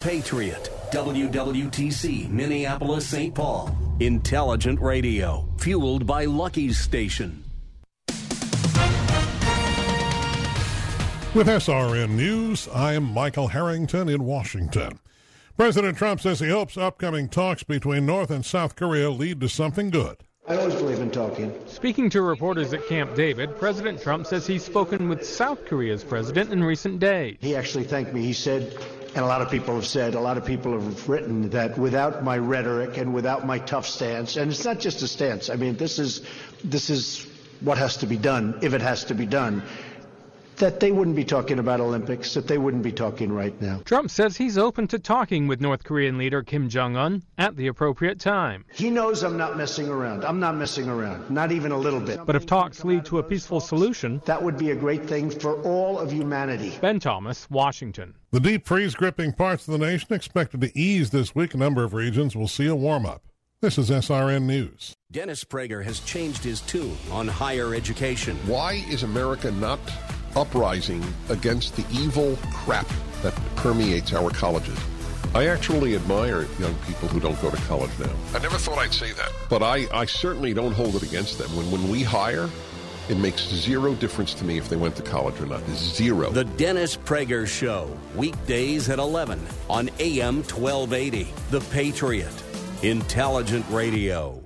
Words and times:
Patriot, 0.00 0.70
WWTC, 0.92 2.30
Minneapolis, 2.30 3.06
St. 3.06 3.34
Paul. 3.34 3.76
Intelligent 4.00 4.80
radio, 4.80 5.46
fueled 5.58 6.06
by 6.06 6.24
Lucky's 6.24 6.78
Station. 6.78 7.44
With 11.34 11.48
SRN 11.48 12.12
News, 12.12 12.66
I 12.68 12.94
am 12.94 13.12
Michael 13.12 13.48
Harrington 13.48 14.08
in 14.08 14.24
Washington. 14.24 14.98
President 15.58 15.98
Trump 15.98 16.22
says 16.22 16.40
he 16.40 16.48
hopes 16.48 16.78
upcoming 16.78 17.28
talks 17.28 17.62
between 17.62 18.06
North 18.06 18.30
and 18.30 18.42
South 18.42 18.76
Korea 18.76 19.10
lead 19.10 19.38
to 19.42 19.50
something 19.50 19.90
good. 19.90 20.16
I 20.48 20.56
always 20.56 20.76
believe 20.76 21.00
in 21.00 21.10
talking. 21.10 21.52
Speaking 21.66 22.08
to 22.10 22.22
reporters 22.22 22.72
at 22.72 22.88
Camp 22.88 23.14
David, 23.14 23.54
President 23.58 24.00
Trump 24.00 24.26
says 24.26 24.46
he's 24.46 24.64
spoken 24.64 25.10
with 25.10 25.26
South 25.26 25.66
Korea's 25.66 26.02
president 26.02 26.50
in 26.50 26.64
recent 26.64 27.00
days. 27.00 27.36
He 27.40 27.54
actually 27.54 27.84
thanked 27.84 28.14
me. 28.14 28.22
He 28.22 28.32
said, 28.32 28.74
and 29.14 29.24
a 29.24 29.26
lot 29.28 29.42
of 29.42 29.50
people 29.50 29.74
have 29.74 29.86
said, 29.86 30.14
a 30.14 30.20
lot 30.20 30.36
of 30.36 30.44
people 30.44 30.72
have 30.72 31.08
written 31.08 31.50
that 31.50 31.76
without 31.76 32.22
my 32.22 32.38
rhetoric 32.38 32.96
and 32.96 33.12
without 33.12 33.44
my 33.44 33.58
tough 33.58 33.86
stance, 33.86 34.36
and 34.36 34.50
it's 34.50 34.64
not 34.64 34.78
just 34.78 35.02
a 35.02 35.08
stance. 35.08 35.50
I 35.50 35.56
mean, 35.56 35.76
this 35.76 35.98
is 35.98 36.22
this 36.62 36.90
is 36.90 37.26
what 37.60 37.76
has 37.78 37.98
to 37.98 38.06
be 38.06 38.16
done 38.16 38.58
if 38.62 38.72
it 38.72 38.80
has 38.80 39.04
to 39.04 39.14
be 39.14 39.26
done 39.26 39.62
that 40.60 40.78
they 40.78 40.92
wouldn't 40.92 41.16
be 41.16 41.24
talking 41.24 41.58
about 41.58 41.80
Olympics, 41.80 42.34
that 42.34 42.46
they 42.46 42.58
wouldn't 42.58 42.82
be 42.82 42.92
talking 42.92 43.32
right 43.32 43.58
now. 43.60 43.80
Trump 43.84 44.10
says 44.10 44.36
he's 44.36 44.58
open 44.58 44.86
to 44.88 44.98
talking 44.98 45.48
with 45.48 45.60
North 45.60 45.84
Korean 45.84 46.18
leader 46.18 46.42
Kim 46.42 46.68
Jong 46.68 46.96
un 46.96 47.22
at 47.38 47.56
the 47.56 47.66
appropriate 47.66 48.20
time. 48.20 48.64
He 48.72 48.90
knows 48.90 49.22
I'm 49.22 49.36
not 49.36 49.56
messing 49.56 49.88
around. 49.88 50.24
I'm 50.24 50.38
not 50.38 50.56
messing 50.56 50.88
around, 50.88 51.30
not 51.30 51.50
even 51.50 51.72
a 51.72 51.78
little 51.78 52.00
bit. 52.00 52.24
But 52.24 52.36
if 52.36 52.46
talks 52.46 52.84
lead 52.84 53.04
to 53.06 53.18
a 53.18 53.22
peaceful 53.22 53.60
solution, 53.60 54.22
that 54.26 54.42
would 54.42 54.58
be 54.58 54.70
a 54.70 54.76
great 54.76 55.06
thing 55.06 55.30
for 55.30 55.60
all 55.62 55.98
of 55.98 56.12
humanity. 56.12 56.78
Ben 56.80 57.00
Thomas, 57.00 57.48
Washington. 57.50 58.14
The 58.30 58.40
deep 58.40 58.66
freeze 58.66 58.94
gripping 58.94 59.32
parts 59.32 59.66
of 59.66 59.72
the 59.72 59.84
nation 59.84 60.12
expected 60.12 60.60
to 60.60 60.78
ease 60.78 61.10
this 61.10 61.34
week. 61.34 61.54
A 61.54 61.56
number 61.56 61.82
of 61.82 61.94
regions 61.94 62.36
will 62.36 62.48
see 62.48 62.66
a 62.66 62.76
warm 62.76 63.06
up. 63.06 63.22
This 63.62 63.76
is 63.76 63.90
SRN 63.90 64.42
News. 64.44 64.94
Dennis 65.10 65.44
Prager 65.44 65.84
has 65.84 66.00
changed 66.00 66.44
his 66.44 66.60
tune 66.62 66.96
on 67.10 67.28
higher 67.28 67.74
education. 67.74 68.36
Why 68.46 68.84
is 68.88 69.02
America 69.02 69.50
not 69.50 69.80
uprising 70.36 71.04
against 71.28 71.76
the 71.76 71.84
evil 71.92 72.36
crap 72.52 72.88
that 73.22 73.34
permeates 73.56 74.12
our 74.12 74.30
colleges. 74.30 74.78
I 75.34 75.46
actually 75.46 75.94
admire 75.94 76.46
young 76.58 76.74
people 76.86 77.08
who 77.08 77.20
don't 77.20 77.40
go 77.40 77.50
to 77.50 77.56
college 77.68 77.90
now. 78.00 78.10
I 78.34 78.40
never 78.40 78.58
thought 78.58 78.78
I'd 78.78 78.92
say 78.92 79.12
that. 79.12 79.30
But 79.48 79.62
I, 79.62 79.86
I 79.92 80.04
certainly 80.04 80.52
don't 80.54 80.72
hold 80.72 80.96
it 80.96 81.02
against 81.04 81.38
them. 81.38 81.54
When, 81.56 81.70
when 81.70 81.88
we 81.88 82.02
hire, 82.02 82.48
it 83.08 83.16
makes 83.16 83.46
zero 83.48 83.94
difference 83.94 84.34
to 84.34 84.44
me 84.44 84.58
if 84.58 84.68
they 84.68 84.76
went 84.76 84.96
to 84.96 85.02
college 85.02 85.40
or 85.40 85.46
not. 85.46 85.64
Zero. 85.70 86.30
The 86.30 86.44
Dennis 86.44 86.96
Prager 86.96 87.46
Show, 87.46 87.96
weekdays 88.16 88.88
at 88.88 88.98
11 88.98 89.40
on 89.68 89.90
AM 90.00 90.36
1280. 90.42 91.32
The 91.50 91.60
Patriot. 91.72 92.42
Intelligent 92.82 93.66
Radio. 93.70 94.39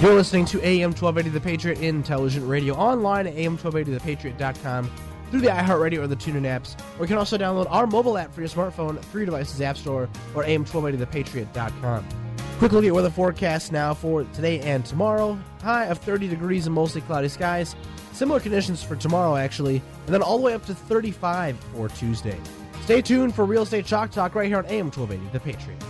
You're 0.00 0.14
listening 0.14 0.44
to 0.46 0.64
AM 0.64 0.92
1280 0.92 1.30
The 1.30 1.40
Patriot 1.40 1.80
Intelligent 1.80 2.48
Radio 2.48 2.74
online 2.74 3.26
at 3.26 3.34
AM1280ThePatriot.com 3.34 4.88
through 5.32 5.40
the 5.40 5.48
iHeartRadio 5.48 5.98
or 5.98 6.06
the 6.06 6.14
TuneIn 6.14 6.42
apps. 6.42 6.78
Or 6.98 7.02
you 7.02 7.08
can 7.08 7.16
also 7.16 7.36
download 7.36 7.66
our 7.68 7.84
mobile 7.84 8.16
app 8.16 8.32
for 8.32 8.40
your 8.40 8.48
smartphone 8.48 9.00
through 9.06 9.22
your 9.22 9.26
device's 9.26 9.60
App 9.60 9.76
Store 9.76 10.08
or 10.36 10.44
AM1280ThePatriot.com. 10.44 12.06
Quick 12.60 12.70
look 12.70 12.84
at 12.84 12.92
weather 12.92 13.10
forecast 13.10 13.72
now 13.72 13.92
for 13.92 14.22
today 14.34 14.60
and 14.60 14.86
tomorrow. 14.86 15.36
High 15.62 15.86
of 15.86 15.98
30 15.98 16.28
degrees 16.28 16.66
and 16.66 16.74
mostly 16.76 17.00
cloudy 17.00 17.28
skies. 17.28 17.74
Similar 18.12 18.38
conditions 18.38 18.84
for 18.84 18.94
tomorrow, 18.94 19.34
actually, 19.34 19.82
and 20.06 20.14
then 20.14 20.22
all 20.22 20.38
the 20.38 20.44
way 20.44 20.54
up 20.54 20.64
to 20.66 20.76
35 20.76 21.58
for 21.74 21.88
Tuesday. 21.88 22.38
Stay 22.82 23.02
tuned 23.02 23.34
for 23.34 23.44
Real 23.44 23.62
Estate 23.62 23.84
Chalk 23.84 24.12
Talk 24.12 24.36
right 24.36 24.46
here 24.46 24.58
on 24.58 24.66
AM 24.66 24.92
1280 24.92 25.32
The 25.32 25.40
Patriot. 25.40 25.82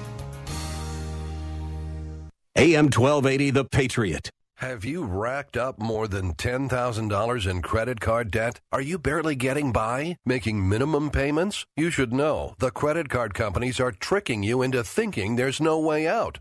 AM 2.59 2.87
1280 2.87 3.51
The 3.51 3.65
Patriot. 3.65 4.31
Have 4.57 4.85
you 4.85 5.05
racked 5.05 5.57
up 5.57 5.79
more 5.79 6.09
than 6.09 6.35
$10,000 6.35 7.47
in 7.49 7.63
credit 7.63 8.01
card 8.01 8.33
debt? 8.33 8.59
Are 8.73 8.81
you 8.81 8.99
barely 8.99 9.37
getting 9.37 9.71
by? 9.71 10.17
Making 10.27 10.69
minimum 10.69 11.11
payments? 11.11 11.65
You 11.77 11.91
should 11.91 12.13
know 12.13 12.57
the 12.59 12.73
credit 12.73 13.09
card 13.11 13.33
companies 13.33 13.79
are 13.79 13.93
tricking 13.93 14.43
you 14.43 14.63
into 14.63 14.83
thinking 14.83 15.37
there's 15.37 15.61
no 15.61 15.79
way 15.79 16.09
out. 16.09 16.41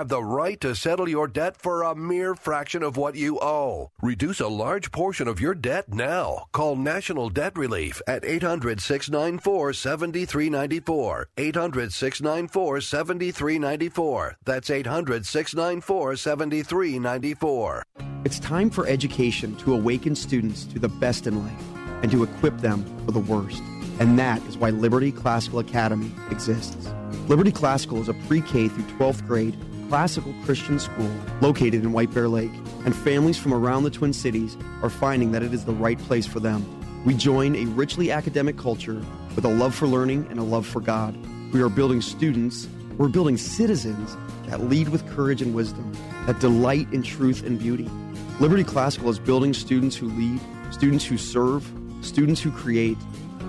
have 0.00 0.08
the 0.08 0.24
right 0.24 0.58
to 0.62 0.74
settle 0.74 1.06
your 1.06 1.28
debt 1.28 1.54
for 1.58 1.82
a 1.82 1.94
mere 1.94 2.34
fraction 2.34 2.82
of 2.82 2.96
what 2.96 3.16
you 3.16 3.38
owe. 3.42 3.90
Reduce 4.00 4.40
a 4.40 4.48
large 4.48 4.90
portion 4.90 5.28
of 5.28 5.42
your 5.42 5.54
debt 5.54 5.92
now. 5.92 6.46
Call 6.52 6.74
National 6.74 7.28
Debt 7.28 7.54
Relief 7.54 8.00
at 8.06 8.24
800 8.24 8.80
694 8.80 9.74
7394. 9.74 11.28
800 11.36 11.92
694 11.92 12.80
7394. 12.80 14.36
That's 14.42 14.70
800 14.70 15.26
694 15.26 16.16
7394. 16.16 17.82
It's 18.24 18.38
time 18.38 18.70
for 18.70 18.86
education 18.86 19.54
to 19.56 19.74
awaken 19.74 20.14
students 20.14 20.64
to 20.64 20.78
the 20.78 20.88
best 20.88 21.26
in 21.26 21.44
life 21.44 21.64
and 22.02 22.10
to 22.10 22.22
equip 22.22 22.56
them 22.62 22.86
for 23.04 23.12
the 23.12 23.20
worst. 23.20 23.62
And 23.98 24.18
that 24.18 24.42
is 24.46 24.56
why 24.56 24.70
Liberty 24.70 25.12
Classical 25.12 25.58
Academy 25.58 26.10
exists. 26.30 26.88
Liberty 27.28 27.52
Classical 27.52 28.00
is 28.00 28.08
a 28.08 28.14
pre 28.14 28.40
K 28.40 28.68
through 28.68 28.84
12th 28.96 29.26
grade 29.26 29.58
classical 29.90 30.32
Christian 30.44 30.78
school 30.78 31.10
located 31.40 31.82
in 31.82 31.90
White 31.90 32.14
Bear 32.14 32.28
Lake, 32.28 32.52
and 32.84 32.94
families 32.94 33.36
from 33.36 33.52
around 33.52 33.82
the 33.82 33.90
Twin 33.90 34.12
Cities 34.12 34.56
are 34.82 34.88
finding 34.88 35.32
that 35.32 35.42
it 35.42 35.52
is 35.52 35.64
the 35.64 35.72
right 35.72 35.98
place 35.98 36.28
for 36.28 36.38
them. 36.38 36.64
We 37.04 37.12
join 37.14 37.56
a 37.56 37.64
richly 37.64 38.12
academic 38.12 38.56
culture 38.56 39.04
with 39.34 39.44
a 39.44 39.48
love 39.48 39.74
for 39.74 39.88
learning 39.88 40.28
and 40.30 40.38
a 40.38 40.44
love 40.44 40.64
for 40.64 40.80
God. 40.80 41.18
We 41.52 41.60
are 41.60 41.68
building 41.68 42.02
students, 42.02 42.68
we're 42.98 43.08
building 43.08 43.36
citizens 43.36 44.16
that 44.46 44.60
lead 44.60 44.90
with 44.90 45.04
courage 45.08 45.42
and 45.42 45.56
wisdom, 45.56 45.92
that 46.26 46.38
delight 46.38 46.86
in 46.92 47.02
truth 47.02 47.44
and 47.44 47.58
beauty. 47.58 47.90
Liberty 48.38 48.62
Classical 48.62 49.10
is 49.10 49.18
building 49.18 49.52
students 49.52 49.96
who 49.96 50.06
lead, 50.10 50.40
students 50.70 51.04
who 51.04 51.18
serve, 51.18 51.68
students 52.00 52.40
who 52.40 52.52
create. 52.52 52.96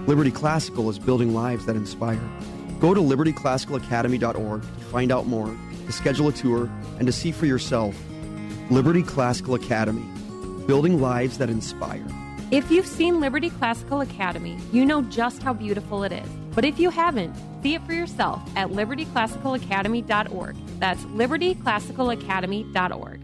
Liberty 0.07 0.31
Classical 0.31 0.89
is 0.89 0.97
building 0.97 1.35
lives 1.35 1.67
that 1.67 1.75
inspire. 1.75 2.19
Go 2.79 2.95
to 2.95 2.99
libertyclassicalacademy.org 2.99 4.61
to 4.63 4.67
find 4.85 5.11
out 5.11 5.27
more 5.27 5.55
to 5.85 5.91
schedule 5.91 6.27
a 6.27 6.31
tour, 6.31 6.69
and 6.97 7.07
to 7.07 7.11
see 7.11 7.31
for 7.31 7.45
yourself 7.45 7.95
Liberty 8.69 9.03
Classical 9.03 9.55
Academy, 9.55 10.05
building 10.65 11.01
lives 11.01 11.37
that 11.37 11.49
inspire. 11.49 12.05
If 12.51 12.69
you've 12.69 12.85
seen 12.85 13.19
Liberty 13.19 13.49
Classical 13.49 14.01
Academy, 14.01 14.57
you 14.71 14.85
know 14.85 15.01
just 15.03 15.41
how 15.41 15.53
beautiful 15.53 16.03
it 16.03 16.11
is. 16.11 16.29
But 16.53 16.65
if 16.65 16.79
you 16.79 16.89
haven't, 16.89 17.33
see 17.63 17.75
it 17.75 17.81
for 17.83 17.93
yourself 17.93 18.41
at 18.55 18.71
libertyclassicalacademy.org. 18.71 20.55
That's 20.79 21.01
libertyclassicalacademy.org. 21.03 23.21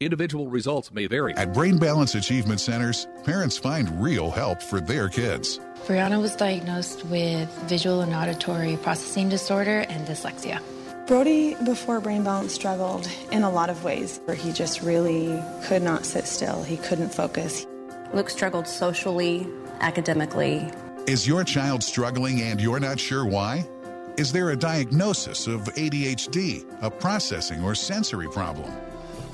Individual 0.00 0.48
results 0.48 0.92
may 0.92 1.06
vary. 1.06 1.34
At 1.34 1.54
Brain 1.54 1.78
Balance 1.78 2.14
Achievement 2.14 2.60
Centers, 2.60 3.06
parents 3.24 3.56
find 3.56 4.02
real 4.02 4.30
help 4.30 4.62
for 4.62 4.80
their 4.80 5.08
kids. 5.08 5.58
Brianna 5.86 6.20
was 6.20 6.36
diagnosed 6.36 7.04
with 7.06 7.48
visual 7.68 8.00
and 8.00 8.14
auditory 8.14 8.76
processing 8.76 9.28
disorder 9.28 9.80
and 9.88 10.06
dyslexia. 10.06 10.60
Brody, 11.06 11.54
before 11.66 12.00
Brain 12.00 12.24
Balance, 12.24 12.54
struggled 12.54 13.06
in 13.30 13.42
a 13.42 13.50
lot 13.50 13.68
of 13.68 13.84
ways 13.84 14.22
where 14.24 14.34
he 14.34 14.52
just 14.52 14.80
really 14.80 15.38
could 15.64 15.82
not 15.82 16.06
sit 16.06 16.26
still. 16.26 16.62
He 16.62 16.78
couldn't 16.78 17.12
focus. 17.12 17.66
Luke 18.14 18.30
struggled 18.30 18.66
socially, 18.66 19.46
academically. 19.80 20.70
Is 21.06 21.28
your 21.28 21.44
child 21.44 21.82
struggling 21.82 22.40
and 22.40 22.58
you're 22.58 22.80
not 22.80 22.98
sure 22.98 23.26
why? 23.26 23.68
Is 24.16 24.32
there 24.32 24.50
a 24.50 24.56
diagnosis 24.56 25.46
of 25.46 25.64
ADHD, 25.74 26.64
a 26.80 26.90
processing 26.90 27.62
or 27.62 27.74
sensory 27.74 28.28
problem? 28.28 28.72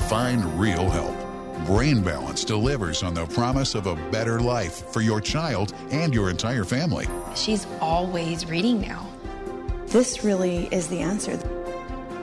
Find 0.08 0.44
real 0.58 0.90
help. 0.90 1.17
Brain 1.67 2.02
Balance 2.02 2.43
delivers 2.43 3.05
on 3.05 3.14
the 3.14 3.26
promise 3.26 3.76
of 3.76 3.87
a 3.87 3.94
better 4.11 4.40
life 4.40 4.90
for 4.90 5.02
your 5.02 5.20
child 5.20 5.72
and 5.93 6.12
your 6.12 6.31
entire 6.31 6.64
family. 6.64 7.06
She's 7.37 7.64
always 7.81 8.44
reading 8.46 8.81
now. 8.81 9.06
This 9.87 10.25
really 10.25 10.69
is 10.72 10.88
the 10.88 11.00
answer. 11.00 11.38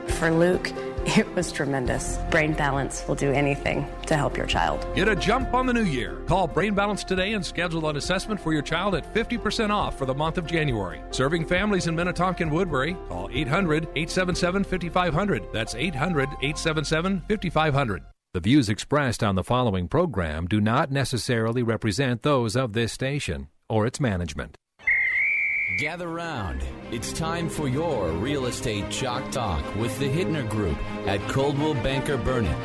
For 0.09 0.31
Luke, 0.31 0.71
it 1.05 1.27
was 1.35 1.51
tremendous. 1.51 2.17
Brain 2.31 2.53
Balance 2.53 3.07
will 3.07 3.15
do 3.15 3.31
anything 3.31 3.87
to 4.07 4.15
help 4.15 4.35
your 4.35 4.45
child. 4.45 4.85
Get 4.95 5.07
a 5.07 5.15
jump 5.15 5.53
on 5.53 5.65
the 5.65 5.73
new 5.73 5.83
year. 5.83 6.15
Call 6.27 6.47
Brain 6.47 6.73
Balance 6.73 7.03
today 7.03 7.33
and 7.33 7.45
schedule 7.45 7.87
an 7.87 7.95
assessment 7.95 8.41
for 8.41 8.51
your 8.51 8.61
child 8.61 8.95
at 8.95 9.13
50% 9.13 9.69
off 9.69 9.97
for 9.97 10.05
the 10.05 10.13
month 10.13 10.37
of 10.37 10.45
January. 10.45 11.01
Serving 11.11 11.45
families 11.45 11.87
in 11.87 11.95
Minnetonka 11.95 12.43
and 12.43 12.51
Woodbury, 12.51 12.97
call 13.07 13.29
800 13.31 13.83
877 13.95 14.63
5500. 14.63 15.53
That's 15.53 15.75
800 15.75 16.29
877 16.41 17.21
5500. 17.27 18.03
The 18.33 18.39
views 18.41 18.69
expressed 18.69 19.23
on 19.23 19.35
the 19.35 19.43
following 19.43 19.87
program 19.87 20.47
do 20.47 20.59
not 20.59 20.91
necessarily 20.91 21.63
represent 21.63 22.23
those 22.23 22.55
of 22.55 22.73
this 22.73 22.91
station 22.91 23.47
or 23.69 23.85
its 23.85 23.99
management. 23.99 24.57
Gather 25.75 26.07
round. 26.07 26.63
It's 26.91 27.11
time 27.11 27.49
for 27.49 27.67
your 27.67 28.09
real 28.11 28.45
estate 28.45 28.89
chalk 28.89 29.29
talk 29.31 29.75
with 29.75 29.99
the 29.99 30.09
Hittner 30.09 30.47
Group 30.49 30.77
at 31.05 31.19
Coldwell 31.27 31.73
Banker 31.75 32.15
Burnett. 32.15 32.57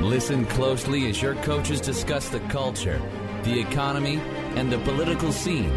Listen 0.00 0.46
closely 0.46 1.08
as 1.08 1.20
your 1.20 1.34
coaches 1.36 1.80
discuss 1.80 2.28
the 2.28 2.38
culture, 2.40 3.02
the 3.42 3.58
economy, 3.58 4.20
and 4.54 4.70
the 4.70 4.78
political 4.78 5.32
scene, 5.32 5.70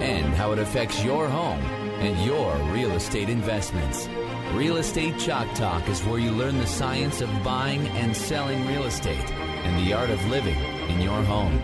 and 0.00 0.32
how 0.34 0.52
it 0.52 0.60
affects 0.60 1.02
your 1.02 1.28
home 1.28 1.60
and 2.00 2.24
your 2.24 2.54
real 2.72 2.92
estate 2.92 3.28
investments. 3.28 4.08
Real 4.54 4.76
Estate 4.76 5.18
Chalk 5.18 5.52
Talk 5.54 5.88
is 5.88 6.04
where 6.04 6.20
you 6.20 6.30
learn 6.30 6.56
the 6.58 6.66
science 6.66 7.20
of 7.20 7.28
buying 7.42 7.88
and 7.88 8.16
selling 8.16 8.64
real 8.68 8.84
estate 8.84 9.30
and 9.64 9.84
the 9.84 9.92
art 9.92 10.10
of 10.10 10.24
living 10.28 10.58
in 10.88 11.00
your 11.00 11.22
home. 11.24 11.60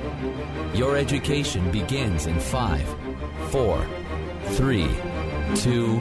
Your 0.75 0.97
education 0.97 1.71
begins 1.71 2.27
in 2.27 2.41
five, 2.41 2.89
four, 3.51 3.87
three, 4.51 4.89
two, 5.57 5.97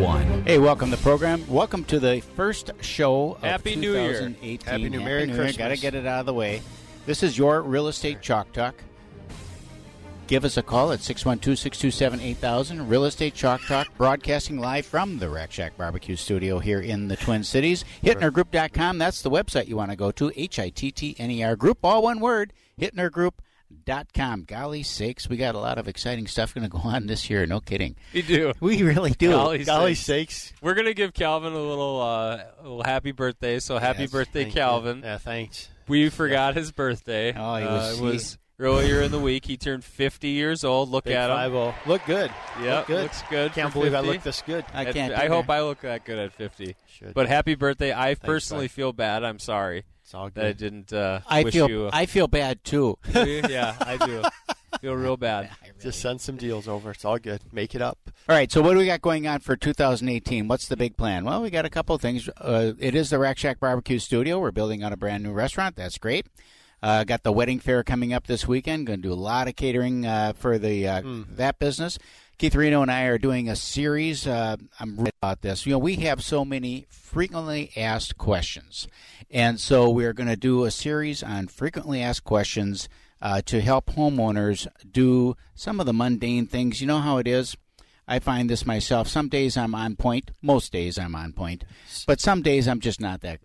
one. 0.00 0.42
Hey, 0.44 0.58
welcome 0.58 0.90
to 0.90 0.96
the 0.96 1.02
program. 1.02 1.46
Welcome 1.48 1.84
to 1.84 2.00
the 2.00 2.20
first 2.20 2.70
show 2.80 3.32
of 3.32 3.42
Happy 3.42 3.76
New 3.76 3.92
Year. 3.92 4.12
2018. 4.12 4.66
Happy 4.66 4.88
New 4.88 5.00
Merry 5.00 5.26
Christmas. 5.26 5.56
Got 5.56 5.68
to 5.68 5.76
get 5.76 5.94
it 5.94 6.06
out 6.06 6.20
of 6.20 6.26
the 6.26 6.34
way. 6.34 6.62
This 7.06 7.22
is 7.22 7.38
your 7.38 7.62
real 7.62 7.88
estate 7.88 8.20
chalk 8.20 8.52
talk. 8.52 8.74
Give 10.26 10.44
us 10.44 10.56
a 10.56 10.62
call 10.62 10.92
at 10.92 11.00
612-627-8000. 11.00 12.88
Real 12.88 13.04
Estate 13.04 13.34
Chalk 13.34 13.62
Talk, 13.62 13.88
broadcasting 13.96 14.60
live 14.60 14.86
from 14.86 15.18
the 15.18 15.28
Rack 15.28 15.50
Shack 15.50 15.76
Barbecue 15.76 16.14
Studio 16.14 16.60
here 16.60 16.78
in 16.78 17.08
the 17.08 17.16
Twin 17.16 17.42
Cities. 17.42 17.84
HittnerGroup.com, 18.04 18.98
that's 18.98 19.22
the 19.22 19.30
website 19.30 19.66
you 19.66 19.76
want 19.76 19.90
to 19.90 19.96
go 19.96 20.12
to. 20.12 20.30
H-I-T-T-N-E-R 20.36 21.56
Group, 21.56 21.78
all 21.82 22.04
one 22.04 22.20
word. 22.20 22.52
HittnerGroup.com. 22.80 23.44
Golly 24.46 24.82
sakes, 24.82 25.28
we 25.28 25.36
got 25.36 25.54
a 25.54 25.58
lot 25.58 25.78
of 25.78 25.88
exciting 25.88 26.26
stuff 26.26 26.54
going 26.54 26.62
to 26.62 26.68
go 26.70 26.78
on 26.78 27.06
this 27.06 27.30
year. 27.30 27.46
No 27.46 27.60
kidding. 27.60 27.96
We 28.12 28.22
do. 28.22 28.52
We 28.60 28.82
really 28.82 29.10
do. 29.12 29.30
Golly, 29.30 29.64
Golly 29.64 29.94
sakes. 29.94 30.52
We're 30.60 30.74
going 30.74 30.86
to 30.86 30.94
give 30.94 31.12
Calvin 31.14 31.52
a 31.52 31.58
little, 31.60 32.00
uh, 32.00 32.42
a 32.58 32.62
little 32.62 32.82
happy 32.84 33.12
birthday. 33.12 33.58
So 33.60 33.78
happy 33.78 34.02
Yes, 34.02 34.10
birthday. 34.12 34.50
Calvin. 34.50 35.02
Yeah, 35.04 35.18
thanks. 35.18 35.68
We 35.88 36.08
forgot 36.08 36.54
his 36.56 36.72
birthday. 36.72 37.32
Oh, 37.36 37.56
he 37.56 37.64
Uh, 37.64 37.74
was- 37.74 37.98
it 37.98 38.02
was 38.02 38.38
earlier 38.58 39.02
in 39.02 39.10
the 39.10 39.18
week. 39.18 39.46
He 39.46 39.56
turned 39.56 39.82
50 39.84 40.28
years 40.28 40.62
old. 40.64 40.88
Look 40.90 41.04
Big 41.04 41.14
at 41.14 41.30
him. 41.30 41.36
5-0. 41.52 41.74
Look 41.86 42.04
good. 42.06 42.30
Yeah, 42.62 42.78
Look 42.78 42.86
good. 42.88 43.02
looks 43.04 43.22
good. 43.30 43.52
Can't 43.52 43.72
believe 43.72 43.94
I 43.94 44.00
look 44.00 44.22
this 44.22 44.42
good. 44.42 44.64
I 44.74 44.84
can't 44.92 45.14
I 45.14 45.26
hope 45.28 45.48
I 45.50 45.62
look 45.62 45.80
that 45.80 46.04
good 46.04 46.18
at 46.18 46.32
50. 46.32 46.76
Should. 46.86 47.14
But 47.14 47.28
happy 47.28 47.54
birthday. 47.54 47.92
I 47.92 48.14
personally 48.14 48.66
bud. 48.66 48.72
feel 48.72 48.92
bad. 48.92 49.24
I'm 49.24 49.38
sorry. 49.38 49.84
It's 50.10 50.14
all 50.16 50.28
That 50.28 50.44
I 50.44 50.52
didn't 50.54 50.92
uh, 50.92 51.20
I 51.24 51.44
wish 51.44 51.54
feel 51.54 51.70
you. 51.70 51.88
I 51.92 52.04
feel 52.04 52.26
bad 52.26 52.64
too. 52.64 52.98
Yeah, 53.14 53.76
I 53.80 53.96
do. 53.96 54.24
feel 54.80 54.94
real 54.96 55.16
bad. 55.16 55.50
Just 55.80 56.00
send 56.00 56.20
some 56.20 56.34
deals 56.36 56.66
over. 56.66 56.90
It's 56.90 57.04
all 57.04 57.18
good. 57.18 57.42
Make 57.52 57.76
it 57.76 57.80
up. 57.80 57.96
All 58.28 58.34
right, 58.34 58.50
so 58.50 58.60
what 58.60 58.72
do 58.72 58.80
we 58.80 58.86
got 58.86 59.02
going 59.02 59.28
on 59.28 59.38
for 59.38 59.54
2018? 59.54 60.48
What's 60.48 60.66
the 60.66 60.76
big 60.76 60.96
plan? 60.96 61.24
Well, 61.24 61.40
we 61.40 61.48
got 61.48 61.64
a 61.64 61.70
couple 61.70 61.94
of 61.94 62.02
things. 62.02 62.28
Uh, 62.38 62.72
it 62.80 62.96
is 62.96 63.10
the 63.10 63.20
Rack 63.20 63.38
Shack 63.38 63.60
Barbecue 63.60 64.00
Studio. 64.00 64.40
We're 64.40 64.50
building 64.50 64.82
on 64.82 64.92
a 64.92 64.96
brand 64.96 65.22
new 65.22 65.30
restaurant. 65.30 65.76
That's 65.76 65.96
great. 65.96 66.26
Uh, 66.82 67.04
got 67.04 67.22
the 67.22 67.30
wedding 67.30 67.60
fair 67.60 67.84
coming 67.84 68.12
up 68.12 68.26
this 68.26 68.48
weekend. 68.48 68.88
Going 68.88 69.02
to 69.02 69.08
do 69.08 69.12
a 69.12 69.14
lot 69.14 69.46
of 69.46 69.54
catering 69.54 70.06
uh, 70.06 70.32
for 70.34 70.58
the 70.58 70.88
uh, 70.88 71.02
that 71.36 71.60
business. 71.60 72.00
Keith 72.40 72.54
Reno 72.54 72.80
and 72.80 72.90
I 72.90 73.02
are 73.02 73.18
doing 73.18 73.50
a 73.50 73.54
series. 73.54 74.26
Uh, 74.26 74.56
I'm 74.78 74.96
really 74.96 75.10
about 75.20 75.42
this. 75.42 75.66
You 75.66 75.72
know, 75.72 75.78
we 75.78 75.96
have 75.96 76.24
so 76.24 76.42
many 76.42 76.86
frequently 76.88 77.70
asked 77.76 78.16
questions, 78.16 78.88
and 79.30 79.60
so 79.60 79.90
we're 79.90 80.14
going 80.14 80.30
to 80.30 80.36
do 80.36 80.64
a 80.64 80.70
series 80.70 81.22
on 81.22 81.48
frequently 81.48 82.00
asked 82.00 82.24
questions 82.24 82.88
uh, 83.20 83.42
to 83.42 83.60
help 83.60 83.90
homeowners 83.90 84.66
do 84.90 85.36
some 85.54 85.80
of 85.80 85.84
the 85.84 85.92
mundane 85.92 86.46
things. 86.46 86.80
You 86.80 86.86
know 86.86 87.00
how 87.00 87.18
it 87.18 87.28
is. 87.28 87.58
I 88.08 88.20
find 88.20 88.48
this 88.48 88.64
myself. 88.64 89.06
Some 89.06 89.28
days 89.28 89.58
I'm 89.58 89.74
on 89.74 89.96
point. 89.96 90.30
Most 90.40 90.72
days 90.72 90.98
I'm 90.98 91.14
on 91.14 91.34
point, 91.34 91.64
but 92.06 92.22
some 92.22 92.40
days 92.40 92.66
I'm 92.68 92.80
just 92.80 93.02
not 93.02 93.20
that 93.20 93.40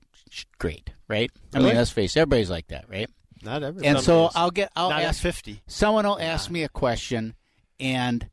great. 0.58 0.92
Right? 1.10 1.30
I 1.54 1.60
mean, 1.60 1.76
let's 1.76 1.92
face. 1.92 2.16
it, 2.16 2.22
Everybody's 2.22 2.50
like 2.50 2.68
that, 2.68 2.86
right? 2.90 3.10
Not 3.44 3.62
every. 3.62 3.86
and 3.86 4.00
so. 4.00 4.30
I'll 4.36 4.52
get 4.52 4.72
I'll 4.74 4.94
ask 4.94 5.22
50. 5.22 5.64
Someone 5.68 6.08
will 6.08 6.18
ask 6.18 6.50
me 6.50 6.64
a 6.64 6.70
question, 6.70 7.36
and 7.78 8.30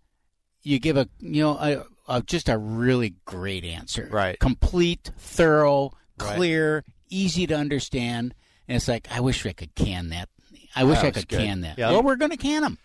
you 0.62 0.78
give 0.78 0.96
a 0.96 1.08
you 1.20 1.42
know 1.42 1.56
a, 1.58 1.84
a, 2.08 2.22
just 2.22 2.48
a 2.48 2.56
really 2.58 3.14
great 3.24 3.64
answer, 3.64 4.08
Right. 4.10 4.38
Complete, 4.38 5.10
thorough, 5.18 5.92
Right. 6.20 6.36
clear, 6.36 6.84
easy 7.10 7.46
to 7.46 7.54
understand, 7.56 8.34
and 8.68 8.76
it's 8.76 8.88
like 8.88 9.08
I 9.10 9.20
wish 9.20 9.44
I 9.46 9.52
could 9.52 9.74
can 9.74 10.10
that. 10.10 10.28
I 10.74 10.84
wish 10.84 10.98
That 11.00 11.06
I 11.06 11.10
could 11.10 11.28
good. 11.28 11.38
can 11.40 11.60
that. 11.62 11.78
Yeah. 11.78 11.90
Well, 11.90 12.02
we're 12.02 12.16
going 12.16 12.30
to 12.30 12.36
can 12.36 12.62
them. 12.62 12.78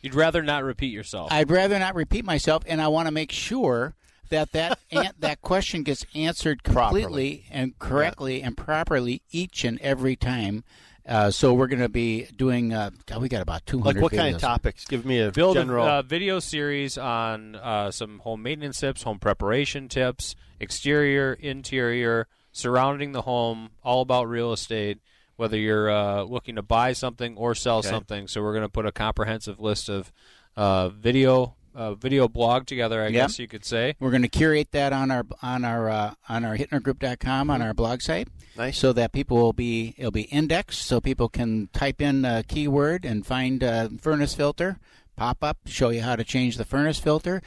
You'd 0.00 0.14
rather 0.14 0.42
not 0.42 0.64
repeat 0.64 0.92
yourself. 0.92 1.30
I'd 1.32 1.50
rather 1.50 1.78
not 1.78 1.94
repeat 1.94 2.24
myself, 2.24 2.62
and 2.66 2.80
I 2.80 2.88
want 2.88 3.06
to 3.06 3.12
make 3.12 3.30
sure 3.32 3.94
that 4.30 4.52
that 4.52 4.78
an- 4.92 5.12
that 5.18 5.40
question 5.40 5.82
gets 5.82 6.04
answered 6.14 6.62
completely 6.62 7.46
and 7.50 7.78
correctly 7.78 8.42
and 8.42 8.56
properly 8.56 9.22
each 9.30 9.64
and 9.64 9.80
every 9.80 10.16
time. 10.16 10.64
Uh, 11.08 11.30
so 11.30 11.54
we're 11.54 11.66
going 11.68 11.80
to 11.80 11.88
be 11.88 12.26
doing. 12.36 12.72
Uh, 12.74 12.90
God, 13.06 13.22
we 13.22 13.28
got 13.30 13.40
about 13.40 13.64
two 13.64 13.78
Like 13.78 13.86
hundred. 13.86 14.02
what 14.02 14.12
kind 14.12 14.34
of 14.34 14.40
topics? 14.40 14.84
Give 14.84 15.06
me 15.06 15.20
a 15.20 15.32
build 15.32 15.56
general. 15.56 15.86
a 15.86 15.98
uh, 15.98 16.02
video 16.02 16.38
series 16.38 16.98
on 16.98 17.56
uh, 17.56 17.90
some 17.90 18.18
home 18.18 18.42
maintenance 18.42 18.78
tips, 18.78 19.02
home 19.02 19.18
preparation 19.18 19.88
tips, 19.88 20.36
exterior, 20.60 21.32
interior, 21.32 22.28
surrounding 22.52 23.12
the 23.12 23.22
home, 23.22 23.70
all 23.82 24.02
about 24.02 24.28
real 24.28 24.52
estate. 24.52 24.98
Whether 25.36 25.56
you're 25.56 25.88
uh, 25.88 26.22
looking 26.24 26.56
to 26.56 26.62
buy 26.62 26.92
something 26.92 27.36
or 27.36 27.54
sell 27.54 27.78
Okay. 27.78 27.88
something, 27.88 28.26
so 28.28 28.42
we're 28.42 28.52
going 28.54 28.64
to 28.64 28.68
put 28.68 28.86
a 28.86 28.92
comprehensive 28.92 29.60
list 29.60 29.88
of 29.88 30.12
uh, 30.56 30.88
video 30.88 31.54
uh, 31.78 31.94
video 31.94 32.26
blog 32.28 32.66
together. 32.66 33.00
I 33.02 33.06
Yep. 33.06 33.12
guess 33.12 33.38
you 33.38 33.46
could 33.46 33.64
say. 33.64 33.94
We're 34.00 34.10
going 34.10 34.22
to 34.22 34.28
curate 34.28 34.72
that 34.72 34.92
on 34.92 35.10
our 35.12 35.24
on 35.42 35.64
our 35.64 35.88
uh, 35.88 36.14
on 36.28 36.44
our 36.44 36.56
hittnergroup.com 36.56 37.50
on 37.50 37.62
our 37.62 37.72
blog 37.72 38.02
site. 38.02 38.28
Nice. 38.56 38.76
So 38.76 38.92
that 38.94 39.12
people 39.12 39.36
will 39.36 39.52
be 39.52 39.94
it'll 39.96 40.10
be 40.10 40.22
indexed, 40.22 40.82
so 40.82 41.00
people 41.00 41.28
can 41.28 41.68
type 41.72 42.02
in 42.02 42.24
a 42.24 42.42
keyword 42.42 43.04
and 43.04 43.24
find 43.24 43.62
uh, 43.62 43.88
furnace 44.00 44.34
filter, 44.34 44.78
pop 45.16 45.44
up, 45.44 45.58
show 45.66 45.90
you 45.90 46.02
how 46.02 46.16
to 46.16 46.24
change 46.24 46.56
the 46.56 46.64
furnace 46.64 46.98
filter. 46.98 47.40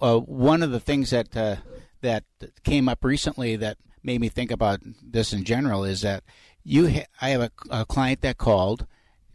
Uh, 0.00 0.18
one 0.18 0.62
of 0.62 0.70
the 0.70 0.80
things 0.80 1.10
that 1.10 1.36
uh, 1.36 1.56
that 2.02 2.24
came 2.62 2.88
up 2.88 3.04
recently 3.04 3.56
that 3.56 3.78
made 4.04 4.20
me 4.20 4.28
think 4.28 4.50
about 4.52 4.80
this 5.02 5.32
in 5.32 5.42
general 5.44 5.82
is 5.84 6.02
that 6.02 6.22
you 6.64 6.88
ha- 6.88 7.06
I 7.20 7.30
have 7.30 7.40
a, 7.40 7.50
a 7.70 7.84
client 7.84 8.20
that 8.20 8.38
called 8.38 8.86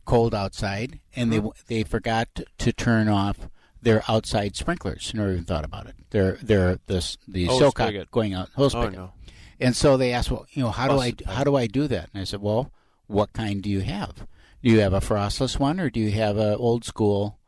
cold 0.06 0.34
outside 0.34 1.02
and 1.18 1.34
they 1.34 1.42
they 1.68 1.84
forgot 1.84 2.30
to 2.58 2.72
turn 2.72 3.10
off 3.10 3.50
their 3.82 4.04
outside 4.08 4.56
sprinklers. 4.56 5.12
Never 5.14 5.32
even 5.32 5.44
thought 5.44 5.66
about 5.66 5.88
it. 5.88 5.96
They're 6.10 6.38
they're 6.42 6.80
the 6.88 7.18
the 7.28 7.46
Hose 7.46 7.62
silcock 7.62 7.88
spigot. 7.88 8.12
going 8.12 8.34
out 8.34 8.50
hose 8.56 8.76
Oh, 8.76 8.90
no. 8.90 9.14
And 9.60 9.76
so 9.76 9.98
they 9.98 10.14
asked, 10.14 10.30
well, 10.30 10.46
you 10.52 10.62
know, 10.64 10.70
how 10.70 10.88
do 10.88 11.00
I 11.00 11.14
how 11.26 11.44
do 11.44 11.56
I 11.56 11.68
do 11.68 11.88
that? 11.88 12.10
And 12.14 12.22
I 12.22 12.26
said, 12.26 12.42
well, 12.42 12.72
what 13.08 13.34
kind 13.34 13.62
do 13.62 13.70
you 13.70 13.82
have? 13.82 14.28
Do 14.64 14.70
you 14.70 14.80
have 14.80 14.94
a 14.94 15.02
frostless 15.02 15.60
one 15.60 15.80
or 15.80 15.90
do 15.90 16.00
you 16.00 16.12
have 16.12 16.38
a 16.38 16.56
old 16.58 16.86
school? 16.86 17.40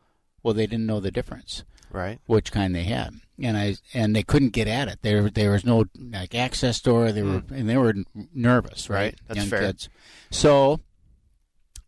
Well, 0.42 0.54
they 0.54 0.68
didn't 0.68 0.86
know 0.86 1.00
the 1.00 1.12
difference 1.12 1.64
right. 1.92 2.20
which 2.26 2.52
kind 2.52 2.76
they 2.76 2.84
had, 2.84 3.14
and 3.42 3.58
I 3.58 3.76
and 3.94 4.16
they 4.16 4.24
couldn't 4.24 4.50
get 4.50 4.68
at 4.68 4.88
it. 4.88 5.00
There 5.02 5.30
there 5.30 5.52
was 5.52 5.66
no 5.66 5.86
like 5.98 6.36
access 6.36 6.80
door. 6.80 7.12
They 7.12 7.24
were 7.24 7.44
and 7.50 7.70
they 7.70 7.78
were 7.78 7.94
nervous, 8.34 8.90
right? 8.90 8.98
Hmm. 8.98 9.04
Right, 9.04 9.16
that's 9.28 9.38
Young 9.40 9.48
fair. 9.48 9.60
kids. 9.62 9.90
So 10.32 10.80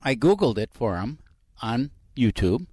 I 0.01 0.15
googled 0.15 0.57
it 0.57 0.71
for 0.73 0.93
them 0.95 1.19
on 1.61 1.91
YouTube, 2.15 2.67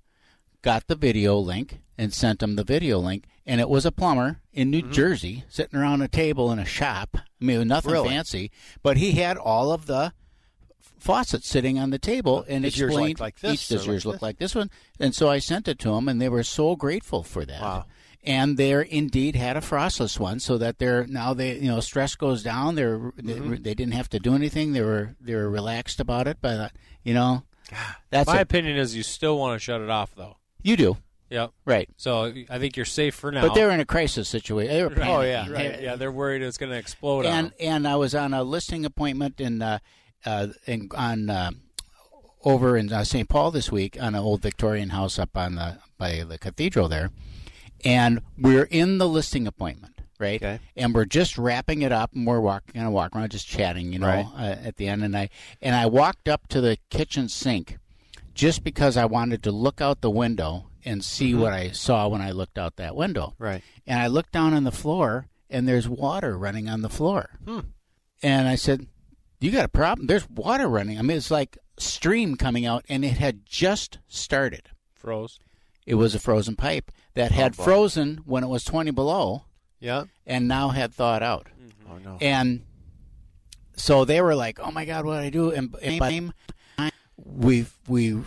got 0.63 0.87
the 0.87 0.95
video 0.97 1.39
link, 1.39 1.81
and 1.97 2.13
sent 2.13 2.41
them 2.41 2.57
the 2.57 2.65
video 2.65 2.99
link. 2.99 3.25
And 3.47 3.61
it 3.61 3.69
was 3.69 3.87
a 3.87 3.93
plumber 3.93 4.41
in 4.53 4.71
New 4.71 4.83
Jersey 4.83 5.45
sitting 5.49 5.79
around 5.79 6.03
a 6.03 6.09
table 6.09 6.53
in 6.53 6.59
a 6.59 6.65
shop. 6.67 7.11
I 7.17 7.21
mean, 7.45 7.67
nothing 7.69 7.89
Mm-hmm. 7.91 7.93
Really? 8.03 8.09
fancy, 8.11 8.51
but 8.83 8.97
he 8.99 9.13
had 9.13 9.37
all 9.39 9.73
of 9.73 9.87
the 9.87 10.13
faucet 10.99 11.45
sitting 11.45 11.79
on 11.79 11.91
the 11.91 11.99
table 11.99 12.45
and 12.49 12.65
Does 12.65 12.79
explained 12.81 13.21
like 13.21 13.39
this 13.41 13.55
each 13.55 13.69
does 13.69 13.87
yours 13.87 14.05
like 14.05 14.13
look 14.15 14.23
like 14.23 14.39
this 14.39 14.55
one. 14.55 14.71
And 14.99 15.15
so 15.15 15.29
I 15.31 15.39
sent 15.39 15.69
it 15.69 15.79
to 15.81 15.91
them, 15.93 16.09
and 16.09 16.21
they 16.21 16.29
were 16.29 16.43
so 16.43 16.77
grateful 16.77 17.23
for 17.23 17.45
that. 17.47 17.61
Wow. 17.63 17.85
And 18.25 18.57
they're 18.57 18.83
indeed 18.83 19.37
had 19.37 19.57
a 19.57 19.61
frostless 19.61 20.19
one, 20.19 20.41
so 20.41 20.59
that 20.59 20.79
they're 20.79 21.07
now 21.07 21.33
they 21.35 21.55
you 21.57 21.69
know 21.69 21.81
stress 21.81 22.15
goes 22.17 22.43
down. 22.43 22.75
They're 22.75 22.99
Mm-hmm. 22.99 23.51
they, 23.51 23.57
they 23.59 23.75
didn't 23.75 23.95
have 23.95 24.09
to 24.11 24.19
do 24.19 24.35
anything. 24.35 24.73
They 24.73 24.83
were 24.83 25.15
they 25.21 25.35
were 25.35 25.49
relaxed 25.49 26.01
about 26.01 26.27
it. 26.27 26.39
But 26.41 26.73
you 27.05 27.15
know, 27.15 27.45
that's 28.11 28.27
My 28.27 28.39
a- 28.39 28.43
opinion 28.43 28.77
is 28.77 28.95
you 28.97 29.03
still 29.05 29.39
want 29.39 29.55
to 29.59 29.65
shut 29.65 29.81
it 29.81 29.89
off, 29.89 30.15
though. 30.17 30.37
You 30.69 30.77
do 30.77 30.97
Yep. 31.31 31.51
right. 31.67 31.89
So 31.99 32.33
I 32.49 32.59
think 32.59 32.77
you're 32.77 32.87
safe 32.87 33.15
for 33.15 33.31
now. 33.31 33.43
But 33.43 33.55
they're 33.55 33.71
in 33.71 33.81
a 33.81 33.85
crisis 33.85 34.29
situation. 34.31 34.73
They 34.75 34.83
were 34.83 34.89
Right. 34.89 35.09
Oh 35.09 35.21
yeah, 35.21 35.45
panicking. 35.45 35.55
right. 35.55 35.81
Yeah, 35.83 35.97
they're 35.97 36.11
worried 36.13 36.41
it's 36.43 36.57
going 36.57 36.73
to 36.73 36.79
explode. 36.79 37.27
and 37.27 37.53
and 37.61 37.87
I 37.87 37.97
was 37.97 38.15
on 38.15 38.33
a 38.33 38.43
listing 38.43 38.85
appointment 38.87 39.39
in 39.41 39.61
uh, 39.61 39.79
uh, 40.25 40.49
in 40.67 40.89
on 40.97 41.29
uh, 41.29 41.51
over 42.45 42.77
in 42.77 42.93
uh, 42.93 43.05
St. 43.05 43.29
Paul 43.29 43.51
this 43.51 43.71
week 43.71 43.97
on 44.01 44.15
an 44.15 44.21
old 44.23 44.41
Victorian 44.43 44.91
house 44.91 45.19
up 45.19 45.37
on 45.37 45.57
the 45.57 45.79
by 45.99 46.23
the 46.27 46.39
cathedral 46.39 46.89
there, 46.89 47.11
and 47.85 48.21
we're 48.39 48.65
in 48.71 48.99
the 48.99 49.09
listing 49.09 49.47
appointment, 49.47 50.01
right? 50.19 50.41
Okay. 50.43 50.61
And 50.77 50.95
we're 50.95 51.05
just 51.05 51.37
wrapping 51.37 51.83
it 51.83 51.93
up, 51.93 52.13
and 52.15 52.27
we're 52.27 52.41
walking, 52.41 52.75
kind 52.75 52.87
of 52.87 52.93
walking 52.93 53.19
around, 53.21 53.31
just 53.33 53.47
chatting, 53.49 53.93
you 53.93 53.99
know, 53.99 54.07
Right. 54.07 54.27
uh, 54.37 54.67
at 54.67 54.77
the 54.77 54.89
end. 54.89 55.03
And 55.05 55.17
I 55.17 55.29
and 55.61 55.75
I 55.75 55.87
walked 55.87 56.29
up 56.29 56.47
to 56.49 56.61
the 56.61 56.79
kitchen 56.91 57.29
sink 57.29 57.79
just 58.39 58.63
because 58.63 58.97
I 58.97 59.05
wanted 59.05 59.43
to 59.43 59.51
look 59.51 59.81
out 59.81 60.01
the 60.01 60.11
window 60.11 60.69
and 60.85 61.05
see 61.05 61.33
Mhm. 61.33 61.41
what 61.41 61.53
I 61.53 61.73
saw 61.73 62.07
when 62.07 62.23
I 62.23 62.31
looked 62.31 62.57
out 62.57 62.77
that 62.77 62.95
window. 62.95 63.35
Right. 63.37 63.65
And 63.85 63.99
I 64.01 64.07
looked 64.07 64.31
down 64.31 64.55
on 64.55 64.63
the 64.63 64.71
floor, 64.71 65.27
and 65.51 65.67
there's 65.67 65.89
water 65.89 66.39
running 66.39 66.69
on 66.69 66.83
the 66.83 66.89
floor. 66.89 67.31
Hmm. 67.45 67.61
And 68.23 68.47
I 68.47 68.55
said, 68.55 68.87
"You 69.41 69.51
got 69.51 69.65
a 69.65 69.69
problem? 69.69 70.07
There's 70.07 70.31
water 70.31 70.69
running. 70.69 70.99
I 70.99 71.03
mean, 71.03 71.17
it's 71.17 71.33
like 71.33 71.59
stream 71.79 72.37
coming 72.37 72.65
out, 72.65 72.85
and 72.89 73.05
it 73.05 73.17
had 73.19 73.45
just 73.45 73.99
started. 74.09 74.71
froze. 74.95 75.39
It 75.87 75.95
was 75.95 76.15
a 76.15 76.19
frozen 76.19 76.55
pipe 76.57 76.91
that 77.15 77.31
had 77.33 77.57
boy. 77.57 77.65
frozen 77.65 78.19
when 78.27 78.43
it 78.45 78.49
was 78.49 78.63
20 78.65 78.91
below, 78.91 79.45
Yeah. 79.81 80.05
and 80.27 80.47
now 80.49 80.69
had 80.71 80.93
thawed 80.95 81.23
out. 81.23 81.47
Oh 81.89 81.99
no. 81.99 82.19
And 82.21 82.65
so 83.77 84.05
they 84.05 84.21
were 84.21 84.35
like, 84.35 84.59
"Oh 84.61 84.71
my 84.73 84.85
God, 84.85 85.05
what 85.07 85.15
do 85.15 85.27
I 85.27 85.31
do?" 85.31 85.51
And, 85.53 85.75
and 85.83 86.33
we 87.25 87.67
we 87.87 88.21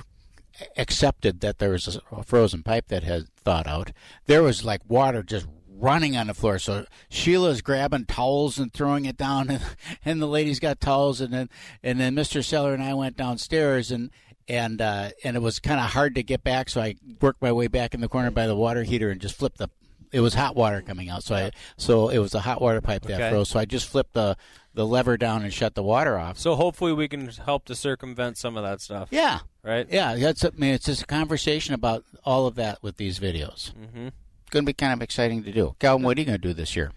accepted 0.77 1.39
that 1.41 1.59
there 1.59 1.71
was 1.71 1.99
a 2.11 2.23
frozen 2.23 2.63
pipe 2.63 2.87
that 2.89 3.03
had 3.03 3.29
thawed 3.29 3.67
out. 3.67 3.91
There 4.27 4.43
was 4.43 4.63
like 4.63 4.81
water 4.87 5.23
just 5.23 5.47
running 5.81 6.15
on 6.15 6.27
the 6.27 6.33
floor. 6.33 6.59
So 6.59 6.85
Sheila's 7.09 7.61
grabbing 7.61 8.05
towels 8.05 8.59
and 8.59 8.71
throwing 8.71 9.05
it 9.05 9.17
down, 9.17 9.49
and, 9.49 9.63
and 10.05 10.21
the 10.21 10.27
ladies 10.27 10.59
got 10.59 10.79
towels, 10.79 11.19
and 11.19 11.33
then 11.33 11.49
and 11.83 11.99
then 11.99 12.15
Mr. 12.15 12.43
Seller 12.43 12.73
and 12.73 12.83
I 12.83 12.93
went 12.93 13.17
downstairs 13.17 13.91
and. 13.91 14.11
And 14.47 14.81
uh, 14.81 15.11
and 15.23 15.37
it 15.37 15.39
was 15.39 15.59
kind 15.59 15.79
of 15.79 15.91
hard 15.91 16.15
to 16.15 16.23
get 16.23 16.43
back, 16.43 16.67
so 16.67 16.81
I 16.81 16.95
worked 17.21 17.41
my 17.41 17.53
way 17.53 17.67
back 17.67 17.93
in 17.93 18.01
the 18.01 18.09
corner 18.09 18.31
by 18.31 18.47
the 18.47 18.55
water 18.55 18.83
heater 18.83 19.09
and 19.09 19.21
just 19.21 19.35
flipped 19.35 19.59
the. 19.59 19.69
It 20.11 20.19
was 20.19 20.33
hot 20.33 20.55
water 20.55 20.81
coming 20.81 21.09
out, 21.09 21.23
so 21.23 21.35
I 21.35 21.51
so 21.77 22.09
it 22.09 22.17
was 22.19 22.33
a 22.35 22.41
hot 22.41 22.61
water 22.61 22.81
pipe 22.81 23.03
that 23.03 23.13
Okay. 23.21 23.29
froze. 23.29 23.49
So 23.49 23.59
I 23.59 23.65
just 23.65 23.87
flipped 23.87 24.13
the 24.13 24.35
the 24.73 24.85
lever 24.85 25.17
down 25.17 25.43
and 25.43 25.53
shut 25.53 25.75
the 25.75 25.83
water 25.83 26.17
off. 26.17 26.37
So 26.37 26.55
hopefully 26.55 26.93
we 26.93 27.07
can 27.07 27.27
help 27.27 27.65
to 27.65 27.75
circumvent 27.75 28.37
some 28.37 28.55
of 28.57 28.63
that 28.63 28.81
stuff. 28.81 29.09
Yeah. 29.11 29.39
Right. 29.63 29.87
Yeah, 29.89 30.15
that's. 30.15 30.43
I 30.45 30.49
mean, 30.55 30.73
it's 30.73 30.85
just 30.85 31.03
a 31.03 31.05
conversation 31.05 31.73
about 31.73 32.03
all 32.25 32.45
of 32.47 32.55
that 32.55 32.81
with 32.81 32.97
these 32.97 33.19
videos. 33.19 33.73
Mm-hmm. 33.73 34.07
Going 34.49 34.63
to 34.65 34.69
be 34.69 34.73
kind 34.73 34.91
of 34.93 35.01
exciting 35.01 35.43
to 35.43 35.51
do. 35.51 35.75
Calvin, 35.79 36.03
what 36.05 36.17
are 36.17 36.21
you 36.21 36.25
going 36.25 36.41
to 36.41 36.47
do 36.47 36.53
this 36.53 36.75
year? 36.75 36.91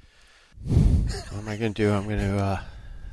What 0.67 1.35
am 1.35 1.49
I 1.49 1.57
going 1.57 1.75
to 1.75 1.83
do? 1.83 1.93
I'm 1.93 2.05
going 2.05 2.19
to. 2.19 2.37
Uh, 2.39 2.61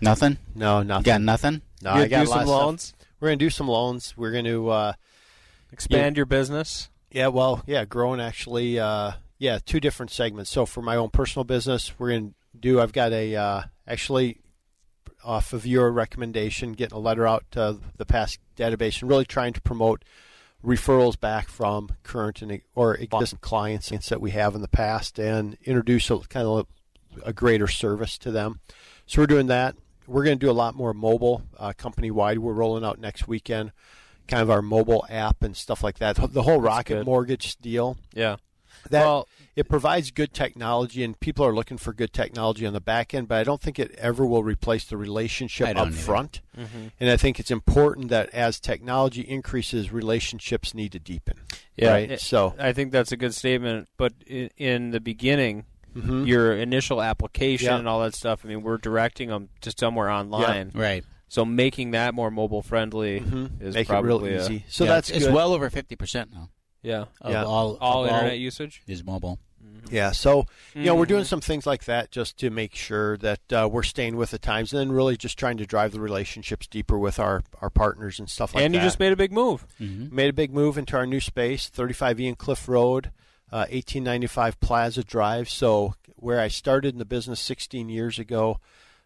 Nothing. 0.03 0.37
no, 0.55 0.81
nothing. 0.81 1.03
Got 1.03 1.21
nothing. 1.21 1.61
No, 1.83 1.95
You 1.95 2.01
I 2.03 2.07
got 2.07 2.21
do 2.21 2.25
some 2.27 2.39
of 2.39 2.47
stuff. 2.47 2.61
loans? 2.61 2.93
We're 3.19 3.27
going 3.29 3.39
to 3.39 3.45
do 3.45 3.49
some 3.51 3.67
loans. 3.67 4.15
We're 4.17 4.31
going 4.31 4.45
to 4.45 4.69
uh, 4.69 4.93
Expand 5.71 6.17
your 6.17 6.25
business. 6.25 6.89
Yeah, 7.11 7.27
well, 7.27 7.61
yeah, 7.67 7.85
growing 7.85 8.19
actually. 8.19 8.79
Uh, 8.79 9.11
yeah, 9.41 9.57
two 9.65 9.79
different 9.79 10.11
segments. 10.11 10.51
So 10.51 10.67
for 10.67 10.83
my 10.83 10.95
own 10.95 11.09
personal 11.09 11.43
business, 11.43 11.97
we're 11.97 12.09
going 12.09 12.29
to 12.29 12.59
do. 12.59 12.79
I've 12.79 12.93
got 12.93 13.11
a 13.11 13.35
uh, 13.35 13.61
actually 13.87 14.37
off 15.23 15.51
of 15.51 15.65
your 15.65 15.91
recommendation, 15.91 16.73
getting 16.73 16.95
a 16.95 16.99
letter 16.99 17.25
out 17.25 17.43
to 17.51 17.79
the 17.97 18.05
past 18.05 18.37
database 18.55 19.01
and 19.01 19.09
really 19.09 19.25
trying 19.25 19.53
to 19.53 19.61
promote 19.61 20.05
referrals 20.63 21.19
back 21.19 21.49
from 21.49 21.89
current 22.03 22.43
and 22.43 22.61
or 22.75 22.93
existing 22.93 23.39
clients 23.41 23.89
that 24.09 24.21
we 24.21 24.29
have 24.29 24.53
in 24.53 24.61
the 24.61 24.67
past 24.67 25.17
and 25.17 25.57
introduce 25.63 26.11
a 26.11 26.19
kind 26.19 26.45
of 26.45 26.67
a 27.23 27.33
greater 27.33 27.67
service 27.67 28.19
to 28.19 28.29
them. 28.29 28.59
So 29.07 29.23
we're 29.23 29.27
doing 29.27 29.47
that. 29.47 29.75
We're 30.05 30.23
going 30.23 30.37
to 30.37 30.45
do 30.45 30.51
a 30.51 30.53
lot 30.53 30.75
more 30.75 30.93
mobile 30.93 31.41
uh, 31.57 31.73
company 31.75 32.11
wide. 32.11 32.37
We're 32.37 32.53
rolling 32.53 32.85
out 32.85 32.99
next 32.99 33.27
weekend, 33.27 33.71
kind 34.27 34.43
of 34.43 34.51
our 34.51 34.61
mobile 34.61 35.03
app 35.09 35.41
and 35.41 35.57
stuff 35.57 35.83
like 35.83 35.97
that. 35.97 36.17
The 36.31 36.43
whole 36.43 36.61
Rocket. 36.61 37.05
Mortgage 37.05 37.55
deal. 37.55 37.97
Yeah. 38.13 38.35
That 38.89 39.05
Well- 39.05 39.27
it 39.55 39.67
provides 39.69 40.11
good 40.11 40.33
technology, 40.33 41.03
and 41.03 41.19
people 41.19 41.45
are 41.45 41.53
looking 41.53 41.77
for 41.77 41.93
good 41.93 42.13
technology 42.13 42.65
on 42.65 42.73
the 42.73 42.81
back 42.81 43.13
end. 43.13 43.27
But 43.27 43.37
I 43.39 43.43
don't 43.43 43.61
think 43.61 43.77
it 43.79 43.91
ever 43.97 44.25
will 44.25 44.43
replace 44.43 44.85
the 44.85 44.97
relationship 44.97 45.67
up 45.77 45.87
either. 45.87 45.91
front. 45.91 46.41
Mhm. 46.57 46.91
And 46.99 47.09
I 47.09 47.17
think 47.17 47.39
it's 47.39 47.51
important 47.51 48.09
that 48.09 48.29
as 48.31 48.59
technology 48.59 49.21
increases, 49.21 49.91
relationships 49.91 50.73
need 50.73 50.91
to 50.93 50.99
deepen. 50.99 51.35
Yeah. 51.75 51.91
Right. 51.91 52.11
It- 52.11 52.21
so 52.21 52.55
I 52.59 52.73
think 52.73 52.91
that's 52.91 53.11
a 53.11 53.17
good 53.17 53.35
statement. 53.35 53.89
But 53.97 54.13
in, 54.25 54.49
in 54.57 54.91
the 54.91 54.99
beginning, 54.99 55.65
Mhm. 55.95 56.25
your 56.25 56.53
initial 56.53 57.01
application 57.01 57.67
Yeah. 57.67 57.77
and 57.79 57.87
all 57.87 58.01
that 58.01 58.15
stuff. 58.15 58.41
I 58.45 58.47
mean, 58.47 58.61
we're 58.63 58.77
directing 58.77 59.27
them 59.29 59.49
to 59.61 59.73
somewhere 59.77 60.09
online. 60.09 60.71
Right. 60.73 61.03
So 61.27 61.43
making 61.45 61.91
that 61.91 62.13
more 62.13 62.31
mobile 62.31 62.61
friendly 62.61 63.19
Mhm. 63.19 63.61
is 63.61 63.75
Make 63.75 63.89
it 63.89 63.93
real 63.93 64.01
probably 64.01 64.33
a- 64.33 64.41
easy. 64.41 64.65
So 64.69 64.85
Yeah, 64.85 64.91
that's 64.91 65.09
it's 65.09 65.25
good. 65.25 65.33
well 65.33 65.53
over 65.53 65.69
fifty 65.69 65.95
percent 65.97 66.31
now. 66.33 66.49
Yeah. 66.83 67.05
Of 67.21 67.31
Yeah. 67.31 67.43
all 67.43 67.77
All 67.79 68.05
of 68.05 68.11
internet 68.11 68.39
usage. 68.39 68.81
is 68.87 69.03
mobile. 69.03 69.39
Yeah, 69.89 70.11
so 70.11 70.45
you 70.75 70.83
know 70.85 70.95
we're 70.95 71.05
doing 71.07 71.23
Mhm. 71.23 71.27
some 71.27 71.41
things 71.41 71.65
like 71.65 71.85
that 71.85 72.11
just 72.11 72.37
to 72.37 72.49
make 72.49 72.75
sure 72.75 73.17
that 73.17 73.39
uh, 73.53 73.67
we're 73.71 73.83
staying 73.83 74.15
with 74.15 74.31
the 74.31 74.37
times, 74.39 74.71
and 74.73 74.79
then 74.79 74.91
really 74.91 75.17
just 75.17 75.37
trying 75.39 75.57
to 75.57 75.65
drive 75.65 75.91
the 75.91 75.99
relationships 75.99 76.67
deeper 76.67 76.97
with 76.99 77.19
our, 77.19 77.43
our 77.61 77.69
partners 77.69 78.19
and 78.19 78.29
stuff 78.29 78.53
like 78.53 78.61
that. 78.61 78.65
and 78.65 78.73
that. 78.75 78.79
you 78.79 78.83
just 78.83 78.99
made 78.99 79.11
a 79.11 79.15
big 79.15 79.31
move. 79.31 79.65
Mm-hmm. 79.79 80.15
made 80.15 80.29
a 80.29 80.33
big 80.33 80.53
move 80.53 80.77
into 80.77 80.95
our 80.97 81.05
new 81.07 81.19
space, 81.19 81.69
35E 81.69 82.27
and 82.27 82.37
Cliff 82.37 82.67
Road, 82.69 83.11
uh, 83.51 83.65
1895 83.69 84.59
Plaza 84.59 85.03
Drive. 85.03 85.49
So 85.49 85.95
where 86.15 86.39
I 86.39 86.47
started 86.47 86.93
in 86.93 86.99
the 86.99 87.05
business 87.05 87.39
16 87.39 87.89
years 87.89 88.19
ago, 88.19 88.59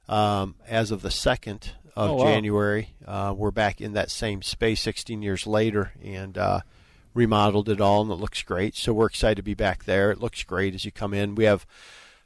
um, 0.10 0.56
as 0.68 0.92
of 0.92 1.02
the 1.02 1.12
second 1.12 1.72
of 1.96 2.12
Oh, 2.12 2.16
wow. 2.16 2.24
January, 2.26 2.90
uh, 3.08 3.34
we're 3.36 3.52
back 3.52 3.80
in 3.82 3.94
that 3.94 4.12
same 4.12 4.42
space 4.42 4.82
16 4.82 5.22
years 5.22 5.48
later, 5.48 5.94
and 6.04 6.38
uh, 6.38 6.60
remodeled 7.16 7.70
it 7.70 7.82
all, 7.82 8.04
and 8.04 8.12
it 8.12 8.16
looks 8.16 8.44
great. 8.44 8.76
So 8.76 8.94
we're 8.94 9.08
excited 9.08 9.38
to 9.38 9.44
be 9.44 9.56
back 9.56 9.86
there. 9.86 10.12
It 10.12 10.20
looks 10.20 10.44
great 10.44 10.76
as 10.76 10.86
you 10.86 10.92
come 10.92 11.16
in. 11.16 11.34
We 11.34 11.46
have 11.46 11.66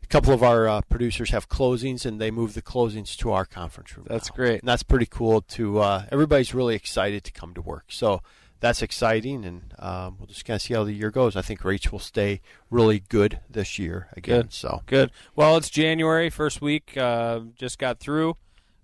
a 0.03 0.07
couple 0.07 0.33
of 0.33 0.43
our 0.43 0.67
uh, 0.67 0.81
producers 0.81 1.29
have 1.29 1.47
closings, 1.47 2.05
and 2.05 2.19
they 2.19 2.31
move 2.31 2.55
the 2.55 2.61
closings 2.61 3.15
to 3.17 3.31
our 3.31 3.45
conference 3.45 3.95
room. 3.95 4.07
That's 4.09 4.29
now. 4.31 4.35
great. 4.35 4.59
And 4.61 4.67
that's 4.67 4.83
pretty 4.83 5.05
cool. 5.05 5.41
To 5.41 5.79
uh, 5.79 6.05
everybody's 6.11 6.53
really 6.53 6.75
excited 6.75 7.23
to 7.23 7.31
come 7.31 7.53
to 7.53 7.61
work. 7.61 7.85
So 7.89 8.21
that's 8.59 8.81
exciting, 8.81 9.45
and 9.45 9.73
um, 9.79 10.17
we'll 10.19 10.27
just 10.27 10.43
kind 10.43 10.55
of 10.55 10.61
see 10.61 10.73
how 10.73 10.83
the 10.83 10.91
year 10.91 11.11
goes. 11.11 11.35
I 11.35 11.41
think 11.41 11.63
rates 11.63 11.91
will 11.91 11.99
stay 11.99 12.41
really 12.69 12.99
good 12.99 13.39
this 13.49 13.79
year 13.79 14.09
again. 14.17 14.41
Good. 14.41 14.53
So 14.53 14.81
Good. 14.85 15.11
Well, 15.35 15.55
it's 15.55 15.69
January, 15.69 16.29
first 16.29 16.61
week, 16.61 16.97
uh, 16.97 17.41
just 17.55 17.79
got 17.79 17.99
through. 17.99 18.35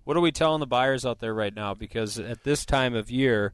What 0.04 0.16
are 0.16 0.20
we 0.20 0.30
telling 0.30 0.60
the 0.60 0.66
buyers 0.66 1.04
out 1.04 1.18
there 1.18 1.34
right 1.34 1.54
now? 1.54 1.74
Because 1.74 2.18
at 2.18 2.44
this 2.44 2.64
time 2.64 2.94
of 2.94 3.10
year, 3.10 3.52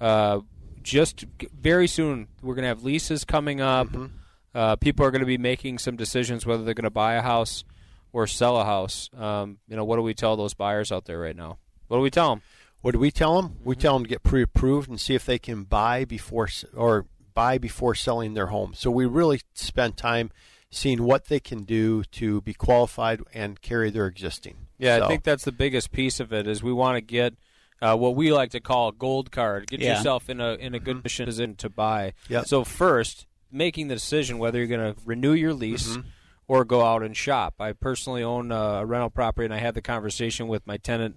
uh, 0.00 0.40
just 0.84 1.24
very 1.60 1.88
soon, 1.88 2.28
we're 2.42 2.54
going 2.54 2.62
to 2.62 2.68
have 2.68 2.84
leases 2.84 3.24
coming 3.24 3.60
up. 3.60 3.88
Mm-hmm. 3.88 4.06
Uh, 4.54 4.76
people 4.76 5.04
are 5.04 5.10
going 5.10 5.20
to 5.20 5.26
be 5.26 5.38
making 5.38 5.78
some 5.78 5.96
decisions 5.96 6.46
whether 6.46 6.62
they're 6.62 6.74
going 6.74 6.84
to 6.84 6.90
buy 6.90 7.14
a 7.14 7.22
house 7.22 7.64
or 8.12 8.28
sell 8.28 8.56
a 8.58 8.64
house. 8.64 9.10
Um, 9.18 9.58
you 9.66 9.76
know, 9.76 9.84
what 9.84 9.96
do 9.96 10.02
we 10.02 10.14
tell 10.14 10.36
those 10.36 10.54
buyers 10.54 10.92
out 10.92 11.06
there 11.06 11.18
right 11.18 11.34
now? 11.34 11.58
What 11.88 11.96
do 11.96 12.02
we 12.02 12.10
tell 12.10 12.30
them? 12.30 12.42
What 12.80 12.92
do 12.92 12.98
we 13.00 13.10
tell 13.10 13.40
them? 13.42 13.56
We 13.64 13.74
tell 13.74 13.94
them 13.94 14.04
to 14.04 14.08
get 14.08 14.22
pre-approved 14.22 14.88
and 14.88 15.00
see 15.00 15.14
if 15.14 15.24
they 15.24 15.38
can 15.38 15.64
buy 15.64 16.04
before 16.04 16.48
or 16.76 17.06
buy 17.32 17.58
before 17.58 17.94
selling 17.94 18.34
their 18.34 18.46
home. 18.46 18.74
So 18.74 18.90
we 18.90 19.06
really 19.06 19.40
spend 19.54 19.96
time 19.96 20.30
seeing 20.70 21.02
what 21.02 21.26
they 21.26 21.40
can 21.40 21.62
do 21.62 22.04
to 22.04 22.40
be 22.42 22.52
qualified 22.52 23.22
and 23.32 23.60
carry 23.60 23.90
their 23.90 24.06
existing. 24.06 24.56
Yeah, 24.78 24.98
So- 24.98 25.04
I 25.04 25.08
think 25.08 25.24
that's 25.24 25.44
the 25.44 25.52
biggest 25.52 25.92
piece 25.92 26.20
of 26.20 26.32
it. 26.32 26.46
Is 26.46 26.62
we 26.62 26.72
want 26.72 26.96
to 26.96 27.00
get 27.00 27.34
uh, 27.82 27.96
what 27.96 28.14
we 28.16 28.32
like 28.32 28.50
to 28.52 28.60
call 28.60 28.88
a 28.88 28.92
gold 28.92 29.30
card. 29.30 29.66
Get 29.66 29.80
Yeah. 29.80 29.96
yourself 29.96 30.28
in 30.30 30.40
a 30.40 30.54
in 30.54 30.74
a 30.74 30.78
good 30.78 31.02
position 31.02 31.54
to 31.56 31.68
buy. 31.68 32.12
Yep. 32.28 32.46
So 32.46 32.64
first, 32.64 33.26
making 33.50 33.88
the 33.88 33.94
decision 33.94 34.38
whether 34.38 34.58
you're 34.58 34.66
going 34.66 34.94
to 34.94 35.00
renew 35.04 35.32
your 35.32 35.52
lease 35.54 35.96
Mhm. 35.96 36.04
or 36.48 36.64
go 36.64 36.82
out 36.84 37.02
and 37.02 37.16
shop. 37.16 37.54
I 37.60 37.72
personally 37.72 38.22
own 38.22 38.50
a 38.52 38.84
rental 38.84 39.10
property, 39.10 39.44
and 39.44 39.54
I 39.54 39.58
had 39.58 39.74
the 39.74 39.82
conversation 39.82 40.48
with 40.48 40.66
my 40.66 40.76
tenant 40.76 41.16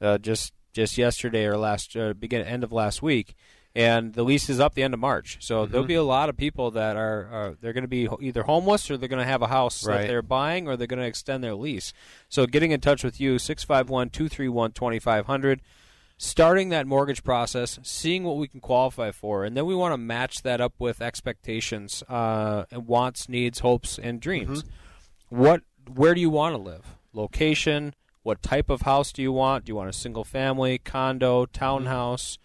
uh, 0.00 0.18
just 0.18 0.52
just 0.72 0.96
yesterday 0.98 1.44
or 1.46 1.56
last 1.56 1.96
uh, 1.96 2.12
begin 2.12 2.42
end 2.42 2.62
of 2.62 2.70
last 2.72 3.02
week. 3.02 3.34
And 3.74 4.14
the 4.14 4.22
lease 4.24 4.48
is 4.48 4.58
up 4.60 4.74
the 4.74 4.82
end 4.82 4.94
of 4.94 4.98
March, 5.00 5.38
so 5.40 5.64
there'll 5.66 5.84
Mhm. 5.84 5.88
be 5.88 5.94
a 5.94 6.02
lot 6.02 6.28
of 6.28 6.36
people 6.36 6.70
that 6.72 6.96
are, 6.96 7.26
are 7.32 7.56
they're 7.60 7.72
going 7.72 7.82
to 7.84 7.88
be 7.88 8.08
either 8.20 8.42
homeless 8.44 8.90
or 8.90 8.96
they're 8.96 9.08
going 9.08 9.22
to 9.22 9.24
have 9.30 9.42
a 9.42 9.48
house 9.48 9.84
Right. 9.86 10.00
that 10.02 10.06
they're 10.08 10.22
buying 10.22 10.66
or 10.66 10.76
they're 10.76 10.86
going 10.86 11.00
to 11.00 11.06
extend 11.06 11.44
their 11.44 11.54
lease. 11.54 11.92
So 12.28 12.46
getting 12.46 12.70
in 12.72 12.80
touch 12.80 13.04
with 13.04 13.20
you, 13.20 13.38
651 13.38 14.10
231 14.10 14.72
2500. 14.72 15.60
Starting 16.18 16.68
that 16.70 16.86
mortgage 16.86 17.22
process, 17.22 17.78
seeing 17.82 18.24
what 18.24 18.36
we 18.36 18.48
can 18.48 18.60
qualify 18.60 19.12
for, 19.12 19.44
and 19.44 19.56
then 19.56 19.64
we 19.64 19.74
want 19.74 19.92
to 19.92 19.98
match 19.98 20.42
that 20.42 20.60
up 20.60 20.74
with 20.78 21.00
expectations, 21.00 22.02
uh, 22.08 22.64
wants, 22.72 23.28
needs, 23.28 23.60
hopes, 23.60 23.98
and 23.98 24.20
dreams. 24.20 24.62
Mm-hmm. 24.62 25.38
What, 25.38 25.62
where 25.94 26.14
do 26.14 26.20
you 26.20 26.30
want 26.30 26.54
to 26.54 26.58
live? 26.60 26.96
Location. 27.12 27.94
What 28.24 28.42
type 28.42 28.68
of 28.68 28.82
house 28.82 29.12
do 29.12 29.22
you 29.22 29.32
want? 29.32 29.64
Do 29.64 29.70
you 29.70 29.76
want 29.76 29.88
a 29.88 29.94
single 29.94 30.24
family, 30.24 30.78
condo, 30.78 31.46
townhouse? 31.46 32.36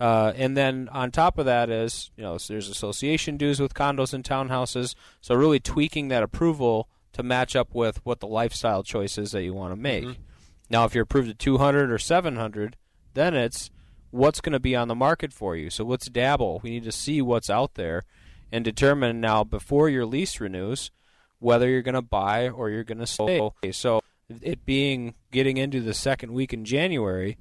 Uh, 0.00 0.32
and 0.36 0.56
then 0.56 0.88
on 0.92 1.10
top 1.10 1.38
of 1.38 1.44
that 1.46 1.68
is, 1.68 2.12
you 2.16 2.22
know, 2.22 2.38
so 2.38 2.54
there's 2.54 2.68
association 2.68 3.36
dues 3.36 3.58
with 3.58 3.74
condos 3.74 4.14
and 4.14 4.22
townhouses. 4.22 4.94
So 5.20 5.34
really 5.34 5.58
tweaking 5.58 6.08
that 6.08 6.22
approval 6.22 6.88
to 7.14 7.24
match 7.24 7.56
up 7.56 7.74
with 7.74 8.00
what 8.06 8.20
the 8.20 8.28
lifestyle 8.28 8.84
choices 8.84 9.32
that 9.32 9.42
you 9.42 9.52
want 9.54 9.72
to 9.72 9.76
make. 9.76 10.04
Mm-hmm. 10.04 10.22
Now, 10.70 10.84
if 10.84 10.94
you're 10.94 11.02
approved 11.02 11.30
at 11.30 11.38
200 11.38 11.90
or 11.90 11.98
700, 11.98 12.76
then 13.14 13.34
it's 13.34 13.70
what's 14.10 14.40
going 14.40 14.52
to 14.52 14.60
be 14.60 14.74
on 14.74 14.88
the 14.88 14.94
market 14.94 15.32
for 15.32 15.56
you. 15.56 15.70
So 15.70 15.84
let's 15.84 16.08
dabble. 16.08 16.60
We 16.62 16.70
need 16.70 16.84
to 16.84 16.92
see 16.92 17.20
what's 17.20 17.50
out 17.50 17.74
there 17.74 18.04
and 18.50 18.64
determine 18.64 19.20
now 19.20 19.44
before 19.44 19.88
your 19.88 20.06
lease 20.06 20.40
renews 20.40 20.90
whether 21.38 21.68
you're 21.68 21.82
going 21.82 21.94
to 21.94 22.02
buy 22.02 22.48
or 22.48 22.70
you're 22.70 22.84
going 22.84 22.98
to 22.98 23.06
stay. 23.06 23.50
So 23.72 24.00
it 24.42 24.64
being 24.64 25.14
getting 25.30 25.56
into 25.56 25.80
the 25.80 25.94
second 25.94 26.32
week 26.32 26.52
in 26.52 26.64
January, 26.64 27.38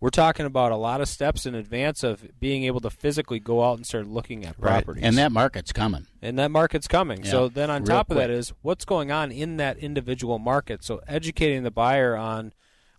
we're 0.00 0.10
talking 0.10 0.46
about 0.46 0.72
a 0.72 0.76
lot 0.76 1.00
of 1.00 1.08
steps 1.08 1.44
in 1.44 1.54
advance 1.54 2.02
of 2.02 2.26
being 2.40 2.64
able 2.64 2.80
to 2.80 2.90
physically 2.90 3.38
go 3.38 3.62
out 3.62 3.76
and 3.76 3.86
start 3.86 4.06
looking 4.06 4.46
at 4.46 4.58
properties. 4.58 5.02
Right. 5.02 5.08
And 5.08 5.18
that 5.18 5.30
market's 5.30 5.72
coming. 5.72 6.06
And 6.22 6.38
that 6.38 6.50
market's 6.50 6.88
coming. 6.88 7.24
Yeah. 7.24 7.30
So 7.30 7.48
then 7.48 7.70
on 7.70 7.82
Real 7.82 7.98
top 7.98 8.10
of 8.10 8.16
quick. 8.16 8.28
that 8.28 8.30
is 8.30 8.52
what's 8.62 8.84
going 8.84 9.12
on 9.12 9.30
in 9.30 9.58
that 9.58 9.76
individual 9.76 10.38
market. 10.38 10.82
So 10.82 11.00
educating 11.06 11.62
the 11.62 11.70
buyer 11.70 12.16
on 12.16 12.52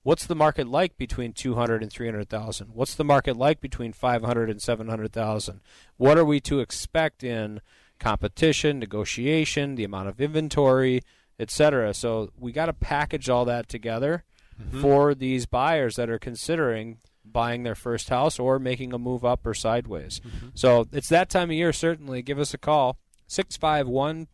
what's 0.03 0.25
the 0.25 0.36
market 0.36 0.67
like 0.67 0.98
between 0.98 1.34
200 1.34 1.81
and 1.84 1.91
300,000? 1.91 2.70
What's 2.74 2.96
the 2.96 3.03
market 3.03 3.38
like 3.38 3.62
between 3.62 3.93
500 3.93 4.50
and 4.50 4.62
700,000? 4.62 5.62
What 5.98 6.17
are 6.17 6.25
we 6.25 6.39
to 6.41 6.60
expect 6.60 7.24
in 7.24 7.62
competition, 8.00 8.79
negotiation, 8.79 9.75
the 9.75 9.84
amount 9.84 10.10
of 10.10 10.20
inventory, 10.20 11.01
etc. 11.39 11.93
So 11.93 12.31
we 12.38 12.51
got 12.51 12.65
to 12.65 12.74
package 12.74 13.29
all 13.29 13.46
that 13.46 13.67
together 13.70 14.24
Mhm. 14.60 14.81
for 14.81 15.13
these 15.15 15.46
buyers 15.46 15.96
that 15.98 16.10
are 16.10 16.20
considering 16.20 16.98
buying 17.24 17.63
their 17.63 17.75
first 17.75 18.10
house 18.10 18.39
or 18.39 18.58
making 18.60 18.93
a 18.93 18.98
move 18.98 19.24
up 19.24 19.46
or 19.46 19.53
sideways. 19.53 20.20
So 20.55 20.88
it's 20.91 21.10
that 21.10 21.29
time 21.29 21.50
of 21.51 21.55
year 21.55 21.72
certainly. 21.72 22.22
Give 22.22 22.39
us 22.39 22.53
a 22.53 22.58
call 22.58 22.98
651 23.27 24.27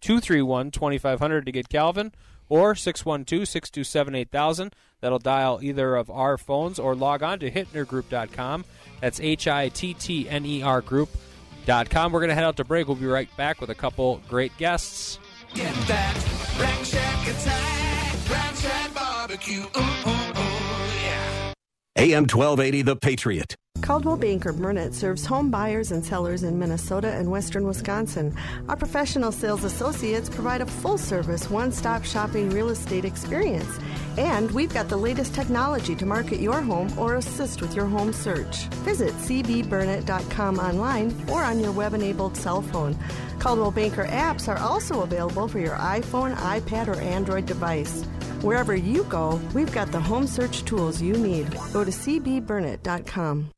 231 0.00 0.70
2500 0.70 1.46
to 1.46 1.52
get 1.52 1.68
Calvin 1.68 2.12
or 2.48 2.74
612 2.74 3.48
627 3.48 4.14
8000. 4.14 4.74
That'll 5.00 5.18
dial 5.18 5.60
either 5.62 5.96
of 5.96 6.10
our 6.10 6.38
phones 6.38 6.78
or 6.78 6.94
log 6.94 7.22
on 7.22 7.38
to 7.40 7.50
hittnergroup.com. 7.50 8.64
That's 9.00 9.20
H 9.20 9.48
I 9.48 9.68
T 9.68 9.94
T 9.94 10.28
N 10.28 10.46
E 10.46 10.62
R 10.62 10.80
group.com. 10.80 12.12
We're 12.12 12.20
going 12.20 12.28
to 12.28 12.34
head 12.34 12.44
out 12.44 12.56
to 12.56 12.64
break. 12.64 12.88
We'll 12.88 12.96
be 12.96 13.06
right 13.06 13.28
back 13.36 13.60
with 13.60 13.70
a 13.70 13.74
couple 13.74 14.20
great 14.28 14.56
guests. 14.56 15.18
Get 15.54 15.74
that 15.86 16.14
Rack 16.58 16.84
Shack 16.84 17.28
attack, 17.28 18.30
Rack 18.30 18.54
Shack 18.56 18.94
barbecue. 18.94 19.60
Ooh, 19.60 19.80
ooh, 19.80 20.10
ooh, 20.10 20.88
yeah. 21.04 21.52
AM 21.96 22.22
1280, 22.22 22.82
The 22.82 22.96
Patriot. 22.96 23.56
Coldwell 23.84 24.16
Banker 24.16 24.54
Burnett 24.54 24.94
serves 24.94 25.26
home 25.26 25.50
buyers 25.50 25.92
and 25.92 26.02
sellers 26.02 26.42
in 26.42 26.58
Minnesota 26.58 27.12
and 27.12 27.30
western 27.30 27.66
Wisconsin. 27.66 28.34
Our 28.66 28.76
professional 28.76 29.30
sales 29.30 29.62
associates 29.62 30.30
provide 30.30 30.62
a 30.62 30.66
full 30.66 30.96
service, 30.96 31.50
one 31.50 31.70
stop 31.70 32.02
shopping 32.02 32.48
real 32.48 32.70
estate 32.70 33.04
experience. 33.04 33.78
And 34.16 34.50
we've 34.52 34.72
got 34.72 34.88
the 34.88 34.96
latest 34.96 35.34
technology 35.34 35.94
to 35.96 36.06
market 36.06 36.40
your 36.40 36.62
home 36.62 36.98
or 36.98 37.16
assist 37.16 37.60
with 37.60 37.76
your 37.76 37.84
home 37.84 38.14
search. 38.14 38.68
Visit 38.86 39.12
cbburnett.com 39.16 40.58
online 40.58 41.14
or 41.30 41.44
on 41.44 41.60
your 41.60 41.72
web 41.72 41.92
enabled 41.92 42.38
cell 42.38 42.62
phone. 42.62 42.96
Coldwell 43.38 43.70
Banker 43.70 44.06
apps 44.06 44.48
are 44.48 44.58
also 44.60 45.02
available 45.02 45.46
for 45.46 45.58
your 45.58 45.76
iPhone, 45.76 46.34
iPad, 46.36 46.88
or 46.88 46.98
Android 47.00 47.44
device. 47.44 48.02
Wherever 48.40 48.74
you 48.74 49.04
go, 49.04 49.38
we've 49.52 49.72
got 49.74 49.92
the 49.92 50.00
home 50.00 50.26
search 50.26 50.64
tools 50.64 51.02
you 51.02 51.12
need. 51.12 51.50
Go 51.74 51.84
to 51.84 51.90
cbburnett.com. 51.90 53.50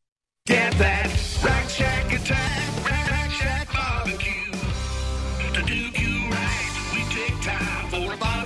Get 0.46 0.72
that 0.78 1.10
Rack 1.42 1.68
Shack 1.68 2.12
attack, 2.12 2.84
Rack, 2.84 3.10
Rack 3.10 3.30
Shack 3.32 3.72
barbecue. 3.72 4.52
To 5.54 5.62
do 5.62 5.74
you 5.74 6.30
right, 6.30 6.72
we 6.94 7.02
take 7.12 7.42
time 7.42 7.90
for 7.90 8.14
a 8.14 8.16
barbecue 8.16 8.45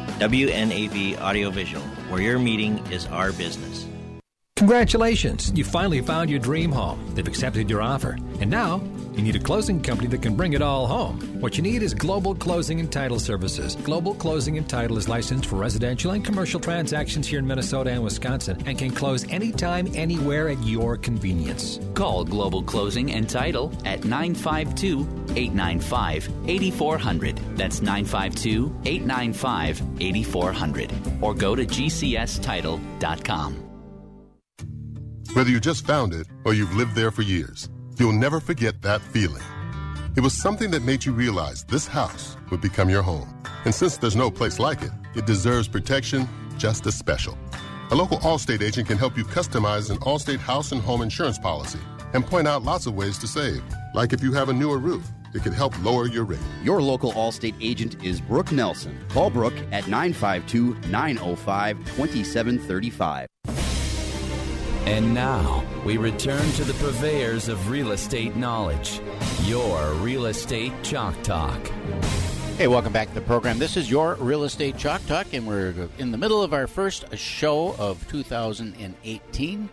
WNAV 0.21 1.19
Audiovisual, 1.19 1.81
where 2.09 2.21
your 2.21 2.37
meeting 2.37 2.77
is 2.91 3.07
our 3.07 3.31
business. 3.31 3.87
Congratulations! 4.55 5.51
You 5.55 5.63
finally 5.63 5.99
found 6.01 6.29
your 6.29 6.37
dream 6.37 6.71
home. 6.71 7.03
They've 7.15 7.27
accepted 7.27 7.67
your 7.67 7.81
offer. 7.81 8.19
And 8.39 8.51
now, 8.51 8.83
you 9.13 9.21
need 9.21 9.35
a 9.35 9.39
closing 9.39 9.81
company 9.81 10.07
that 10.09 10.21
can 10.21 10.35
bring 10.35 10.53
it 10.53 10.61
all 10.61 10.87
home. 10.87 11.19
What 11.41 11.57
you 11.57 11.63
need 11.63 11.83
is 11.83 11.93
Global 11.93 12.35
Closing 12.35 12.79
and 12.79 12.91
Title 12.91 13.19
Services. 13.19 13.75
Global 13.75 14.13
Closing 14.15 14.57
and 14.57 14.69
Title 14.69 14.97
is 14.97 15.09
licensed 15.09 15.47
for 15.47 15.57
residential 15.57 16.11
and 16.11 16.23
commercial 16.23 16.59
transactions 16.59 17.27
here 17.27 17.39
in 17.39 17.47
Minnesota 17.47 17.91
and 17.91 18.03
Wisconsin 18.03 18.61
and 18.65 18.77
can 18.77 18.91
close 18.91 19.27
anytime, 19.29 19.87
anywhere 19.95 20.49
at 20.49 20.63
your 20.63 20.97
convenience. 20.97 21.79
Call 21.93 22.23
Global 22.23 22.63
Closing 22.63 23.11
and 23.11 23.29
Title 23.29 23.73
at 23.85 24.05
952 24.05 25.01
895 25.35 26.29
8400. 26.47 27.37
That's 27.57 27.81
952 27.81 28.73
895 28.85 29.81
8400. 29.99 30.93
Or 31.21 31.33
go 31.33 31.55
to 31.55 31.65
gcstitle.com. 31.65 33.67
Whether 35.33 35.49
you 35.49 35.61
just 35.61 35.87
found 35.87 36.13
it 36.13 36.27
or 36.43 36.53
you've 36.53 36.75
lived 36.75 36.93
there 36.93 37.09
for 37.09 37.21
years, 37.21 37.69
you'll 37.99 38.11
never 38.11 38.39
forget 38.39 38.81
that 38.81 39.01
feeling. 39.01 39.43
It 40.15 40.21
was 40.21 40.33
something 40.33 40.71
that 40.71 40.83
made 40.83 41.05
you 41.05 41.13
realize 41.13 41.63
this 41.63 41.87
house 41.87 42.37
would 42.49 42.61
become 42.61 42.89
your 42.89 43.01
home. 43.01 43.29
And 43.65 43.73
since 43.73 43.97
there's 43.97 44.15
no 44.15 44.29
place 44.29 44.59
like 44.59 44.81
it, 44.81 44.91
it 45.15 45.25
deserves 45.25 45.67
protection 45.67 46.27
just 46.57 46.85
as 46.85 46.95
special. 46.95 47.37
A 47.91 47.95
local 47.95 48.17
Allstate 48.19 48.61
agent 48.61 48.87
can 48.87 48.97
help 48.97 49.17
you 49.17 49.23
customize 49.23 49.89
an 49.89 49.97
Allstate 49.99 50.39
house 50.39 50.71
and 50.71 50.81
home 50.81 51.01
insurance 51.01 51.37
policy 51.37 51.79
and 52.13 52.25
point 52.25 52.47
out 52.47 52.63
lots 52.63 52.85
of 52.85 52.95
ways 52.95 53.17
to 53.19 53.27
save. 53.27 53.63
Like 53.93 54.13
if 54.13 54.23
you 54.23 54.33
have 54.33 54.49
a 54.49 54.53
newer 54.53 54.77
roof, 54.77 55.07
it 55.33 55.43
could 55.43 55.53
help 55.53 55.81
lower 55.83 56.07
your 56.07 56.25
rate. 56.25 56.39
Your 56.63 56.81
local 56.81 57.11
Allstate 57.13 57.55
agent 57.61 58.03
is 58.03 58.19
Brooke 58.21 58.51
Nelson. 58.51 58.97
Call 59.09 59.29
Brooke 59.29 59.57
at 59.71 59.87
952 59.87 60.75
905 60.89 61.77
2735. 61.95 63.27
And 64.91 65.13
now 65.13 65.63
we 65.85 65.95
return 65.95 66.51
to 66.51 66.65
the 66.65 66.73
purveyors 66.73 67.47
of 67.47 67.69
real 67.69 67.93
estate 67.93 68.35
knowledge. 68.35 68.99
Your 69.43 69.93
Real 69.93 70.25
Estate 70.25 70.73
Chalk 70.83 71.15
Talk. 71.23 71.65
Hey, 72.57 72.67
welcome 72.67 72.91
back 72.91 73.07
to 73.07 73.13
the 73.13 73.21
program. 73.21 73.57
This 73.57 73.77
is 73.77 73.89
your 73.89 74.15
Real 74.15 74.43
Estate 74.43 74.77
Chalk 74.77 75.01
Talk, 75.07 75.27
and 75.31 75.47
we're 75.47 75.87
in 75.97 76.11
the 76.11 76.17
middle 76.17 76.43
of 76.43 76.51
our 76.53 76.67
first 76.67 77.05
show 77.17 77.73
of 77.79 78.05
2018. 78.09 79.69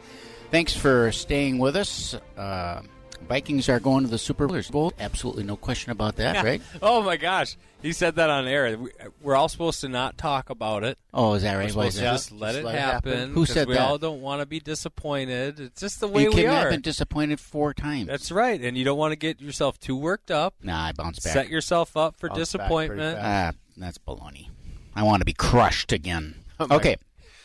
Thanks 0.53 0.77
for 0.77 1.11
staying 1.11 1.59
with 1.59 1.75
us. 1.75 2.15
Uh, 2.37 2.83
Vikings 3.29 3.69
are 3.69 3.79
going 3.81 4.05
to 4.05 4.11
the 4.11 4.19
Super 4.19 4.47
Bowl. 4.49 4.93
Absolutely 4.99 5.45
no 5.45 5.57
question 5.57 5.93
about 5.93 6.17
that, 6.17 6.37
Yeah. 6.37 6.43
right? 6.43 6.63
Oh 6.83 7.03
my 7.03 7.17
gosh, 7.17 7.57
he 7.83 7.93
said 7.93 8.17
that 8.17 8.31
on 8.31 8.47
air. 8.49 8.77
We- 8.79 8.91
We're 9.21 9.37
all 9.37 9.49
supposed 9.49 9.81
to 9.83 9.89
not 9.89 10.17
talk 10.17 10.49
about 10.51 10.83
it. 10.85 10.99
Oh, 11.13 11.35
is 11.35 11.43
that 11.43 11.55
right? 11.55 11.65
We're 11.65 11.91
supposed 11.91 11.97
to 11.99 12.03
just 12.05 12.33
let 12.33 12.49
Just 12.53 12.59
it 12.61 12.65
let 12.65 12.75
it 12.75 12.81
happen. 12.81 13.33
Who 13.33 13.45
said 13.47 13.69
we 13.69 13.75
that? 13.75 13.83
all 13.87 13.99
don't 13.99 14.21
want 14.23 14.41
to 14.41 14.47
be 14.47 14.61
disappointed. 14.61 15.61
It's 15.61 15.81
just 15.81 16.01
the 16.01 16.09
way 16.09 16.23
you 16.23 16.29
we 16.31 16.37
kidding 16.37 16.51
me? 16.51 16.57
I've 16.57 16.71
been 16.71 16.81
disappointed 16.81 17.39
four 17.41 17.75
times. 17.75 18.07
That's 18.07 18.33
right, 18.33 18.61
and 18.61 18.77
you 18.77 18.85
don't 18.85 18.99
want 18.99 19.13
to 19.13 19.17
get 19.17 19.41
yourself 19.41 19.79
too 19.79 19.97
worked 19.97 20.31
up. 20.31 20.55
Nah, 20.63 20.87
I 20.87 20.93
bounce 20.93 21.21
back. 21.21 21.33
Set 21.33 21.49
yourself 21.49 21.97
up 21.97 22.17
for 22.17 22.29
Bounce 22.29 22.39
disappointment. 22.41 23.19
Ah, 23.21 23.53
that's 23.77 23.99
baloney. 23.99 24.49
I 24.97 25.03
want 25.03 25.21
to 25.21 25.25
be 25.27 25.35
crushed 25.35 25.93
again. 25.93 26.35
Oh, 26.61 26.67
okay. 26.75 26.97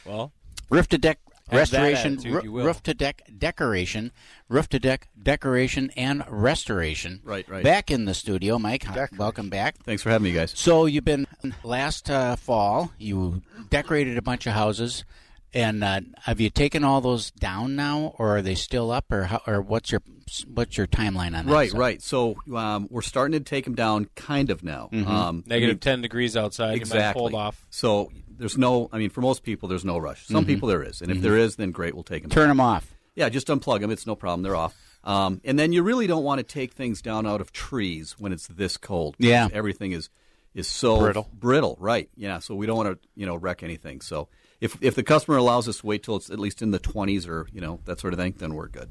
Well, 0.06 0.32
roof 0.72 0.88
to 0.88 0.98
deck 0.98 1.20
have 1.20 1.23
restoration, 1.58 2.14
attitude, 2.14 2.44
roo- 2.46 2.64
roof 2.66 2.84
to 2.84 2.94
deck 2.94 3.22
decoration, 3.38 4.12
roof 4.50 4.68
to 4.70 4.80
deck 4.80 5.08
decoration 5.22 5.92
and 5.96 6.24
restoration. 6.30 7.22
Right, 7.24 7.48
right. 7.50 7.64
Back 7.64 7.92
in 7.92 8.06
the 8.06 8.14
studio, 8.14 8.60
Mike. 8.60 8.84
hi- 8.84 9.08
Welcome 9.18 9.50
back. 9.50 9.78
Thanks 9.84 10.02
for 10.04 10.10
having 10.10 10.24
me, 10.26 10.32
guys. 10.34 10.54
So 10.56 10.86
you've 10.86 11.06
been 11.06 11.28
last 11.64 12.10
uh, 12.10 12.36
fall. 12.36 12.92
You 12.98 13.42
decorated 13.70 14.18
a 14.18 14.22
bunch 14.22 14.46
of 14.48 14.54
houses, 14.54 15.04
and 15.54 15.84
uh, 15.84 16.02
have 16.24 16.40
you 16.40 16.50
taken 16.50 16.84
all 16.84 17.02
those 17.02 17.32
down 17.32 17.76
now, 17.76 18.14
or 18.18 18.38
are 18.38 18.42
they 18.42 18.56
still 18.56 18.92
up, 18.92 19.12
or 19.12 19.24
how, 19.24 19.42
or 19.48 19.62
what's 19.62 19.92
your 19.92 20.02
what's 20.48 20.78
your 20.78 20.88
timeline 20.88 21.38
on 21.38 21.46
that? 21.46 21.54
Right, 21.54 21.70
stuff? 21.70 21.80
right. 21.80 22.02
So 22.02 22.36
um, 22.56 22.88
we're 22.90 23.02
starting 23.02 23.38
to 23.38 23.44
take 23.44 23.66
them 23.66 23.76
down, 23.76 24.08
kind 24.16 24.50
of 24.50 24.64
now. 24.64 24.90
Mhm. 24.92 25.06
Um, 25.08 25.44
Negative 25.46 25.74
I 25.74 25.76
mean- 25.76 25.80
10 25.80 26.02
degrees 26.02 26.38
outside. 26.38 26.66
You 26.72 26.78
might 26.78 26.82
Exactly. 26.82 27.20
hold 27.20 27.34
off. 27.36 27.66
So 27.70 28.10
there's 28.38 28.58
no. 28.58 28.90
I 28.92 28.98
mean, 28.98 29.10
for 29.10 29.22
most 29.22 29.44
people, 29.44 29.70
there's 29.70 29.86
no 29.86 29.98
rush. 29.98 30.26
Some 30.28 30.44
Mhm. 30.44 30.48
people 30.48 30.70
there 30.70 30.84
is, 30.84 31.02
and 31.02 31.12
if 31.12 31.18
Mhm. 31.18 31.22
there 31.22 31.38
is, 31.38 31.56
then 31.56 31.72
great, 31.72 31.94
we'll 31.94 32.04
take 32.04 32.24
them. 32.24 32.32
Turn 32.32 32.50
them 32.50 32.60
off. 32.60 32.94
Yeah, 33.16 33.30
just 33.30 33.48
unplug 33.48 33.82
them. 33.82 33.92
It's 33.92 34.08
no 34.08 34.16
problem. 34.16 34.42
They're 34.44 34.56
off. 34.56 34.76
Um, 35.04 35.42
and 35.44 35.60
then 35.60 35.74
you 35.74 35.84
really 35.84 36.08
don't 36.08 36.24
want 36.24 36.40
to 36.40 36.44
take 36.44 36.74
things 36.74 37.02
down 37.02 37.28
out 37.28 37.42
of 37.42 37.52
trees 37.52 38.16
when 38.18 38.32
it's 38.32 38.48
this 38.48 38.78
cold. 38.78 39.16
Yeah. 39.20 39.50
everything 39.52 39.92
is 39.92 40.10
is 40.56 40.68
so 40.68 41.00
Brittle. 41.00 41.30
Brittle, 41.34 41.76
right? 41.80 42.10
Yeah. 42.16 42.38
So 42.40 42.54
we 42.56 42.66
don't 42.68 42.78
want 42.78 43.02
to 43.02 43.08
you 43.16 43.26
know 43.26 43.36
wreck 43.36 43.64
anything. 43.64 44.02
So 44.02 44.30
if 44.62 44.78
if 44.82 44.94
the 44.96 45.04
customer 45.04 45.38
allows 45.38 45.68
us 45.68 45.80
to 45.80 45.86
wait 45.88 46.04
till 46.04 46.16
it's 46.16 46.30
at 46.30 46.40
least 46.40 46.62
in 46.62 46.72
the 46.72 46.80
20s 46.80 47.28
or 47.28 47.48
you 47.52 47.60
know 47.60 47.80
that 47.86 48.00
sort 48.00 48.14
of 48.14 48.20
thing, 48.20 48.36
then 48.38 48.54
we're 48.54 48.68
good. 48.70 48.90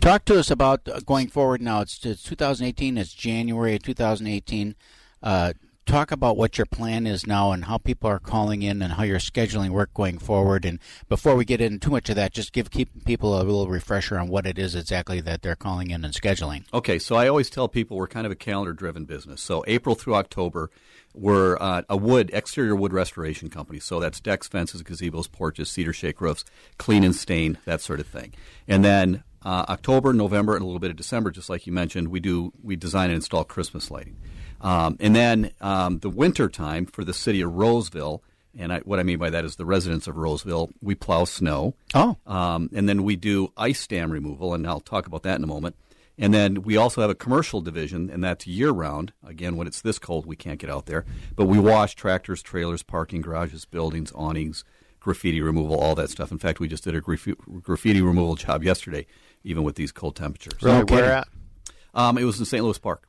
Talk 0.00 0.24
to 0.26 0.38
us 0.38 0.50
about 0.50 0.86
uh, 0.88 1.00
going 1.00 1.28
forward 1.28 1.60
now. 1.62 1.80
It's, 1.80 2.04
it's 2.06 2.22
2018. 2.22 2.96
It's 2.98 3.12
January 3.12 3.74
of 3.76 3.82
2018. 3.82 4.74
Uh, 5.22 5.52
talk 5.90 6.12
about 6.12 6.36
what 6.36 6.56
your 6.56 6.66
plan 6.66 7.04
is 7.04 7.26
now 7.26 7.50
and 7.50 7.64
how 7.64 7.76
people 7.76 8.08
are 8.08 8.20
calling 8.20 8.62
in 8.62 8.80
and 8.80 8.92
how 8.92 9.02
you're 9.02 9.18
scheduling 9.18 9.70
work 9.70 9.92
going 9.92 10.18
forward. 10.18 10.64
And 10.64 10.78
before 11.08 11.34
we 11.34 11.44
get 11.44 11.60
into 11.60 11.80
too 11.80 11.90
much 11.90 12.08
of 12.08 12.14
that, 12.14 12.32
just 12.32 12.52
give 12.52 12.70
keep 12.70 13.04
people 13.04 13.34
a 13.34 13.42
little 13.42 13.66
refresher 13.66 14.16
on 14.16 14.28
what 14.28 14.46
it 14.46 14.56
is 14.56 14.76
exactly 14.76 15.20
that 15.22 15.42
they're 15.42 15.56
calling 15.56 15.90
in 15.90 16.04
and 16.04 16.14
scheduling. 16.14 16.64
Okay, 16.72 17.00
so 17.00 17.16
I 17.16 17.26
always 17.26 17.50
tell 17.50 17.66
people 17.66 17.96
we're 17.96 18.06
kind 18.06 18.24
of 18.24 18.30
a 18.30 18.36
calendar 18.36 18.72
driven 18.72 19.04
business. 19.04 19.40
So 19.40 19.64
April 19.66 19.96
through 19.96 20.14
October, 20.14 20.70
we're 21.12 21.56
uh, 21.60 21.82
a 21.88 21.96
wood, 21.96 22.30
exterior 22.32 22.76
wood 22.76 22.92
restoration 22.92 23.50
company. 23.50 23.80
So 23.80 23.98
that's 23.98 24.20
decks, 24.20 24.46
fences, 24.46 24.84
gazebos, 24.84 25.30
porches, 25.30 25.70
cedar 25.70 25.92
shake 25.92 26.20
roofs, 26.20 26.44
clean 26.78 27.02
and 27.02 27.16
stain, 27.16 27.58
that 27.64 27.80
sort 27.80 27.98
of 27.98 28.06
thing. 28.06 28.32
And 28.68 28.84
then 28.84 29.24
uh, 29.42 29.64
October, 29.68 30.12
November, 30.12 30.54
and 30.54 30.62
a 30.62 30.66
little 30.66 30.78
bit 30.78 30.90
of 30.90 30.96
December, 30.96 31.32
just 31.32 31.50
like 31.50 31.66
you 31.66 31.72
mentioned, 31.72 32.08
we 32.08 32.20
do 32.20 32.52
we 32.62 32.76
design 32.76 33.10
and 33.10 33.16
install 33.16 33.42
Christmas 33.42 33.90
lighting. 33.90 34.16
Um, 34.60 34.96
and 35.00 35.14
then 35.16 35.52
um, 35.60 35.98
the 36.00 36.10
winter 36.10 36.48
time 36.48 36.86
for 36.86 37.04
the 37.04 37.14
city 37.14 37.40
of 37.40 37.54
Roseville, 37.54 38.22
and 38.58 38.72
I, 38.72 38.80
what 38.80 38.98
I 38.98 39.02
mean 39.02 39.18
by 39.18 39.30
that 39.30 39.44
is 39.44 39.56
the 39.56 39.64
residents 39.64 40.06
of 40.06 40.16
Roseville, 40.16 40.70
we 40.82 40.94
plow 40.94 41.24
snow. 41.24 41.74
Oh. 41.94 42.16
Um, 42.26 42.68
and 42.74 42.88
then 42.88 43.02
we 43.04 43.16
do 43.16 43.52
ice 43.56 43.86
dam 43.86 44.10
removal, 44.10 44.54
and 44.54 44.66
I'll 44.66 44.80
talk 44.80 45.06
about 45.06 45.22
that 45.22 45.36
in 45.36 45.44
a 45.44 45.48
moment. 45.48 45.76
And 46.18 46.34
then 46.34 46.62
we 46.62 46.76
also 46.76 47.00
have 47.00 47.08
a 47.08 47.14
commercial 47.14 47.62
division, 47.62 48.10
and 48.10 48.22
that's 48.22 48.46
year 48.46 48.70
round. 48.70 49.14
Again, 49.26 49.56
when 49.56 49.66
it's 49.66 49.80
this 49.80 49.98
cold, 49.98 50.26
we 50.26 50.36
can't 50.36 50.58
get 50.58 50.68
out 50.68 50.84
there. 50.84 51.06
But 51.34 51.46
we 51.46 51.58
wash 51.58 51.94
tractors, 51.94 52.42
trailers, 52.42 52.82
parking 52.82 53.22
garages, 53.22 53.64
buildings, 53.64 54.12
awnings, 54.14 54.62
graffiti 55.00 55.40
removal, 55.40 55.80
all 55.80 55.94
that 55.94 56.10
stuff. 56.10 56.30
In 56.30 56.36
fact, 56.36 56.60
we 56.60 56.68
just 56.68 56.84
did 56.84 56.94
a 56.94 57.00
graffi- 57.00 57.62
graffiti 57.62 58.02
removal 58.02 58.34
job 58.34 58.62
yesterday, 58.62 59.06
even 59.44 59.62
with 59.62 59.76
these 59.76 59.92
cold 59.92 60.14
temperatures. 60.14 60.62
Really? 60.62 60.84
Where 60.84 61.12
at? 61.12 61.28
Um, 61.94 62.18
it 62.18 62.24
was 62.24 62.38
in 62.38 62.44
St. 62.44 62.62
Louis 62.62 62.78
Park. 62.78 63.08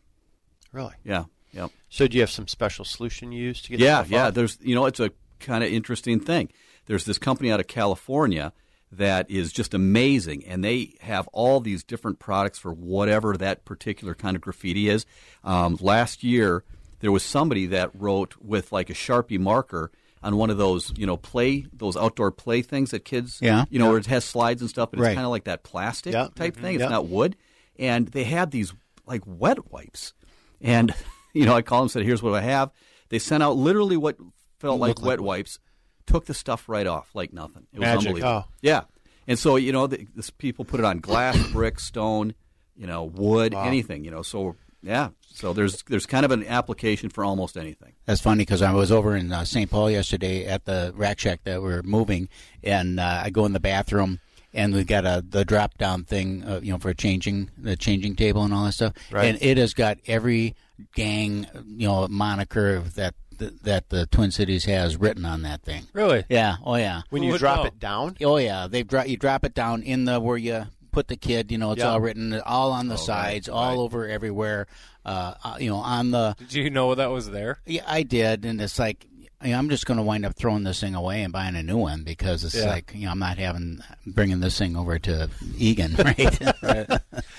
Really? 0.71 0.93
Yeah. 1.03 1.25
Yeah. 1.53 1.67
So 1.89 2.07
do 2.07 2.15
you 2.17 2.21
have 2.21 2.29
some 2.31 2.47
special 2.47 2.85
solution 2.85 3.31
you 3.31 3.43
use 3.43 3.61
to 3.63 3.69
get 3.69 3.79
yeah, 3.79 4.03
yeah. 4.07 4.27
off? 4.27 4.33
There's, 4.33 4.57
you 4.61 4.75
know, 4.75 4.85
it's 4.85 4.99
a 4.99 5.11
kind 5.39 5.63
of 5.63 5.71
interesting 5.71 6.19
thing. 6.19 6.49
There's 6.85 7.05
this 7.05 7.17
company 7.17 7.51
out 7.51 7.59
of 7.59 7.67
California 7.67 8.53
that 8.93 9.29
is 9.31 9.51
just 9.53 9.73
amazing, 9.73 10.45
and 10.45 10.63
they 10.63 10.95
have 11.01 11.27
all 11.29 11.59
these 11.61 11.83
different 11.83 12.19
products 12.19 12.59
for 12.59 12.73
whatever 12.73 13.37
that 13.37 13.63
particular 13.65 14.13
kind 14.13 14.35
of 14.35 14.41
graffiti 14.41 14.89
is. 14.89 15.05
Um, 15.43 15.77
last 15.79 16.23
year, 16.23 16.63
there 16.99 17.11
was 17.11 17.23
somebody 17.23 17.67
that 17.67 17.89
wrote 17.93 18.35
with 18.41 18.71
like 18.71 18.89
a 18.89 18.93
sharpie 18.93 19.39
marker 19.39 19.91
on 20.23 20.35
one 20.35 20.49
of 20.49 20.57
those, 20.57 20.93
you 20.97 21.05
know, 21.07 21.17
play 21.17 21.65
those 21.73 21.95
outdoor 21.97 22.31
play 22.31 22.61
things 22.61 22.91
that 22.91 23.05
kids, 23.05 23.39
Yeah. 23.41 23.65
you 23.69 23.79
know, 23.79 23.89
where 23.89 23.97
it 23.97 24.05
has 24.07 24.23
slides 24.25 24.61
and 24.61 24.69
stuff, 24.69 24.91
but 24.91 24.99
Right. 24.99 25.09
it's 25.11 25.15
kind 25.15 25.25
of 25.25 25.31
like 25.31 25.45
that 25.45 25.63
plastic 25.63 26.13
Yeah. 26.13 26.27
type 26.35 26.55
Mhm. 26.57 26.61
thing. 26.61 26.75
It's 26.75 26.81
Yeah. 26.83 26.89
not 26.89 27.07
wood, 27.07 27.35
and 27.79 28.07
they 28.09 28.25
had 28.25 28.51
these 28.51 28.73
like 29.07 29.23
wet 29.25 29.71
wipes, 29.71 30.13
and 30.59 30.93
you 31.33 31.45
know, 31.45 31.55
I 31.55 31.61
called 31.61 31.81
them 31.81 31.83
and 31.85 31.91
said, 31.91 32.03
"Here's 32.03 32.21
what 32.23 32.33
I 32.33 32.41
have." 32.41 32.71
They 33.09 33.19
sent 33.19 33.43
out 33.43 33.57
literally 33.57 33.97
what 33.97 34.17
felt 34.59 34.79
like 34.79 34.99
like 34.99 35.05
wet 35.05 35.21
wipes, 35.21 35.59
took 36.05 36.25
the 36.25 36.33
stuff 36.33 36.67
right 36.69 36.87
off 36.87 37.09
like 37.13 37.33
nothing. 37.33 37.67
It 37.73 37.79
was 37.79 37.85
Magic. 37.87 38.07
unbelievable. 38.07 38.45
Oh. 38.47 38.51
Yeah, 38.61 38.81
and 39.27 39.37
so 39.39 39.55
you 39.55 39.71
know, 39.71 39.87
the, 39.87 40.07
this 40.15 40.29
people 40.29 40.65
put 40.65 40.79
it 40.79 40.85
on 40.85 40.99
glass, 40.99 41.37
brick, 41.51 41.79
stone, 41.79 42.33
you 42.75 42.87
know, 42.87 43.03
wood, 43.03 43.53
Wow. 43.53 43.63
anything. 43.63 44.05
You 44.05 44.11
know, 44.11 44.21
so 44.21 44.55
yeah, 44.83 45.09
so 45.21 45.53
there's 45.53 45.83
there's 45.83 46.05
kind 46.05 46.25
of 46.25 46.31
an 46.31 46.45
application 46.47 47.09
for 47.09 47.23
almost 47.23 47.57
anything. 47.57 47.93
That's 48.05 48.21
funny 48.21 48.41
because 48.43 48.61
I 48.61 48.71
was 48.73 48.91
over 48.91 49.15
in 49.15 49.31
uh, 49.31 49.45
St. 49.45 49.69
Paul 49.69 49.91
yesterday 49.91 50.45
at 50.45 50.65
the 50.65 50.93
rack 50.95 51.19
shack 51.19 51.43
that 51.43 51.61
we're 51.61 51.81
moving, 51.83 52.29
and 52.63 52.99
uh, 52.99 53.21
I 53.25 53.29
go 53.29 53.45
in 53.45 53.53
the 53.53 53.59
bathroom, 53.59 54.19
and 54.53 54.73
we've 54.73 54.87
got 54.87 55.05
a 55.05 55.23
the 55.27 55.43
drop 55.45 55.77
down 55.77 56.03
thing, 56.05 56.43
uh, 56.43 56.61
you 56.63 56.71
know, 56.71 56.79
for 56.79 56.93
changing 56.93 57.51
the 57.57 57.75
changing 57.75 58.15
table 58.15 58.43
and 58.43 58.53
all 58.53 58.65
that 58.65 58.71
stuff, 58.73 58.93
Right. 59.11 59.25
and 59.25 59.37
it 59.41 59.57
has 59.57 59.73
got 59.73 59.97
every 60.07 60.55
gang, 60.95 61.47
you 61.67 61.87
know, 61.87 62.07
moniker 62.07 62.79
that 62.95 63.15
that 63.63 63.89
the 63.89 64.05
Twin 64.05 64.29
Cities 64.29 64.65
has 64.65 64.97
written 64.97 65.25
on 65.25 65.41
that 65.41 65.63
thing. 65.63 65.83
Really? 65.93 66.23
Yeah. 66.29 66.57
Oh 66.63 66.75
yeah. 66.75 67.01
When 67.09 67.23
you 67.23 67.31
would 67.31 67.39
drop 67.39 67.59
know? 67.59 67.65
it 67.65 67.79
down? 67.79 68.17
Oh 68.23 68.37
yeah. 68.37 68.67
They 68.67 68.83
drop 68.83 69.07
you 69.07 69.17
drop 69.17 69.43
it 69.45 69.53
down 69.55 69.81
in 69.83 70.05
the 70.05 70.19
where 70.19 70.37
you 70.37 70.65
put 70.91 71.07
the 71.07 71.15
kid. 71.15 71.51
You 71.51 71.57
know, 71.57 71.71
it's 71.71 71.79
Yeah. 71.79 71.89
all 71.89 71.99
written 72.01 72.39
all 72.45 72.71
on 72.71 72.87
the 72.87 72.93
Oh, 72.93 72.97
right, 72.97 73.05
sides, 73.05 73.49
all 73.49 73.69
right. 73.69 73.77
over 73.77 74.07
everywhere. 74.07 74.67
Uh, 75.03 75.33
uh, 75.43 75.57
you 75.59 75.71
know, 75.71 75.77
on 75.77 76.11
the 76.11 76.35
Did 76.37 76.53
you 76.53 76.69
know 76.69 76.93
that 76.93 77.09
was 77.09 77.31
there? 77.31 77.57
yeah, 77.65 77.81
I 77.87 78.03
did, 78.03 78.45
and 78.45 78.61
it's 78.61 78.77
like 78.77 79.07
you 79.43 79.49
know, 79.53 79.57
I'm 79.57 79.69
just 79.69 79.87
going 79.87 79.97
to 79.97 80.03
wind 80.03 80.23
up 80.23 80.35
throwing 80.35 80.63
this 80.63 80.79
thing 80.79 80.93
away 80.93 81.23
and 81.23 81.33
buying 81.33 81.55
a 81.55 81.63
new 81.63 81.77
one 81.77 82.03
because 82.03 82.43
it's 82.43 82.53
Yeah. 82.53 82.65
like 82.69 82.91
you 82.93 83.05
know 83.05 83.11
I'm 83.11 83.17
not 83.17 83.39
having 83.39 83.81
bringing 84.05 84.39
this 84.39 84.55
thing 84.59 84.75
over 84.77 84.99
to 84.99 85.29
Eagan, 85.57 85.95
right? 85.97 86.39
right. 86.61 86.87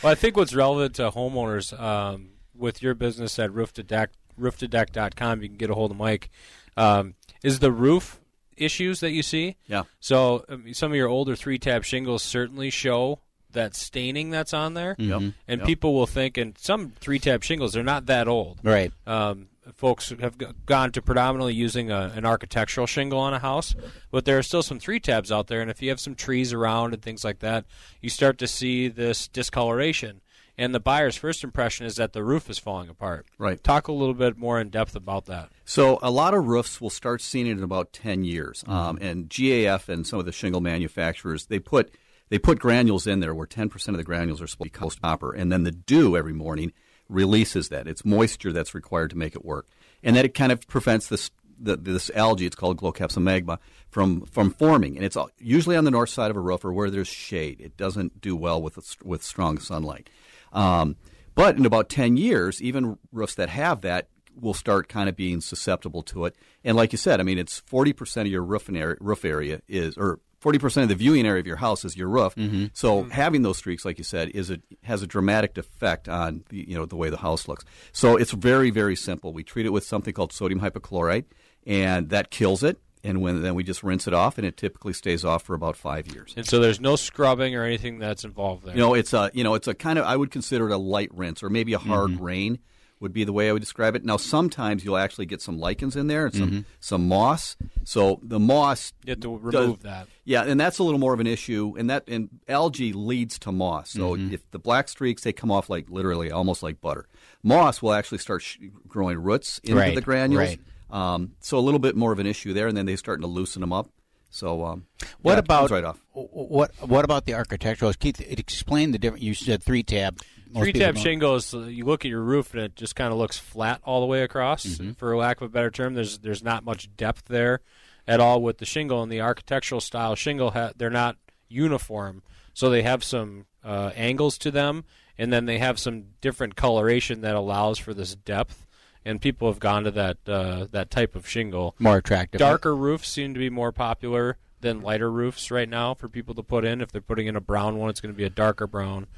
Well, 0.02 0.10
I 0.10 0.16
think 0.16 0.36
what's 0.36 0.52
relevant 0.52 0.96
to 0.96 1.12
homeowners 1.12 1.78
um, 1.80 2.30
with 2.62 2.82
your 2.82 2.94
business 2.94 3.38
at 3.38 3.52
roof 3.52 3.72
to 3.74 3.82
deck, 3.82 4.10
rooftodeck.com, 4.40 5.42
you 5.42 5.48
can 5.48 5.58
get 5.58 5.70
a 5.70 5.74
hold 5.74 5.90
of 5.90 5.96
Mike, 5.96 6.30
um, 6.76 7.14
is 7.42 7.58
the 7.58 7.72
roof 7.72 8.20
issues 8.56 9.00
that 9.00 9.10
you 9.10 9.22
see. 9.22 9.56
Yeah. 9.66 9.82
So 10.00 10.44
um, 10.48 10.72
some 10.74 10.92
of 10.92 10.96
your 10.96 11.08
older 11.08 11.34
three 11.36 11.58
tab 11.58 11.84
shingles 11.84 12.22
certainly 12.22 12.70
show 12.70 13.20
that 13.50 13.74
staining 13.74 14.30
that's 14.30 14.54
on 14.54 14.74
there. 14.74 14.94
Mhm. 14.96 15.34
And 15.48 15.58
Yep. 15.60 15.66
people 15.66 15.94
will 15.94 16.06
think, 16.06 16.38
and 16.38 16.56
some 16.58 16.92
three 17.00 17.18
tab 17.18 17.44
shingles, 17.44 17.72
they're 17.74 17.82
not 17.82 18.06
that 18.06 18.28
old. 18.28 18.58
right. 18.62 18.92
Um, 19.06 19.48
folks 19.74 20.12
have 20.20 20.36
g- 20.38 20.46
gone 20.66 20.90
to 20.90 21.00
predominantly 21.00 21.54
using 21.54 21.90
a, 21.90 22.12
an 22.16 22.24
architectural 22.26 22.86
shingle 22.86 23.18
on 23.20 23.32
a 23.32 23.38
house, 23.38 23.74
but 24.10 24.24
there 24.24 24.36
are 24.38 24.42
still 24.42 24.62
some 24.62 24.78
three 24.80 24.98
tabs 24.98 25.30
out 25.30 25.46
there. 25.46 25.60
And 25.60 25.70
if 25.70 25.80
you 25.82 25.88
have 25.90 26.00
some 26.00 26.14
trees 26.16 26.52
around 26.52 26.94
and 26.94 27.02
things 27.02 27.24
like 27.24 27.38
that, 27.40 27.64
you 28.00 28.10
start 28.10 28.38
to 28.38 28.48
see 28.48 28.88
this 28.88 29.28
discoloration. 29.28 30.20
And 30.62 30.72
the 30.72 30.78
buyer's 30.78 31.16
first 31.16 31.42
impression 31.42 31.86
is 31.86 31.96
that 31.96 32.12
the 32.12 32.22
roof 32.22 32.48
is 32.48 32.56
falling 32.56 32.88
apart. 32.88 33.26
Right. 33.36 33.60
Talk 33.64 33.88
a 33.88 33.92
little 33.92 34.14
bit 34.14 34.38
more 34.38 34.60
in 34.60 34.68
depth 34.68 34.94
about 34.94 35.26
that. 35.26 35.50
So 35.64 35.98
a 36.00 36.10
lot 36.10 36.34
of 36.34 36.46
roofs 36.46 36.80
will 36.80 36.88
start 36.88 37.20
seeing 37.20 37.48
it 37.48 37.58
in 37.58 37.64
about 37.64 37.92
ten 37.92 38.22
years, 38.22 38.62
um, 38.68 38.96
and 39.00 39.28
GAF 39.28 39.88
and 39.88 40.06
some 40.06 40.20
of 40.20 40.24
the 40.24 40.30
shingle 40.30 40.60
manufacturers 40.60 41.46
they 41.46 41.58
put 41.58 41.92
they 42.28 42.38
put 42.38 42.60
granules 42.60 43.08
in 43.08 43.18
there 43.18 43.34
where 43.34 43.44
ten 43.44 43.70
percent 43.70 43.96
of 43.96 43.98
the 43.98 44.04
granules 44.04 44.40
are 44.40 44.46
supposed 44.46 44.70
to 44.70 44.78
be 44.78 44.78
coast 44.78 45.02
copper, 45.02 45.32
and 45.32 45.50
then 45.50 45.64
the 45.64 45.72
dew 45.72 46.16
every 46.16 46.32
morning 46.32 46.72
releases 47.08 47.68
that. 47.70 47.88
It's 47.88 48.04
moisture 48.04 48.52
that's 48.52 48.72
required 48.72 49.10
to 49.10 49.18
make 49.18 49.34
it 49.34 49.44
work, 49.44 49.66
and 50.00 50.14
that 50.14 50.24
it 50.24 50.32
kind 50.32 50.52
of 50.52 50.68
prevents 50.68 51.08
this 51.08 51.32
the, 51.58 51.76
this 51.76 52.08
algae. 52.14 52.46
It's 52.46 52.54
called 52.54 52.76
Gloeocapsa 52.76 53.20
magma 53.20 53.58
from 53.88 54.26
from 54.26 54.52
forming, 54.52 54.94
and 54.94 55.04
it's 55.04 55.16
usually 55.40 55.76
on 55.76 55.82
the 55.82 55.90
north 55.90 56.10
side 56.10 56.30
of 56.30 56.36
a 56.36 56.40
roof 56.40 56.64
or 56.64 56.72
where 56.72 56.88
there's 56.88 57.08
shade. 57.08 57.60
It 57.60 57.76
doesn't 57.76 58.20
do 58.20 58.36
well 58.36 58.62
with 58.62 58.78
with 59.02 59.24
strong 59.24 59.58
sunlight. 59.58 60.08
Um, 60.52 60.96
but 61.34 61.56
in 61.56 61.66
about 61.66 61.88
ten 61.88 62.16
years, 62.16 62.62
even 62.62 62.98
roofs 63.10 63.34
that 63.34 63.48
have 63.48 63.80
that 63.80 64.08
will 64.40 64.54
start 64.54 64.88
kind 64.88 65.08
of 65.08 65.16
being 65.16 65.40
susceptible 65.40 66.02
to 66.04 66.26
it. 66.26 66.36
And 66.62 66.76
like 66.76 66.92
you 66.92 66.98
said, 66.98 67.20
I 67.20 67.22
mean, 67.24 67.38
it's 67.38 67.58
forty 67.60 67.92
percent 67.92 68.26
of 68.26 68.32
your 68.32 68.44
roof 68.44 68.68
area, 68.68 68.96
roof 69.00 69.24
area 69.24 69.60
is 69.68 69.96
or. 69.96 70.20
Forty 70.42 70.58
percent 70.58 70.82
of 70.82 70.88
the 70.88 70.96
viewing 70.96 71.24
area 71.24 71.38
of 71.38 71.46
your 71.46 71.54
house 71.54 71.84
is 71.84 71.96
your 71.96 72.08
roof. 72.08 72.34
Mm-hmm. 72.34 72.64
So 72.72 73.04
having 73.04 73.42
those 73.42 73.58
streaks, 73.58 73.84
like 73.84 73.96
you 73.98 74.02
said, 74.02 74.30
is 74.30 74.50
a 74.50 74.58
has 74.82 75.00
a 75.00 75.06
dramatic 75.06 75.56
effect 75.56 76.08
on 76.08 76.42
the, 76.48 76.68
you 76.68 76.74
know 76.74 76.84
the 76.84 76.96
way 76.96 77.10
the 77.10 77.16
house 77.18 77.46
looks. 77.46 77.64
So 77.92 78.16
it's 78.16 78.32
very 78.32 78.70
very 78.70 78.96
simple. 78.96 79.32
We 79.32 79.44
treat 79.44 79.66
it 79.66 79.68
with 79.68 79.84
something 79.84 80.12
called 80.12 80.32
sodium 80.32 80.60
hypochlorite, 80.60 81.26
and 81.64 82.08
that 82.08 82.32
kills 82.32 82.64
it. 82.64 82.80
And 83.04 83.20
when 83.20 83.42
then 83.42 83.54
we 83.56 83.64
just 83.64 83.82
rinse 83.82 84.06
it 84.06 84.14
off, 84.14 84.38
and 84.38 84.46
it 84.46 84.56
typically 84.56 84.92
stays 84.92 85.24
off 85.24 85.42
for 85.42 85.54
about 85.54 85.76
five 85.76 86.06
years. 86.14 86.34
And 86.36 86.46
so 86.46 86.60
there's 86.60 86.80
no 86.80 86.94
scrubbing 86.94 87.56
or 87.56 87.64
anything 87.64 87.98
that's 87.98 88.22
involved 88.24 88.64
there. 88.64 88.76
No, 88.76 88.94
it's 88.94 89.12
a 89.12 89.30
you 89.34 89.42
know 89.42 89.54
it's 89.54 89.66
a 89.66 89.74
kind 89.74 89.98
of 89.98 90.04
I 90.04 90.16
would 90.16 90.30
consider 90.30 90.68
it 90.70 90.72
a 90.72 90.76
light 90.78 91.10
rinse 91.12 91.42
or 91.42 91.50
maybe 91.50 91.72
a 91.72 91.78
hard 91.78 92.12
Mhm. 92.12 92.20
rain 92.20 92.58
would 93.00 93.12
be 93.12 93.24
the 93.24 93.32
way 93.32 93.48
I 93.48 93.52
would 93.52 93.58
describe 93.62 93.96
it. 93.96 94.04
Now 94.04 94.16
sometimes 94.16 94.84
you'll 94.84 94.96
actually 94.96 95.26
get 95.26 95.42
some 95.42 95.58
lichens 95.58 95.96
in 95.96 96.06
there 96.06 96.26
and 96.26 96.34
some 96.36 96.50
Mhm. 96.52 96.64
some 96.78 97.08
moss. 97.08 97.56
So 97.82 98.20
the 98.22 98.38
moss 98.38 98.92
You 99.04 99.10
have 99.10 99.20
to 99.22 99.40
does- 99.50 99.54
remove 99.54 99.82
that. 99.82 100.06
Yeah, 100.24 100.44
and 100.44 100.60
that's 100.60 100.78
a 100.78 100.84
little 100.84 101.00
more 101.00 101.12
of 101.12 101.18
an 101.18 101.26
issue. 101.26 101.74
And 101.76 101.90
that 101.90 102.04
and 102.06 102.28
algae 102.46 102.92
leads 102.92 103.36
to 103.40 103.50
moss. 103.50 103.90
So 103.90 104.14
Mhm. 104.16 104.32
if 104.32 104.48
the 104.52 104.60
black 104.60 104.88
streaks 104.88 105.22
they 105.24 105.32
come 105.32 105.50
off 105.50 105.68
like 105.68 105.90
literally 105.90 106.30
almost 106.30 106.62
like 106.62 106.80
butter. 106.80 107.08
Moss 107.42 107.82
will 107.82 107.92
actually 107.92 108.18
start 108.18 108.42
sh- 108.42 108.58
growing 108.86 109.18
roots 109.18 109.60
into 109.64 109.76
Right, 109.80 109.96
the 109.96 110.00
granules. 110.00 110.38
right. 110.50 110.60
Um, 110.92 111.32
so 111.40 111.58
a 111.58 111.60
little 111.60 111.80
bit 111.80 111.96
more 111.96 112.12
of 112.12 112.18
an 112.20 112.26
issue 112.26 112.52
there, 112.52 112.68
and 112.68 112.76
then 112.76 112.86
they're 112.86 112.96
starting 112.96 113.22
to 113.22 113.26
loosen 113.28 113.60
them 113.60 113.72
up. 113.72 113.88
So 114.30 114.64
um, 114.64 114.86
What 115.20 115.32
yeah, 115.32 115.38
about 115.40 115.70
right 115.70 115.84
off? 115.84 116.00
What 116.12 116.70
What 116.80 117.04
about 117.04 117.26
the 117.26 117.34
architectural? 117.34 117.92
Keith, 117.94 118.20
explain 118.20 118.92
the 118.92 118.98
different. 118.98 119.22
You 119.22 119.34
said 119.34 119.62
three 119.62 119.82
tab. 119.82 120.20
Most 120.50 120.64
three 120.64 120.72
tab 120.72 120.96
shingles. 120.98 121.54
uh, 121.54 121.60
You 121.60 121.84
look 121.86 122.04
at 122.04 122.08
your 122.10 122.20
roof 122.22 122.52
and 122.54 122.62
it 122.62 122.76
just 122.76 122.94
kind 122.94 123.10
of 123.12 123.18
looks 123.18 123.38
flat 123.38 123.80
all 123.84 124.00
the 124.00 124.06
way 124.06 124.22
across. 124.22 124.64
Mm-hmm. 124.64 124.92
For 124.92 125.16
lack 125.16 125.40
of 125.40 125.46
a 125.46 125.48
better 125.48 125.70
term, 125.70 125.94
there's 125.94 126.18
there's 126.18 126.42
not 126.42 126.64
much 126.64 126.94
depth 126.96 127.24
there 127.26 127.60
at 128.06 128.20
all 128.20 128.42
with 128.42 128.58
the 128.58 128.66
shingle 128.66 129.02
and 129.02 129.10
the 129.10 129.20
architectural 129.20 129.80
style 129.80 130.14
shingle. 130.14 130.50
Ha- 130.52 130.72
they're 130.76 130.90
not 130.90 131.16
uniform, 131.48 132.22
so 132.54 132.68
they 132.70 132.82
have 132.82 133.04
some 133.04 133.46
uh, 133.64 133.90
angles 133.94 134.38
to 134.38 134.50
them, 134.50 134.84
and 135.18 135.32
then 135.32 135.44
they 135.46 135.58
have 135.58 135.78
some 135.78 136.04
different 136.20 136.56
coloration 136.56 137.20
that 137.20 137.34
allows 137.34 137.78
for 137.78 137.94
this 137.94 138.14
depth. 138.14 138.66
And 139.04 139.20
people 139.20 139.48
have 139.48 139.58
gone 139.58 139.84
to 139.84 139.90
that 139.92 140.18
uh, 140.26 140.66
that 140.70 140.90
type 140.90 141.16
of 141.16 141.28
shingle. 141.28 141.74
More 141.78 141.96
attractive. 141.96 142.38
Darker 142.38 142.74
roofs 142.76 143.08
seem 143.08 143.34
to 143.34 143.38
be 143.40 143.50
more 143.50 143.72
popular 143.72 144.38
than 144.60 144.80
lighter 144.80 145.10
roofs 145.10 145.50
right 145.50 145.68
now 145.68 145.92
for 145.94 146.08
people 146.08 146.34
to 146.36 146.42
put 146.42 146.64
in. 146.64 146.80
If 146.80 146.92
they're 146.92 147.00
putting 147.00 147.26
in 147.26 147.34
a 147.34 147.40
brown 147.40 147.78
one, 147.78 147.90
it's 147.90 148.00
going 148.00 148.14
to 148.14 148.16
be 148.16 148.22
a 148.24 148.30
darker 148.30 148.68
brown, 148.68 149.08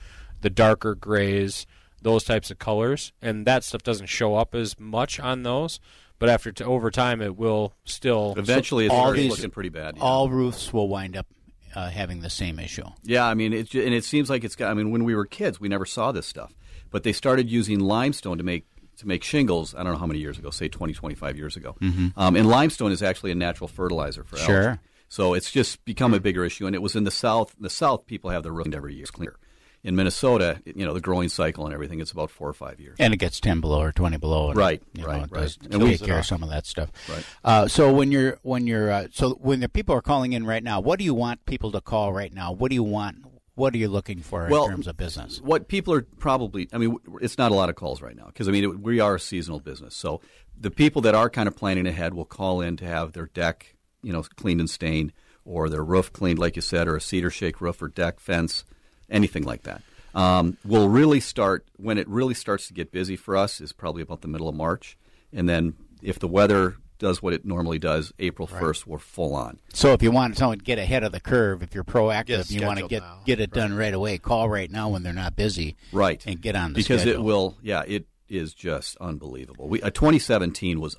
the 0.41 0.49
darker 0.49 0.95
grays, 0.95 1.67
those 2.01 2.25
types 2.25 2.51
of 2.51 2.59
colors, 2.59 3.13
and 3.21 3.47
that 3.47 3.63
stuff 3.63 3.83
doesn't 3.83 4.07
show 4.07 4.37
up 4.37 4.55
as 4.55 4.79
much 4.81 5.21
on 5.21 5.43
those. 5.43 5.81
But 6.19 6.31
after 6.31 6.51
t- 6.53 6.65
over 6.65 6.91
time, 6.91 7.21
it 7.21 7.37
will 7.37 7.75
still 7.85 8.35
Eventually, 8.39 8.87
it 8.87 8.91
all 8.91 9.13
these- 9.13 9.31
looking 9.31 9.51
pretty 9.51 9.69
bad. 9.69 9.97
yeah. 9.99 10.03
All 10.03 10.31
roofs 10.31 10.73
will 10.73 10.89
wind 10.89 11.15
up 11.17 11.27
uh, 11.75 11.91
having 11.91 12.21
the 12.21 12.31
same 12.31 12.59
issue. 12.59 12.85
Yeah, 13.03 13.27
I 13.27 13.35
mean, 13.35 13.53
it, 13.53 13.75
and 13.75 13.93
it 13.93 14.05
seems 14.05 14.31
like 14.31 14.45
it's 14.45 14.55
got. 14.57 14.71
I 14.71 14.75
mean, 14.75 14.93
when 14.93 15.05
we 15.05 15.15
were 15.15 15.27
kids, 15.27 15.61
we 15.61 15.69
never 15.69 15.85
saw 15.85 16.13
this 16.13 16.27
stuff, 16.27 16.55
but 16.91 17.03
they 17.03 17.13
started 17.13 17.51
using 17.51 17.81
limestone 17.81 18.39
to 18.39 18.45
make 18.45 18.65
to 18.99 19.09
make 19.09 19.23
shingles. 19.25 19.75
I 19.75 19.83
don't 19.83 19.93
know 19.93 19.99
how 19.99 20.07
many 20.07 20.21
years 20.21 20.39
ago, 20.39 20.51
say 20.51 20.69
20, 20.69 20.93
25 20.95 21.37
years 21.37 21.57
ago. 21.57 21.77
Mhm. 21.81 22.13
Um, 22.17 22.37
and 22.37 22.47
limestone 22.49 22.93
is 22.93 23.03
actually 23.03 23.31
a 23.33 23.35
natural 23.35 23.69
fertilizer 23.69 24.25
for 24.25 24.37
algae. 24.37 24.47
Sure. 24.47 24.81
So 25.09 25.35
it's 25.35 25.51
just 25.53 25.85
become 25.85 26.13
a 26.15 26.21
bigger 26.21 26.45
issue, 26.45 26.67
and 26.67 26.75
it 26.75 26.83
was 26.83 26.97
in 26.97 27.05
the 27.05 27.11
south. 27.11 27.55
In 27.57 27.63
the 27.63 27.71
south, 27.71 28.07
people 28.07 28.31
have 28.31 28.43
their 28.43 28.53
roof 28.53 28.69
every 28.75 28.95
year. 28.95 29.03
It's 29.03 29.11
clear. 29.11 29.37
In 29.85 29.95
Minnesota, 29.97 30.63
you 30.65 30.87
know, 30.87 30.95
the 30.95 31.01
growing 31.01 31.29
cycle 31.29 31.67
and 31.67 31.75
everything, 31.75 32.01
it's 32.01 32.11
about 32.11 32.31
four 32.31 32.49
or 32.49 32.55
five 32.55 32.81
years. 32.81 32.97
And 32.99 33.13
it 33.13 33.19
gets 33.19 33.39
ten 33.39 33.61
below 33.61 33.81
or 33.83 33.93
twenty 33.93 34.17
below. 34.17 34.49
And, 34.49 34.57
Right, 34.57 34.83
you 34.95 35.03
know, 35.03 35.09
right, 35.09 35.21
right. 35.31 35.43
does 35.43 35.59
And 35.71 35.83
we- 35.83 35.91
take 35.91 36.05
care 36.07 36.19
of 36.21 36.25
some 36.27 36.43
of 36.43 36.49
that 36.49 36.65
stuff. 36.65 36.89
Right. 37.07 37.25
Uh, 37.45 37.69
so 37.69 37.93
when 37.93 38.11
you're 38.11 38.39
when 38.43 38.67
you're 38.67 38.91
uh, 38.91 39.09
so 39.13 39.33
when 39.43 39.61
the 39.61 39.69
people 39.69 39.95
are 39.95 40.01
calling 40.01 40.33
in 40.33 40.47
right 40.47 40.63
now, 40.65 40.81
what 40.81 40.99
do 40.99 41.05
you 41.05 41.13
want 41.13 41.45
people 41.45 41.71
to 41.73 41.83
call 41.83 42.15
right 42.15 42.33
now? 42.33 42.51
What 42.51 42.71
do 42.71 42.75
you 42.75 42.83
want? 42.83 43.19
What 43.55 43.73
are 43.75 43.79
you 43.79 43.89
looking 43.89 44.21
for 44.21 44.49
Well, 44.51 44.65
in 44.65 44.71
terms 44.71 44.87
of 44.87 44.97
business? 44.97 45.41
What 45.41 45.69
people 45.69 45.95
are 45.95 46.03
probably, 46.03 46.69
I 46.73 46.79
mean, 46.79 46.97
it's 47.21 47.39
not 47.39 47.53
a 47.53 47.55
lot 47.55 47.69
of 47.69 47.77
calls 47.77 48.03
right 48.03 48.17
now 48.17 48.27
because 48.27 48.49
I 48.49 48.51
mean 48.51 48.65
it, 48.65 48.81
we 48.81 49.01
are 49.01 49.15
a 49.15 49.21
seasonal 49.21 49.61
business. 49.61 49.95
So 49.95 50.21
the 50.59 50.71
people 50.71 51.03
that 51.03 51.15
are 51.15 51.31
kind 51.31 51.47
of 51.47 51.57
planning 51.57 51.87
ahead 51.87 52.15
will 52.15 52.25
call 52.25 52.61
in 52.61 52.77
to 52.79 52.85
have 52.85 53.13
their 53.13 53.27
deck, 53.27 53.77
you 54.03 54.13
know, 54.13 54.23
cleaned 54.37 54.61
and 54.61 54.69
stained, 54.69 55.13
or 55.45 55.69
their 55.69 55.85
roof 55.85 56.13
cleaned, 56.13 56.39
like 56.39 56.57
you 56.57 56.63
said, 56.63 56.89
or 56.89 56.97
a 56.97 57.01
cedar 57.01 57.31
shake 57.31 57.61
roof 57.61 57.81
or 57.81 57.89
deck 57.89 58.19
fence, 58.19 58.65
anything 59.09 59.45
like 59.45 59.63
that. 59.63 59.83
Um, 60.15 60.57
will 60.65 60.89
really 60.89 61.21
start 61.21 61.67
when 61.77 61.99
it 61.99 62.09
really 62.09 62.35
starts 62.35 62.69
to 62.69 62.75
get 62.75 62.93
busy 62.93 63.17
for 63.17 63.37
us 63.37 63.61
is 63.61 63.73
probably 63.73 64.03
about 64.03 64.21
the 64.21 64.29
middle 64.29 64.49
of 64.49 64.55
March, 64.55 64.97
and 65.33 65.49
then 65.49 65.75
if 66.03 66.19
the 66.19 66.29
weather 66.29 66.77
does 67.05 67.23
what 67.23 67.33
it 67.35 67.45
normally 67.45 67.79
does, 67.79 68.13
April 68.19 68.49
first 68.49 68.87
we're 68.87 68.99
full 68.99 69.35
on. 69.37 69.61
So 69.73 69.93
if 69.93 70.03
you 70.03 70.11
want 70.11 70.37
someone 70.37 70.59
to 70.59 70.65
get 70.65 70.79
ahead 70.79 71.05
of 71.05 71.13
the 71.13 71.21
curve, 71.21 71.63
if 71.63 71.75
you're 71.75 71.85
proactive, 71.85 72.49
Get 72.49 72.51
you 72.51 72.67
want 72.67 72.81
to 72.81 72.89
get 72.89 73.03
now. 73.03 73.21
get 73.25 73.39
it 73.41 73.53
done 73.53 73.75
right 73.77 73.95
away. 73.95 74.19
Call 74.19 74.49
right 74.49 74.71
now 74.71 74.89
when 74.89 75.03
they're 75.03 75.13
not 75.13 75.37
busy, 75.37 75.77
right? 75.93 76.21
And 76.27 76.41
get 76.41 76.57
on 76.57 76.73
the 76.73 76.77
because 76.79 77.03
schedule. 77.03 77.21
it 77.21 77.25
will. 77.25 77.57
Yeah, 77.63 77.83
it 77.87 78.07
is 78.29 78.55
just 78.55 78.97
unbelievable. 79.01 79.69
We 79.69 79.81
uh, 79.83 79.91
2017 79.91 80.81
was 80.81 80.97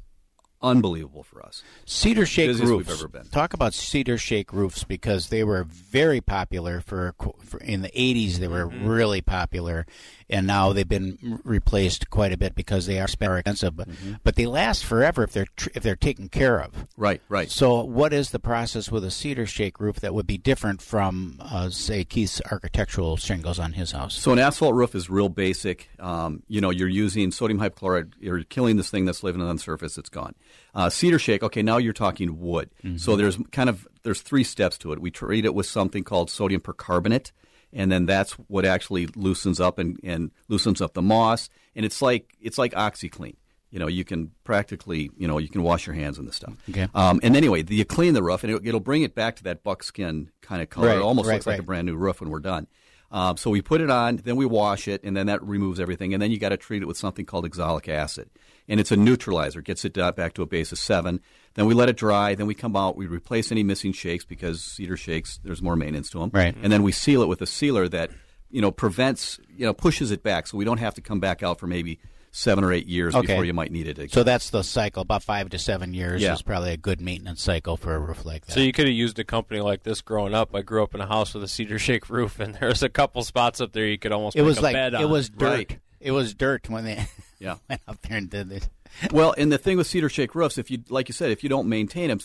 unbelievable 0.62 1.22
for 1.24 1.46
us. 1.46 1.62
Cedar 1.86 2.26
shake 2.26 2.48
Busiest 2.50 2.70
roofs. 2.72 2.88
we've 2.88 2.98
ever 2.98 3.08
been. 3.08 3.26
Talk 3.26 3.54
about 3.54 3.74
cedar 3.74 4.18
shake 4.18 4.52
roofs 4.54 4.84
because 4.84 5.30
they 5.30 5.44
were 5.44 5.64
very 5.66 6.22
popular 6.22 6.82
for, 6.82 7.14
for 7.44 7.60
in 7.60 7.82
the 7.82 7.90
80s. 7.90 8.36
They 8.38 8.48
were 8.48 8.66
Mm-hmm. 8.66 8.88
really 8.88 9.22
popular, 9.22 9.86
and 10.30 10.48
now 10.48 10.74
they've 10.74 10.88
been 10.88 11.40
replaced 11.44 12.10
quite 12.10 12.34
a 12.34 12.38
bit 12.38 12.56
because 12.56 12.86
they 12.86 13.00
are 13.00 13.06
expensive. 13.06 13.76
But, 13.76 13.88
but 14.24 14.36
they 14.36 14.46
last 14.46 14.86
forever 14.86 15.24
if 15.24 15.34
they're 15.34 15.48
tr- 15.56 15.70
if 15.76 15.84
they're 15.84 15.96
taken 15.96 16.30
care 16.30 16.60
of. 16.60 16.72
Mm-hmm. 16.72 17.02
Right, 17.02 17.22
right. 17.30 17.50
So, 17.52 17.84
what 17.84 18.14
is 18.14 18.32
the 18.32 18.40
process 18.40 18.92
with 18.92 19.04
a 19.04 19.12
cedar 19.12 19.46
shake 19.46 19.80
roof 19.80 20.00
that 20.00 20.14
would 20.14 20.28
be 20.28 20.38
different 20.38 20.82
from, 20.82 21.38
uh, 21.40 21.70
say, 21.70 22.04
Keith's 22.04 22.42
architectural 22.52 23.18
shingles 23.18 23.60
on 23.60 23.74
his 23.74 23.92
house? 23.92 24.16
So 24.16 24.32
an 24.32 24.40
asphalt 24.40 24.76
roof 24.76 24.96
is 24.96 25.10
real 25.10 25.30
basic. 25.30 25.90
Um, 26.00 26.44
you 26.48 26.62
know, 26.62 26.70
you're 26.70 26.88
using 26.88 27.32
sodium 27.32 27.60
hypochlorite. 27.60 28.14
You're 28.20 28.44
killing 28.44 28.78
this 28.78 28.90
thing 28.90 29.06
that's 29.06 29.24
living 29.24 29.42
on 29.42 29.56
the 29.56 29.62
surface. 29.62 29.98
It's 29.98 30.10
gone. 30.10 30.36
Uh, 30.74 30.90
cedar 30.90 31.20
shake. 31.20 31.44
Okay, 31.44 31.62
now 31.62 31.78
you're 31.78 31.94
talking 31.94 32.40
wood. 32.40 32.70
So 32.98 33.16
there's 33.16 33.38
kind 33.52 33.70
of 33.70 33.88
there's 34.04 34.22
three 34.22 34.44
steps 34.44 34.78
to 34.80 34.92
it. 34.94 35.00
We 35.00 35.12
treat 35.12 35.46
it 35.46 35.54
with 35.56 35.66
something 35.66 36.04
called 36.04 36.30
sodium 36.30 36.62
percarbonate, 36.62 37.32
and 37.76 37.92
then 37.92 38.06
that's 38.08 38.32
what 38.34 38.66
actually 38.66 39.08
loosens 39.16 39.60
up 39.60 39.78
and, 39.78 40.00
and 40.04 40.32
loosens 40.48 40.82
up 40.82 40.94
the 40.94 41.02
moss. 41.02 41.50
And 41.76 41.86
it's 41.86 42.02
like 42.02 42.34
it's 42.42 42.58
like 42.58 42.74
OxiClean. 42.74 43.36
You 43.70 43.80
know, 43.80 43.88
you 43.88 44.06
can 44.06 44.32
practically, 44.46 45.12
you 45.18 45.28
know, 45.28 45.38
you 45.38 45.50
can 45.50 45.62
wash 45.62 45.86
your 45.86 45.96
hands 45.96 46.18
in 46.18 46.26
this 46.26 46.38
stuff. 46.38 46.54
Okay. 46.70 46.88
Um, 46.96 47.20
and 47.22 47.36
anyway, 47.36 47.66
you 47.68 47.84
clean 47.84 48.14
the 48.14 48.24
roof, 48.24 48.46
and 48.46 48.54
it, 48.54 48.62
it'll 48.64 48.80
bring 48.80 49.02
it 49.02 49.14
back 49.14 49.36
to 49.36 49.44
that 49.44 49.64
buckskin 49.64 50.32
kind 50.42 50.62
of 50.62 50.70
color. 50.70 50.88
Right, 50.88 50.98
it 50.98 51.02
almost 51.02 51.28
right, 51.28 51.36
looks 51.36 51.46
like 51.46 51.60
a 51.60 51.64
brand 51.64 51.86
new 51.86 51.98
roof 51.98 52.22
when 52.22 52.30
we're 52.30 52.40
done. 52.40 52.68
Um, 53.16 53.38
so 53.38 53.50
we 53.50 53.62
put 53.62 53.80
it 53.80 53.90
on, 53.90 54.18
then 54.18 54.36
we 54.36 54.46
wash 54.46 54.90
it, 54.90 55.02
and 55.06 55.16
then 55.16 55.28
that 55.28 55.42
removes 55.42 55.80
everything. 55.80 56.14
And 56.14 56.22
then 56.22 56.32
you 56.32 56.38
got 56.38 56.50
to 56.50 56.58
treat 56.58 56.82
it 56.82 56.86
with 56.86 56.98
something 56.98 57.26
called 57.26 57.46
oxalic 57.46 57.88
acid, 57.88 58.30
and 58.68 58.78
it's 58.78 58.92
a 58.92 58.98
neutralizer, 58.98 59.62
gets 59.62 59.86
it 59.86 59.94
back 59.94 60.34
to 60.34 60.42
a 60.42 60.46
base 60.46 60.74
of 60.74 60.80
seven. 60.80 61.22
Then 61.54 61.66
we 61.66 61.74
let 61.74 61.88
it 61.88 61.96
dry. 61.96 62.36
Then 62.36 62.46
we 62.46 62.54
come 62.54 62.76
out, 62.76 62.98
we 62.98 63.08
replace 63.08 63.54
any 63.54 63.64
missing 63.64 63.94
shakes 63.94 64.26
because 64.26 64.62
cedar 64.62 64.98
shakes 64.98 65.40
there's 65.46 65.62
more 65.62 65.78
maintenance 65.78 66.10
to 66.10 66.20
them. 66.20 66.30
Right. 66.34 66.54
And 66.62 66.74
then 66.74 66.84
we 66.84 66.92
seal 66.92 67.22
it 67.22 67.30
with 67.30 67.42
a 67.42 67.46
sealer 67.46 67.88
that 67.88 68.12
you 68.52 68.60
know 68.60 68.70
prevents, 68.70 69.40
you 69.56 69.66
know, 69.66 69.74
pushes 69.74 70.12
it 70.12 70.22
back, 70.22 70.48
so 70.48 70.58
we 70.58 70.66
don't 70.66 70.80
have 70.80 70.96
to 70.96 71.02
come 71.02 71.22
back 71.22 71.42
out 71.42 71.58
for 71.58 71.68
maybe 71.68 72.02
seven 72.38 72.64
or 72.66 72.74
eight 72.74 72.86
years 72.88 73.16
Okay. 73.16 73.28
before 73.28 73.46
you 73.46 73.54
might 73.54 73.72
need 73.72 73.88
it 73.88 73.98
again. 73.98 74.10
So 74.10 74.24
that's 74.24 74.50
the 74.50 74.62
cycle. 74.62 75.04
About 75.04 75.24
five 75.24 75.50
to 75.52 75.58
seven 75.58 75.94
years 75.94 76.22
Yeah. 76.22 76.34
is 76.34 76.42
probably 76.42 76.72
a 76.72 76.78
good 76.78 77.00
maintenance 77.00 77.42
cycle 77.42 77.78
for 77.78 77.96
a 77.96 78.00
roof 78.00 78.26
like 78.26 78.46
that. 78.46 78.52
So 78.52 78.60
you 78.60 78.74
could 78.74 78.88
have 78.88 78.94
used 78.96 79.18
a 79.20 79.24
company 79.24 79.62
like 79.62 79.84
this 79.84 80.02
growing 80.02 80.34
up. 80.34 80.54
I 80.54 80.62
grew 80.62 80.84
up 80.84 80.94
in 80.94 81.00
a 81.00 81.08
house 81.08 81.34
with 81.34 81.44
a 81.44 81.48
cedar 81.48 81.80
shake 81.80 82.10
roof, 82.10 82.40
and 82.42 82.56
there's 82.56 82.84
a 82.84 82.90
couple 82.90 83.24
spots 83.24 83.62
up 83.62 83.72
there 83.72 83.86
you 83.86 83.98
could 83.98 84.12
almost 84.12 84.36
it 84.36 84.42
make 84.42 84.48
was 84.48 84.58
a 84.58 84.62
like 84.62 84.74
bed 84.74 84.94
it 84.96 85.08
was 85.10 85.30
dirt. 85.30 85.46
Right. 85.50 85.80
It 86.02 86.12
was 86.12 86.34
dirt 86.34 86.70
when 86.70 86.84
they 86.84 87.06
Yeah. 87.40 87.56
went 87.70 87.82
up 87.88 88.02
there 88.02 88.18
and 88.18 88.30
did 88.30 88.50
this. 88.50 88.70
well, 89.12 89.34
and 89.38 89.50
the 89.52 89.58
thing 89.58 89.78
with 89.78 89.88
cedar 89.88 90.10
shake 90.10 90.36
roofs, 90.36 90.58
if 90.58 90.70
you 90.70 90.80
like 90.90 91.08
you 91.08 91.14
said, 91.14 91.32
if 91.32 91.42
you 91.42 91.50
don't 91.50 91.70
maintain 91.70 92.10
them, 92.10 92.20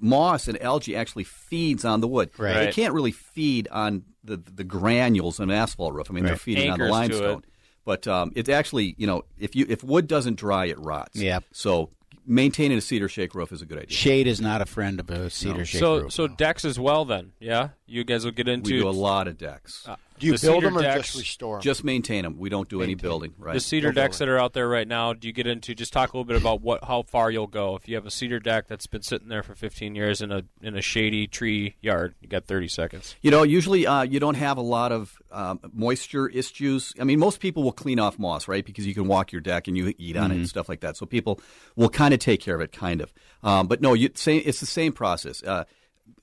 moss 0.00 0.48
and 0.48 0.60
algae 0.60 0.96
actually 0.96 1.24
feeds 1.24 1.84
on 1.84 2.00
the 2.00 2.08
wood. 2.08 2.30
Right. 2.36 2.54
They 2.66 2.72
can't 2.72 2.92
really 2.94 3.12
feed 3.12 3.68
on 3.70 4.02
the 4.24 4.36
the 4.38 4.64
granules 4.64 5.38
in 5.38 5.50
an 5.50 5.56
asphalt 5.56 5.94
roof. 5.94 6.08
I 6.10 6.14
mean, 6.14 6.24
they're 6.24 6.34
feeding 6.36 6.68
Anchors 6.70 6.80
on 6.80 6.88
the 6.88 6.92
limestone. 6.92 7.44
It. 7.82 8.00
But 8.04 8.08
um, 8.08 8.32
it's 8.34 8.48
actually, 8.48 8.94
you 8.98 9.06
know, 9.06 9.24
if 9.38 9.56
you 9.56 9.66
if 9.68 9.82
wood 9.84 10.06
doesn't 10.06 10.36
dry, 10.36 10.66
it 10.66 10.78
rots. 10.78 11.16
Yeah. 11.16 11.40
So 11.52 11.90
maintaining 12.26 12.78
a 12.78 12.80
cedar 12.80 13.08
shake 13.08 13.34
roof 13.34 13.52
is 13.52 13.62
a 13.62 13.66
good 13.66 13.78
idea. 13.78 13.96
Shade 13.96 14.26
is 14.26 14.40
not 14.40 14.60
a 14.60 14.66
friend 14.66 15.00
of 15.00 15.10
a 15.10 15.30
cedar 15.30 15.64
shake 15.64 15.80
so 15.80 16.02
roof. 16.02 16.12
so 16.12 16.28
decks 16.28 16.64
as 16.64 16.78
well. 16.78 17.04
Then 17.04 17.32
yeah, 17.40 17.70
you 17.86 18.04
guys 18.04 18.24
will 18.24 18.32
get 18.32 18.48
into 18.48 18.72
We 18.72 18.80
do 18.80 18.88
a 18.88 18.90
lot 18.90 19.28
of 19.28 19.38
decks. 19.38 19.86
Uh, 19.86 19.96
Do 20.22 20.28
you 20.28 20.38
the 20.38 20.46
build 20.46 20.64
them 20.64 20.78
or 20.78 20.82
decks, 20.82 21.08
just 21.08 21.18
restore 21.18 21.56
them? 21.56 21.62
Just 21.62 21.84
maintain 21.84 22.22
them. 22.22 22.38
We 22.38 22.48
don't 22.48 22.68
do 22.68 22.80
any 22.82 22.94
building. 22.94 23.34
Right. 23.38 23.52
The 23.54 23.60
cedar 23.60 23.88
No 23.88 23.92
decks 23.92 24.18
building. 24.18 24.32
that 24.32 24.38
are 24.40 24.42
out 24.42 24.52
there 24.54 24.68
right 24.68 24.88
now. 24.88 25.12
Do 25.12 25.26
you 25.28 25.32
get 25.34 25.46
into 25.46 25.74
just 25.74 25.92
talk 25.92 26.12
a 26.12 26.16
little 26.16 26.24
bit 26.24 26.40
about 26.40 26.62
what 26.62 26.82
how 26.84 27.02
far 27.02 27.30
you'll 27.30 27.46
go 27.46 27.76
if 27.76 27.88
you 27.88 27.94
have 27.96 28.06
a 28.06 28.10
cedar 28.10 28.38
deck 28.38 28.68
that's 28.68 28.86
been 28.86 29.02
sitting 29.02 29.28
there 29.28 29.42
for 29.42 29.54
15 29.54 29.94
years 29.94 30.22
in 30.22 30.32
a 30.32 30.42
in 30.62 30.76
a 30.76 30.80
shady 30.82 31.26
tree 31.26 31.76
yard? 31.82 32.14
You 32.20 32.28
got 32.28 32.46
30 32.46 32.68
seconds. 32.68 33.14
You 33.20 33.30
know, 33.30 33.42
usually 33.42 33.86
uh, 33.86 34.02
you 34.02 34.18
don't 34.20 34.36
have 34.36 34.56
a 34.56 34.62
lot 34.62 34.92
of 34.92 35.14
um, 35.30 35.60
moisture 35.72 36.28
issues. 36.28 36.94
I 37.00 37.04
mean, 37.04 37.18
most 37.18 37.40
people 37.40 37.62
will 37.62 37.72
clean 37.72 37.98
off 37.98 38.18
moss, 38.18 38.48
right? 38.48 38.64
Because 38.64 38.86
you 38.86 38.94
can 38.94 39.06
walk 39.08 39.32
your 39.32 39.40
deck 39.40 39.68
and 39.68 39.76
you 39.76 39.92
eat 39.98 40.16
on 40.16 40.30
it 40.30 40.34
and 40.36 40.44
Mhm. 40.44 40.48
stuff 40.48 40.68
like 40.68 40.80
that. 40.80 40.96
So 40.96 41.04
people 41.06 41.40
will 41.76 41.88
kind 41.90 42.14
of 42.14 42.20
take 42.20 42.40
care 42.40 42.54
of 42.54 42.60
it, 42.60 42.72
kind 42.72 43.00
of. 43.00 43.12
Um, 43.42 43.66
but 43.66 43.80
no, 43.82 43.94
you, 43.94 44.10
say, 44.14 44.36
it's 44.38 44.60
the 44.60 44.66
same 44.66 44.92
process. 44.92 45.42
Uh, 45.42 45.64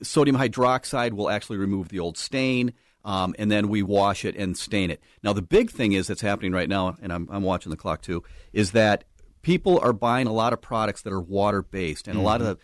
sodium 0.01 0.37
hydroxide 0.37 1.11
will 1.13 1.29
actually 1.29 1.57
remove 1.57 1.89
the 1.89 1.99
old 1.99 2.17
stain. 2.17 2.73
Um, 3.09 3.33
and 3.39 3.51
then 3.51 3.69
we 3.69 3.81
wash 3.81 4.23
it 4.23 4.35
and 4.35 4.55
stain 4.55 4.91
it. 4.91 5.01
Now, 5.23 5.33
the 5.33 5.41
big 5.41 5.71
thing 5.71 5.93
is 5.93 6.05
that's 6.05 6.21
happening 6.21 6.51
right 6.51 6.69
now, 6.69 6.95
and 7.01 7.11
I'm, 7.11 7.27
I'm 7.31 7.41
watching 7.41 7.71
the 7.71 7.75
clock 7.75 8.03
too, 8.03 8.21
is 8.53 8.73
that 8.73 9.03
people 9.41 9.79
are 9.79 9.93
buying 9.93 10.27
a 10.27 10.31
lot 10.31 10.53
of 10.53 10.61
products 10.61 11.01
that 11.01 11.11
are 11.11 11.19
water 11.19 11.63
based, 11.63 12.07
and 12.07 12.19
a 12.19 12.21
lot 12.21 12.39
of 12.41 12.59
the 12.59 12.63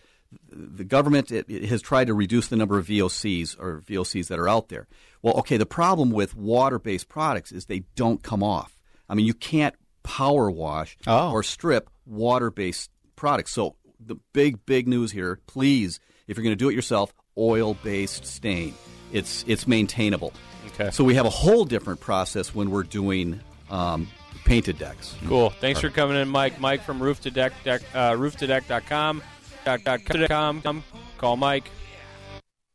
the 0.50 0.84
government 0.84 1.32
it, 1.32 1.46
it 1.50 1.66
has 1.66 1.82
tried 1.82 2.08
to 2.08 2.14
reduce 2.14 2.48
the 2.50 2.56
number 2.56 2.78
of 2.78 2.86
VOCs 2.86 3.60
or 3.60 3.82
VOCs 3.88 4.28
that 4.28 4.38
are 4.38 4.48
out 4.48 4.70
there. 4.70 4.88
Well, 5.24 5.36
okay, 5.40 5.58
the 5.58 5.66
problem 5.66 6.12
with 6.12 6.36
water-based 6.36 7.10
products 7.10 7.52
is 7.52 7.66
they 7.66 7.86
don't 7.96 8.22
come 8.22 8.44
off. 8.44 8.78
I 9.10 9.16
mean, 9.16 9.26
you 9.26 9.34
can't 9.34 9.74
power 10.04 10.52
wash 10.52 10.98
or 11.32 11.42
strip 11.42 11.90
water-based 12.06 12.92
products. 13.16 13.52
So 13.52 13.78
the 14.00 14.18
big, 14.34 14.66
big 14.66 14.88
news 14.88 15.12
here, 15.12 15.40
please, 15.48 16.00
if 16.28 16.38
you're 16.38 16.44
going 16.44 16.52
to 16.52 16.56
do 16.56 16.70
it 16.70 16.76
yourself, 16.76 17.14
oil-based 17.38 18.26
stain. 18.26 18.76
It's 19.16 19.46
it's 19.48 19.66
maintainable. 19.66 20.34
Okay. 20.68 20.92
So 20.92 21.04
we 21.04 21.16
have 21.16 21.26
a 21.26 21.30
whole 21.30 21.64
different 21.64 22.02
process 22.02 22.54
when 22.54 22.70
we're 22.70 22.84
doing 22.84 23.40
um, 23.70 24.10
painted 24.44 24.78
decks. 24.78 25.16
Cool. 25.26 25.52
Thanks 25.52 25.80
for 25.80 25.90
coming 25.90 26.18
in, 26.18 26.28
Mike. 26.28 26.60
Mike 26.60 26.84
from 26.84 27.02
roof 27.02 27.22
to 27.22 27.32
deck, 27.32 27.54
deck 27.64 27.82
uh, 27.94 28.12
roof2deck.com. 28.12 29.24
Dot, 29.64 29.84
dot, 29.84 30.04
dot, 30.06 30.28
com. 30.28 30.84
Call 31.18 31.38
Mike. 31.38 31.70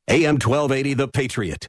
AM 0.08 0.34
1280, 0.34 0.94
The 0.94 1.08
Patriot. 1.08 1.68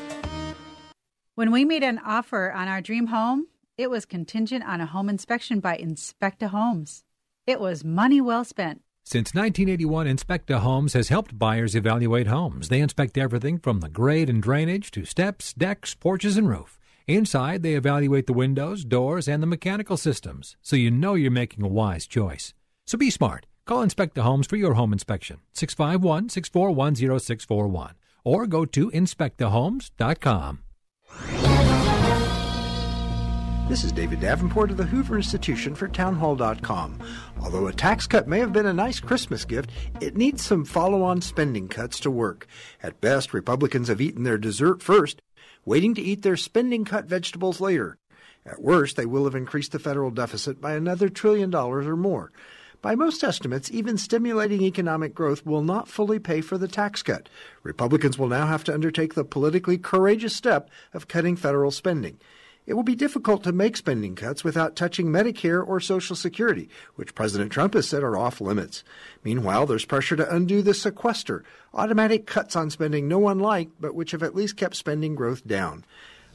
When 1.41 1.49
we 1.49 1.65
made 1.65 1.81
an 1.81 1.97
offer 2.05 2.51
on 2.51 2.67
our 2.67 2.81
dream 2.81 3.07
home, 3.07 3.47
it 3.75 3.89
was 3.89 4.05
contingent 4.05 4.63
on 4.63 4.79
a 4.79 4.85
home 4.85 5.09
inspection 5.09 5.59
by 5.59 5.75
Inspecta 5.75 6.49
Homes. 6.49 7.03
It 7.47 7.59
was 7.59 7.83
money 7.83 8.21
well 8.21 8.43
spent. 8.43 8.83
Since 9.03 9.33
1981, 9.33 10.05
Inspecta 10.05 10.59
Homes 10.59 10.93
has 10.93 11.09
helped 11.09 11.39
buyers 11.39 11.73
evaluate 11.73 12.27
homes. 12.27 12.69
They 12.69 12.79
inspect 12.79 13.17
everything 13.17 13.57
from 13.57 13.79
the 13.79 13.89
grade 13.89 14.29
and 14.29 14.39
drainage 14.39 14.91
to 14.91 15.03
steps, 15.03 15.51
decks, 15.53 15.95
porches, 15.95 16.37
and 16.37 16.47
roof. 16.47 16.77
Inside, 17.07 17.63
they 17.63 17.73
evaluate 17.73 18.27
the 18.27 18.33
windows, 18.33 18.85
doors, 18.85 19.27
and 19.27 19.41
the 19.41 19.47
mechanical 19.47 19.97
systems, 19.97 20.57
so 20.61 20.75
you 20.75 20.91
know 20.91 21.15
you're 21.15 21.31
making 21.31 21.63
a 21.63 21.67
wise 21.67 22.05
choice. 22.05 22.53
So 22.85 22.99
be 22.99 23.09
smart. 23.09 23.47
Call 23.65 23.83
Inspecta 23.83 24.21
Homes 24.21 24.45
for 24.45 24.57
your 24.57 24.75
home 24.75 24.93
inspection, 24.93 25.39
651 25.53 26.29
641 26.29 27.19
0641, 27.19 27.95
or 28.23 28.45
go 28.45 28.63
to 28.63 28.91
inspectahomes.com. 28.91 30.59
This 33.71 33.85
is 33.85 33.93
David 33.93 34.19
Davenport 34.19 34.69
of 34.69 34.75
the 34.75 34.83
Hoover 34.83 35.15
Institution 35.15 35.75
for 35.75 35.87
Townhall.com. 35.87 36.99
Although 37.41 37.67
a 37.67 37.73
tax 37.73 38.05
cut 38.05 38.27
may 38.27 38.39
have 38.39 38.51
been 38.51 38.65
a 38.65 38.73
nice 38.73 38.99
Christmas 38.99 39.45
gift, 39.45 39.69
it 40.01 40.17
needs 40.17 40.43
some 40.43 40.65
follow 40.65 41.03
on 41.03 41.21
spending 41.21 41.69
cuts 41.69 41.97
to 42.01 42.11
work. 42.11 42.47
At 42.83 42.99
best, 42.99 43.33
Republicans 43.33 43.87
have 43.87 44.01
eaten 44.01 44.23
their 44.23 44.37
dessert 44.37 44.83
first, 44.83 45.21
waiting 45.63 45.95
to 45.95 46.01
eat 46.01 46.21
their 46.21 46.35
spending 46.35 46.83
cut 46.83 47.05
vegetables 47.05 47.61
later. 47.61 47.97
At 48.45 48.61
worst, 48.61 48.97
they 48.97 49.05
will 49.05 49.23
have 49.23 49.35
increased 49.35 49.71
the 49.71 49.79
federal 49.79 50.11
deficit 50.11 50.59
by 50.59 50.73
another 50.73 51.07
trillion 51.07 51.49
dollars 51.49 51.87
or 51.87 51.95
more. 51.95 52.33
By 52.81 52.95
most 52.95 53.23
estimates, 53.23 53.69
even 53.69 53.97
stimulating 53.97 54.63
economic 54.63 55.13
growth 55.13 55.45
will 55.45 55.61
not 55.61 55.87
fully 55.87 56.17
pay 56.17 56.41
for 56.41 56.57
the 56.57 56.67
tax 56.67 57.03
cut. 57.03 57.29
Republicans 57.61 58.17
will 58.17 58.27
now 58.27 58.47
have 58.47 58.63
to 58.63 58.73
undertake 58.73 59.13
the 59.13 59.23
politically 59.23 59.77
courageous 59.77 60.35
step 60.35 60.67
of 60.91 61.07
cutting 61.07 61.35
federal 61.35 61.69
spending. 61.69 62.17
It 62.65 62.73
will 62.73 62.83
be 62.83 62.95
difficult 62.95 63.43
to 63.43 63.51
make 63.51 63.77
spending 63.77 64.15
cuts 64.15 64.43
without 64.43 64.75
touching 64.75 65.07
Medicare 65.07 65.67
or 65.67 65.79
Social 65.79 66.15
Security, 66.15 66.69
which 66.95 67.13
President 67.13 67.51
Trump 67.51 67.73
has 67.75 67.87
said 67.87 68.01
are 68.01 68.17
off 68.17 68.41
limits. 68.41 68.83
Meanwhile, 69.23 69.67
there's 69.67 69.85
pressure 69.85 70.15
to 70.15 70.35
undo 70.35 70.61
the 70.61 70.73
sequester, 70.73 71.43
automatic 71.73 72.25
cuts 72.25 72.55
on 72.55 72.69
spending 72.69 73.07
no 73.07 73.19
one 73.19 73.39
liked, 73.39 73.73
but 73.79 73.93
which 73.93 74.11
have 74.11 74.23
at 74.23 74.35
least 74.35 74.57
kept 74.57 74.75
spending 74.75 75.15
growth 75.15 75.45
down. 75.45 75.85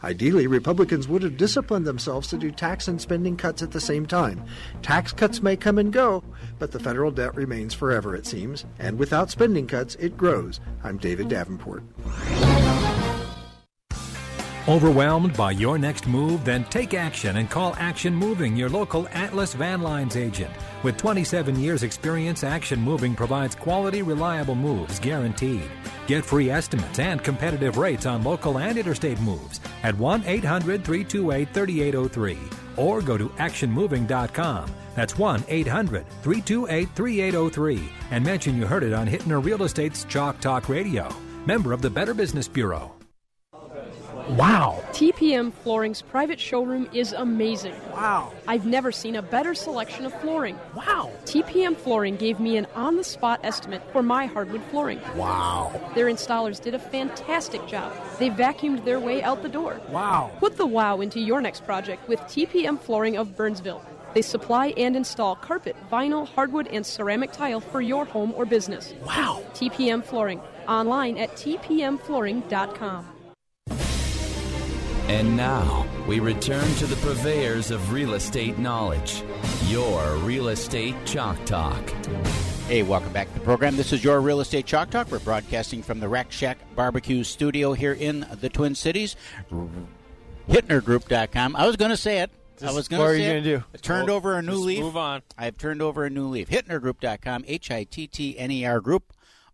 Ideally, 0.04 0.46
Republicans 0.46 1.09
would 1.09 1.22
have 1.22 1.37
disciplined 1.37 1.87
themselves 1.87 2.28
to 2.28 2.37
do 2.37 2.50
tax 2.50 2.87
and 2.88 3.00
spending 3.00 3.37
cuts 3.37 3.62
at 3.62 3.70
the 3.70 3.80
same 3.80 4.06
time. 4.06 4.44
Tax 4.82 5.12
cuts 5.12 5.42
may 5.42 5.56
come 5.56 5.78
and 5.78 5.92
go, 5.92 6.22
but 6.59 6.72
the 6.72 6.78
federal 6.78 7.11
debt 7.11 7.35
remains 7.35 7.74
forever, 7.74 8.14
it 8.14 8.26
seems, 8.26 8.64
and 8.78 8.98
without 8.98 9.30
spending 9.30 9.66
cuts, 9.66 9.94
it 9.96 10.16
grows. 10.16 10.61
I'm 10.85 10.98
David 10.98 11.28
Davenport. 11.28 11.82
Overwhelmed 14.68 15.37
by 15.37 15.52
your 15.52 15.79
next 15.79 16.09
move? 16.09 16.44
Then 16.44 16.64
take 16.64 16.92
action 16.92 17.37
and 17.37 17.48
call 17.48 17.76
Action 17.79 18.12
Moving, 18.12 18.57
your 18.57 18.68
local 18.68 19.07
Atlas 19.12 19.55
Van 19.55 19.81
Lines 19.81 20.16
agent. 20.16 20.50
With 20.83 20.96
27 20.96 21.61
years' 21.61 21.85
experience, 21.85 22.42
Action 22.42 22.81
Moving 22.81 23.14
provides 23.14 23.55
quality, 23.55 24.02
reliable 24.02 24.57
moves 24.57 24.98
guaranteed. 24.98 25.70
Get 26.09 26.24
free 26.24 26.50
estimates 26.50 26.98
and 26.98 27.22
competitive 27.22 27.76
rates 27.76 28.07
on 28.07 28.24
local 28.24 28.59
and 28.59 28.76
interstate 28.76 29.20
moves 29.20 29.61
at 29.85 29.96
1 29.96 30.24
800 30.26 30.85
328 30.85 31.48
3803 31.55 32.38
or 32.76 33.00
go 33.02 33.16
to 33.16 33.29
actionmoving.com. 33.38 34.68
That's 34.96 35.16
1 35.16 35.44
800 35.46 36.05
328 36.24 36.88
3803 36.92 37.88
and 38.11 38.24
mention 38.24 38.57
you 38.59 38.66
heard 38.66 38.83
it 38.83 38.92
on 38.92 39.07
Hittner 39.07 39.44
Real 39.44 39.62
Estate's 39.62 40.02
Chalk 40.02 40.40
Talk 40.40 40.68
Radio. 40.68 41.09
Member 41.46 41.72
of 41.72 41.83
the 41.83 41.90
Better 41.90 42.14
Business 42.14 42.48
Bureau. 42.48 42.95
Wow. 44.31 44.83
TPM 44.91 45.53
Flooring's 45.53 46.03
private 46.03 46.41
showroom 46.41 46.89
is 46.93 47.12
amazing. 47.12 47.75
Wow. 47.93 48.33
I've 48.49 48.67
never 48.67 48.91
seen 48.91 49.15
a 49.15 49.23
better 49.23 49.55
selection 49.55 50.05
of 50.05 50.21
flooring. 50.21 50.59
Wow. 50.75 51.12
TPM 51.25 51.77
Flooring 51.77 52.17
gave 52.17 52.41
me 52.41 52.57
an 52.57 52.67
on 52.75 52.97
the 52.97 53.05
spot 53.05 53.39
estimate 53.45 53.83
for 53.93 54.03
my 54.03 54.27
hardwood 54.27 54.62
flooring. 54.65 55.01
Wow. 55.15 55.81
Their 55.95 56.07
installers 56.07 56.61
did 56.61 56.75
a 56.75 56.79
fantastic 56.79 57.65
job. 57.69 57.93
They 58.19 58.29
vacuumed 58.31 58.85
their 58.85 58.99
way 58.99 59.23
out 59.23 59.43
the 59.43 59.49
door. 59.49 59.81
Wow. 59.91 60.33
Put 60.41 60.57
the 60.57 60.67
wow 60.67 61.01
into 61.01 61.21
your 61.21 61.41
next 61.41 61.65
project 61.65 62.09
with 62.09 62.19
TPM 62.23 62.81
Flooring 62.81 63.17
of 63.17 63.37
Burnsville. 63.37 63.85
They 64.12 64.23
supply 64.23 64.69
and 64.77 64.97
install 64.97 65.37
carpet, 65.37 65.77
vinyl, 65.93 66.27
hardwood, 66.27 66.67
and 66.69 66.85
ceramic 66.85 67.31
tile 67.31 67.61
for 67.61 67.81
your 67.81 68.05
home 68.05 68.33
or 68.35 68.45
business. 68.45 68.93
Wow. 69.05 69.45
TPM 69.53 70.05
Flooring. 70.05 70.41
Online 70.67 71.17
at 71.17 71.31
tpmflooring.com. 71.37 73.15
And 75.09 75.37
now 75.37 75.87
we 76.09 76.19
return 76.21 76.66
to 76.77 76.87
the 76.87 76.97
purveyors 76.97 77.71
of 77.71 77.92
real 77.92 78.14
estate 78.14 78.59
knowledge. 78.59 79.23
Your 79.66 80.16
Real 80.16 80.49
Estate 80.49 80.95
Chalk 81.05 81.42
Talk. 81.45 81.88
Hey, 82.69 82.83
welcome 82.83 83.12
back 83.12 83.29
to 83.29 83.35
the 83.35 83.45
program. 83.45 83.77
This 83.77 83.92
is 83.92 84.03
your 84.03 84.21
Real 84.21 84.40
Estate 84.40 84.66
Chalk 84.66 84.90
Talk. 84.90 85.11
We're 85.11 85.21
broadcasting 85.21 85.83
from 85.85 86.01
the 86.01 86.09
Rack 86.09 86.33
Shack 86.33 86.59
Barbecue 86.75 87.23
Studio 87.23 87.73
here 87.73 87.92
in 87.92 88.27
the 88.40 88.49
Twin 88.49 88.75
Cities. 88.75 89.14
HittnerGroup.com. 90.49 91.55
I 91.57 91.66
was 91.66 91.77
going 91.77 91.90
to 91.92 91.97
say 91.97 92.19
it. 92.21 92.31
I 92.62 92.73
was 92.73 92.88
going 92.88 92.99
to 93.01 93.05
what 93.05 93.12
are 93.12 93.16
say 93.16 93.23
you 93.25 93.31
it. 93.31 93.35
gonna 93.45 93.59
do? 93.59 93.64
I 93.75 93.77
turned 93.79 94.09
Well, 94.09 94.16
over 94.16 94.37
a 94.38 94.42
new 94.42 94.53
just 94.53 94.64
leaf. 94.64 94.81
move 94.81 94.97
on. 94.97 95.23
I've 95.38 95.59
turned 95.59 95.83
over 95.83 96.05
a 96.05 96.11
new 96.11 96.27
leaf. 96.27 96.49
HittnerGroup.com. 96.49 97.45
H 97.47 97.71
I 97.71 97.85
T 97.85 98.07
T 98.09 98.37
N 98.38 98.51
E 98.51 98.64
R 98.64 98.81
Group. 98.81 99.12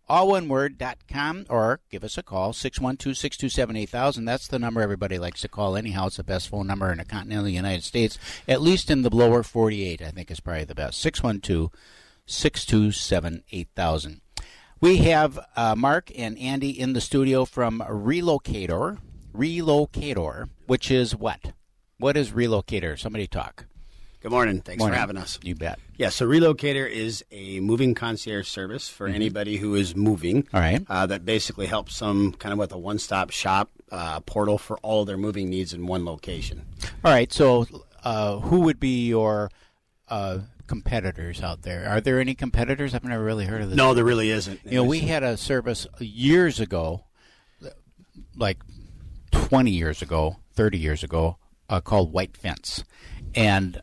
All 0.09 0.27
one 0.27 0.47
word 0.49 0.77
dot 0.77 0.97
com 1.09 1.45
or 1.49 1.79
give 1.89 2.03
us 2.03 2.17
a 2.17 2.23
call 2.23 2.51
612-627-8000 2.53 4.25
that's 4.25 4.47
the 4.47 4.59
number 4.59 4.81
everybody 4.81 5.17
likes 5.17 5.41
to 5.41 5.47
call 5.47 5.75
anyhow. 5.75 6.07
It's 6.07 6.17
the 6.17 6.23
best 6.23 6.49
phone 6.49 6.67
number 6.67 6.91
in 6.91 6.97
the 6.97 7.05
continental 7.05 7.47
united 7.47 7.83
states 7.83 8.19
at 8.47 8.61
least 8.61 8.91
in 8.91 9.01
the 9.01 9.09
blower 9.09 9.43
48 9.43 10.01
i 10.01 10.11
think 10.11 10.29
is 10.29 10.39
probably 10.39 10.65
the 10.65 10.75
best. 10.75 11.03
612-627-8000 12.27 14.19
we 14.81 14.97
have 14.97 15.39
uh, 15.55 15.75
mark 15.75 16.11
and 16.17 16.37
andy 16.37 16.77
in 16.77 16.93
the 16.93 17.01
studio 17.01 17.45
from 17.45 17.79
relocator 17.79 18.97
relocator 19.33 20.49
which 20.65 20.89
is 20.89 21.15
what? 21.15 21.53
What 21.97 22.17
is 22.17 22.31
Relocator? 22.31 22.97
Somebody 22.99 23.27
talk. 23.27 23.65
Good 24.23 24.31
morning. 24.31 24.61
Thanks 24.61 24.79
Morning. 24.79 24.95
for 24.95 24.99
having 25.01 25.17
us. 25.17 25.37
You 25.43 25.53
bet. 25.53 25.79
Yeah, 25.97 26.07
so 26.07 26.25
Relocator 26.25 26.89
is 26.89 27.25
a 27.29 27.59
moving 27.59 27.93
concierge 27.93 28.47
service 28.47 28.87
for 28.87 29.09
Mhm. 29.09 29.15
anybody 29.15 29.57
who 29.57 29.75
is 29.75 29.97
moving. 29.97 30.47
All 30.53 30.61
right. 30.61 30.81
Uh, 30.87 31.05
that 31.07 31.25
basically 31.25 31.65
helps 31.65 31.99
them 31.99 32.31
kind 32.31 32.53
of 32.53 32.57
with 32.57 32.71
a 32.71 32.77
one 32.77 32.99
stop 32.99 33.31
shop 33.31 33.69
uh, 33.91 34.21
portal 34.21 34.57
for 34.57 34.77
all 34.77 35.03
their 35.03 35.17
moving 35.17 35.49
needs 35.49 35.73
in 35.73 35.87
one 35.87 36.05
location. 36.05 36.65
All 37.03 37.11
right. 37.11 37.31
So, 37.33 37.67
uh, 38.05 38.39
who 38.39 38.61
would 38.61 38.79
be 38.79 39.05
your 39.07 39.51
uh, 40.07 40.39
competitors 40.67 41.41
out 41.43 41.63
there? 41.63 41.89
Are 41.89 41.99
there 41.99 42.19
any 42.21 42.33
competitors? 42.33 42.93
I've 42.95 43.03
never 43.03 43.23
really 43.25 43.45
heard 43.45 43.61
of 43.61 43.69
this. 43.71 43.77
No, 43.77 43.93
there 43.93 44.05
really 44.05 44.29
isn't. 44.29 44.61
You 44.63 44.77
know, 44.77 44.83
we 44.85 45.01
had 45.01 45.23
a 45.23 45.35
service 45.35 45.85
years 45.99 46.61
ago, 46.61 47.03
like 48.37 48.59
20 49.31 49.69
years 49.71 50.01
ago, 50.01 50.37
30 50.53 50.77
years 50.77 51.03
ago, 51.03 51.37
uh, 51.67 51.81
called 51.81 52.13
White 52.13 52.37
Fence. 52.37 52.85
And 53.35 53.81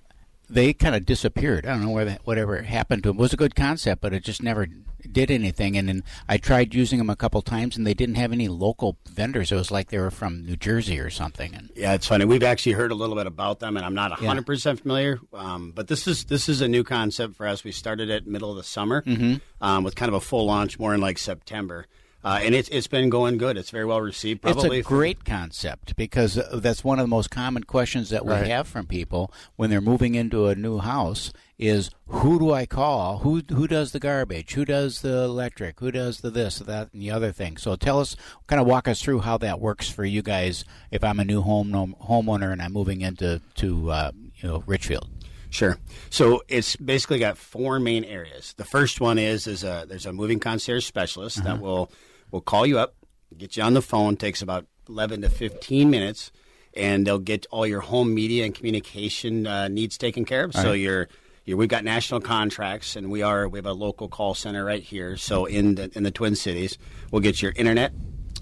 they 0.51 0.73
kind 0.73 0.95
of 0.95 1.07
disappeared. 1.07 1.65
I 1.67 1.71
don't 1.71 1.83
know 1.85 1.91
where 1.91 2.05
that, 2.05 2.21
whatever 2.25 2.61
happened 2.63 3.05
to 3.05 3.11
them. 3.11 3.19
It 3.19 3.21
was 3.23 3.33
a 3.33 3.37
good 3.37 3.55
concept, 3.55 4.01
but 4.03 4.13
it 4.13 4.25
just 4.25 4.43
never 4.43 4.67
did 5.11 5.31
anything. 5.31 5.77
And 5.77 5.89
then 5.89 6.03
I 6.29 6.37
tried 6.37 6.75
using 6.75 6.99
them 6.99 7.09
a 7.09 7.17
couple 7.17 7.41
times, 7.41 7.77
and 7.77 7.87
they 7.87 7.95
didn't 7.95 8.17
have 8.17 8.33
any 8.33 8.49
local 8.49 8.97
vendors. 9.09 9.51
It 9.51 9.55
was 9.57 9.71
like 9.71 9.89
they 9.89 9.99
were 9.99 10.11
from 10.11 10.45
New 10.45 10.57
Jersey 10.57 10.99
or 11.01 11.09
something. 11.09 11.55
And 11.55 11.71
Yeah, 11.75 11.95
it's 11.95 12.07
funny. 12.07 12.25
We've 12.25 12.43
actually 12.43 12.73
heard 12.73 12.91
a 12.91 12.95
little 12.95 13.17
bit 13.17 13.27
about 13.27 13.61
them, 13.61 13.77
and 13.77 13.87
I'm 13.87 13.95
not 13.95 14.11
Yeah. 14.11 14.27
100 14.27 14.45
percent 14.45 14.81
familiar. 14.81 15.19
Um, 15.33 15.73
but 15.75 15.89
this 15.89 16.07
is 16.07 16.25
this 16.25 16.49
is 16.49 16.61
a 16.61 16.69
new 16.69 16.85
concept 16.85 17.37
for 17.37 17.47
us. 17.47 17.65
We 17.65 17.73
started 17.73 18.11
it 18.11 18.27
middle 18.27 18.51
of 18.51 18.57
the 18.57 18.63
summer 18.65 19.03
Mhm. 19.03 19.41
um, 19.61 19.85
with 19.85 19.95
kind 19.95 20.09
of 20.09 20.15
a 20.15 20.21
full 20.21 20.47
launch 20.47 20.79
more 20.79 20.95
in 20.95 21.01
like 21.01 21.17
September, 21.19 21.87
uh, 22.25 22.41
and 22.43 22.55
it's 22.55 22.69
it's 22.71 22.87
been 22.87 23.09
going 23.11 23.39
good. 23.39 23.57
It's 23.57 23.71
very 23.71 23.85
well 23.85 24.01
received. 24.01 24.43
Probably 24.43 24.79
It's 24.81 24.87
a 24.87 24.89
great 24.89 25.25
concept 25.25 25.97
because 25.97 26.37
uh, 26.39 26.61
that's 26.63 26.85
one 26.85 26.99
of 26.99 27.05
the 27.05 27.09
most 27.09 27.31
common 27.31 27.65
questions 27.65 28.11
that 28.11 28.25
we 28.27 28.33
Right. 28.33 28.47
have 28.47 28.69
from 28.69 28.87
people 28.87 29.33
when 29.57 29.71
they're 29.71 29.81
moving 29.81 30.15
into 30.15 30.47
a 30.49 30.55
new 30.55 30.79
house 30.79 31.33
is 31.59 31.91
who 32.09 32.39
do 32.39 32.53
I 32.53 32.65
call? 32.67 33.19
Who 33.19 33.43
who 33.51 33.67
does 33.69 33.93
the 33.93 34.01
garbage? 34.01 34.53
Who 34.55 34.65
does 34.65 35.01
the 35.03 35.23
electric? 35.25 35.79
Who 35.81 35.91
does 35.91 36.21
the 36.21 36.31
this, 36.31 36.59
that, 36.61 36.93
and 36.93 37.03
the 37.03 37.11
other 37.11 37.33
thing? 37.33 37.57
So 37.59 37.77
tell 37.77 38.01
us, 38.01 38.17
kind 38.47 38.61
of 38.61 38.67
walk 38.67 38.89
us 38.89 39.01
through 39.03 39.21
how 39.21 39.37
that 39.39 39.61
works 39.61 39.89
for 39.91 40.05
you 40.05 40.23
guys. 40.23 40.65
If 40.91 41.05
I'm 41.05 41.21
a 41.21 41.25
new 41.25 41.43
home 41.43 41.95
homeowner 42.09 42.53
and 42.53 42.63
I'm 42.63 42.73
moving 42.73 43.01
into 43.03 43.41
to 43.57 43.91
uh, 43.91 44.13
you 44.37 44.49
know 44.49 44.63
Richfield. 44.67 45.09
Sure. 45.53 45.79
So 46.11 46.43
it's 46.49 46.77
basically 46.77 47.19
got 47.19 47.37
four 47.37 47.81
main 47.81 48.05
areas. 48.05 48.55
The 48.57 48.65
first 48.65 49.01
one 49.01 49.19
is 49.19 49.47
is 49.49 49.65
a 49.65 49.85
there's 49.89 50.07
a 50.07 50.13
moving 50.13 50.39
concierge 50.39 50.85
specialist 50.87 51.43
that 51.43 51.55
Uh-huh. 51.55 51.63
will 51.63 51.93
will 52.31 52.41
call 52.41 52.67
you 52.67 52.79
up, 52.79 52.95
get 53.37 53.57
you 53.57 53.63
on 53.63 53.75
the 53.75 53.83
phone. 53.83 54.17
Takes 54.17 54.43
about 54.43 54.67
eleven 54.89 55.23
to 55.23 55.29
fifteen 55.29 55.91
minutes, 55.91 56.33
and 56.75 57.07
they'll 57.07 57.19
get 57.19 57.47
all 57.51 57.67
your 57.67 57.81
home 57.81 58.15
media 58.15 58.45
and 58.45 58.55
communication 58.55 59.47
uh, 59.47 59.69
needs 59.69 59.99
taken 59.99 60.25
care 60.25 60.45
of. 60.45 60.55
All 60.57 60.63
so 60.63 60.69
right. 60.71 60.75
your 60.75 61.09
your 61.45 61.57
we've 61.57 61.69
got 61.69 61.85
national 61.85 62.21
contracts, 62.21 62.97
and 62.97 63.11
we 63.11 63.23
are 63.23 63.49
we 63.49 63.59
have 63.59 63.67
a 63.67 63.73
local 63.73 64.09
call 64.09 64.35
center 64.35 64.65
right 64.65 64.83
here. 64.83 65.17
So 65.17 65.47
in 65.47 65.75
the 65.75 65.91
in 65.95 66.03
the 66.03 66.11
Twin 66.11 66.37
Cities, 66.37 66.79
we'll 67.11 67.23
get 67.23 67.43
your 67.43 67.53
internet. 67.57 67.93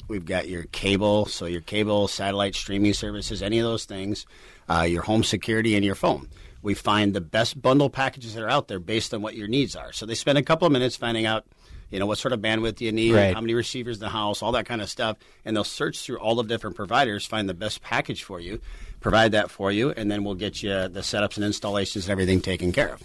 We've 0.08 0.24
got 0.24 0.48
your 0.48 0.62
cable, 0.64 1.26
so 1.26 1.44
your 1.44 1.60
cable, 1.60 2.08
satellite 2.08 2.54
streaming 2.54 2.94
services, 2.94 3.42
any 3.42 3.58
of 3.58 3.64
those 3.64 3.84
things, 3.84 4.24
uh, 4.66 4.86
your 4.88 5.02
home 5.02 5.22
security, 5.22 5.76
and 5.76 5.84
your 5.84 5.94
phone. 5.94 6.30
We 6.62 6.72
find 6.72 7.12
the 7.12 7.20
best 7.20 7.60
bundle 7.60 7.90
packages 7.90 8.34
that 8.34 8.42
are 8.42 8.48
out 8.48 8.68
there 8.68 8.78
based 8.78 9.12
on 9.12 9.20
what 9.20 9.34
your 9.34 9.48
needs 9.48 9.76
are. 9.76 9.92
So 9.92 10.06
they 10.06 10.14
spend 10.14 10.38
a 10.38 10.42
couple 10.42 10.64
of 10.66 10.72
minutes 10.72 10.96
finding 10.96 11.26
out, 11.26 11.44
you 11.90 11.98
know, 11.98 12.06
what 12.06 12.18
sort 12.18 12.32
of 12.32 12.40
bandwidth 12.40 12.76
do 12.76 12.84
you 12.84 12.92
need, 12.92 13.12
Right. 13.12 13.34
how 13.34 13.40
many 13.40 13.54
receivers 13.54 13.96
in 13.96 14.00
the 14.00 14.08
house, 14.08 14.42
all 14.42 14.52
that 14.52 14.66
kind 14.66 14.80
of 14.82 14.88
stuff, 14.90 15.16
and 15.44 15.56
they'll 15.56 15.64
search 15.64 16.00
through 16.00 16.18
all 16.18 16.34
the 16.34 16.42
different 16.42 16.76
providers, 16.76 17.24
find 17.26 17.48
the 17.48 17.54
best 17.54 17.82
package 17.82 18.22
for 18.22 18.40
you, 18.40 18.60
provide 19.00 19.32
that 19.32 19.50
for 19.50 19.72
you, 19.72 19.90
and 19.90 20.10
then 20.10 20.24
we'll 20.24 20.34
get 20.34 20.62
you 20.62 20.70
the 20.88 21.00
setups 21.00 21.36
and 21.36 21.44
installations 21.44 22.04
and 22.06 22.12
everything 22.12 22.40
taken 22.40 22.72
care 22.72 22.92
of. 22.94 23.02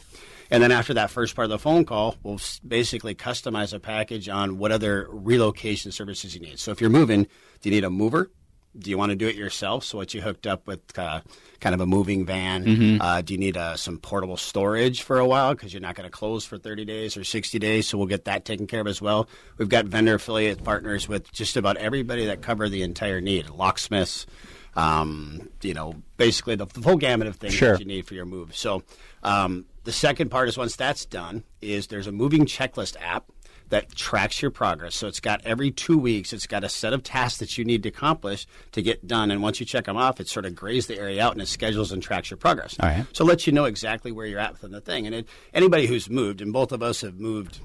And 0.52 0.62
then 0.62 0.72
after 0.72 0.94
that 0.96 1.10
first 1.10 1.36
part 1.36 1.46
of 1.46 1.50
the 1.50 1.58
phone 1.58 1.84
call, 1.86 2.16
we'll 2.22 2.40
basically 2.68 3.16
customize 3.16 3.74
a 3.74 3.80
package 3.80 4.30
on 4.30 4.58
what 4.60 4.72
other 4.72 5.08
relocation 5.10 5.92
services 5.92 6.36
you 6.36 6.42
need. 6.42 6.60
So 6.60 6.72
if 6.72 6.80
you're 6.82 6.90
moving, 6.92 7.24
do 7.62 7.70
you 7.70 7.72
need 7.72 7.84
a 7.84 7.90
mover? 7.90 8.30
Do 8.78 8.90
you 8.90 8.98
want 8.98 9.12
to 9.12 9.16
do 9.16 9.28
it 9.28 9.36
yourself? 9.36 9.84
So 9.84 9.98
what 10.00 10.14
you 10.16 10.22
hooked 10.22 10.48
up 10.48 10.66
with 10.68 10.82
uh, 10.98 11.22
kind 11.60 11.76
of 11.76 11.82
a 11.82 11.86
moving 11.86 12.26
van? 12.26 12.66
Mhm. 12.66 12.98
Uh, 13.00 13.22
do 13.22 13.34
you 13.36 13.40
need 13.40 13.56
uh, 13.56 13.76
some 13.78 14.00
portable 14.00 14.36
storage 14.38 15.04
for 15.04 15.20
a 15.20 15.28
while 15.28 15.54
because 15.54 15.72
you're 15.74 15.82
not 15.82 15.94
going 15.96 16.08
to 16.08 16.12
close 16.12 16.44
for 16.44 16.58
30 16.58 16.84
days 16.86 17.16
or 17.16 17.24
60 17.24 17.60
days? 17.60 17.88
So 17.88 17.98
we'll 18.00 18.08
get 18.08 18.26
that 18.26 18.46
taken 18.46 18.66
care 18.66 18.82
of 18.82 18.88
as 18.88 19.00
well. 19.02 19.30
We've 19.60 19.70
got 19.70 19.86
vendor 19.86 20.16
affiliate 20.16 20.64
partners 20.64 21.08
with 21.08 21.32
just 21.32 21.56
about 21.56 21.78
everybody 21.78 22.26
that 22.26 22.42
cover 22.42 22.68
the 22.68 22.82
entire 22.82 23.22
need. 23.22 23.50
Locksmiths, 23.52 24.26
um, 24.76 25.50
you 25.62 25.74
know, 25.76 25.94
basically 26.18 26.56
the, 26.56 26.66
the 26.66 26.82
full 26.82 26.98
gamut 26.98 27.28
of 27.28 27.36
things 27.36 27.54
Sure. 27.54 27.74
that 27.74 27.80
you 27.80 27.86
need 27.86 28.08
for 28.08 28.16
your 28.16 28.26
move. 28.26 28.56
So 28.56 28.82
um, 29.22 29.66
the 29.84 29.92
second 29.92 30.30
part 30.30 30.50
is 30.50 30.58
once 30.58 30.76
that's 30.76 31.06
done, 31.06 31.44
is 31.62 31.88
there's 31.88 32.08
a 32.08 32.12
moving 32.12 32.46
checklist 32.46 32.96
app 33.00 33.26
that 33.74 33.94
tracks 33.96 34.42
your 34.42 34.52
progress. 34.52 34.96
So 34.96 35.08
it's 35.08 35.20
got 35.20 35.42
every 35.46 35.70
two 35.72 35.98
weeks, 35.98 36.32
it's 36.32 36.48
got 36.48 36.64
a 36.64 36.70
set 36.70 36.94
of 36.94 37.04
tasks 37.04 37.40
that 37.40 37.58
you 37.58 37.66
need 37.66 37.84
to 37.84 37.90
accomplish 37.90 38.46
to 38.72 38.82
get 38.82 39.06
done. 39.08 39.30
And 39.32 39.42
once 39.42 39.60
you 39.60 39.66
check 39.66 39.86
them 39.86 39.98
off, 39.98 40.20
it 40.20 40.28
sort 40.28 40.46
of 40.46 40.56
grays 40.56 40.88
the 40.88 40.98
area 41.00 41.24
out 41.24 41.34
and 41.34 41.42
it 41.42 41.48
schedules 41.48 41.92
and 41.92 42.02
tracks 42.02 42.30
your 42.32 42.38
progress. 42.38 42.76
All 42.80 42.88
right. 42.90 43.06
So 43.14 43.24
it 43.26 43.28
lets 43.28 43.46
you 43.48 43.54
know 43.54 43.66
exactly 43.66 44.12
where 44.12 44.26
you're 44.26 44.40
at 44.40 44.54
within 44.54 44.72
the 44.72 44.82
thing. 44.82 45.06
And 45.08 45.16
it, 45.16 45.28
anybody 45.54 45.88
who's 45.88 46.10
moved, 46.10 46.42
and 46.42 46.54
both 46.54 46.72
of 46.72 46.82
us 46.84 47.02
have 47.02 47.20
moved, 47.20 47.60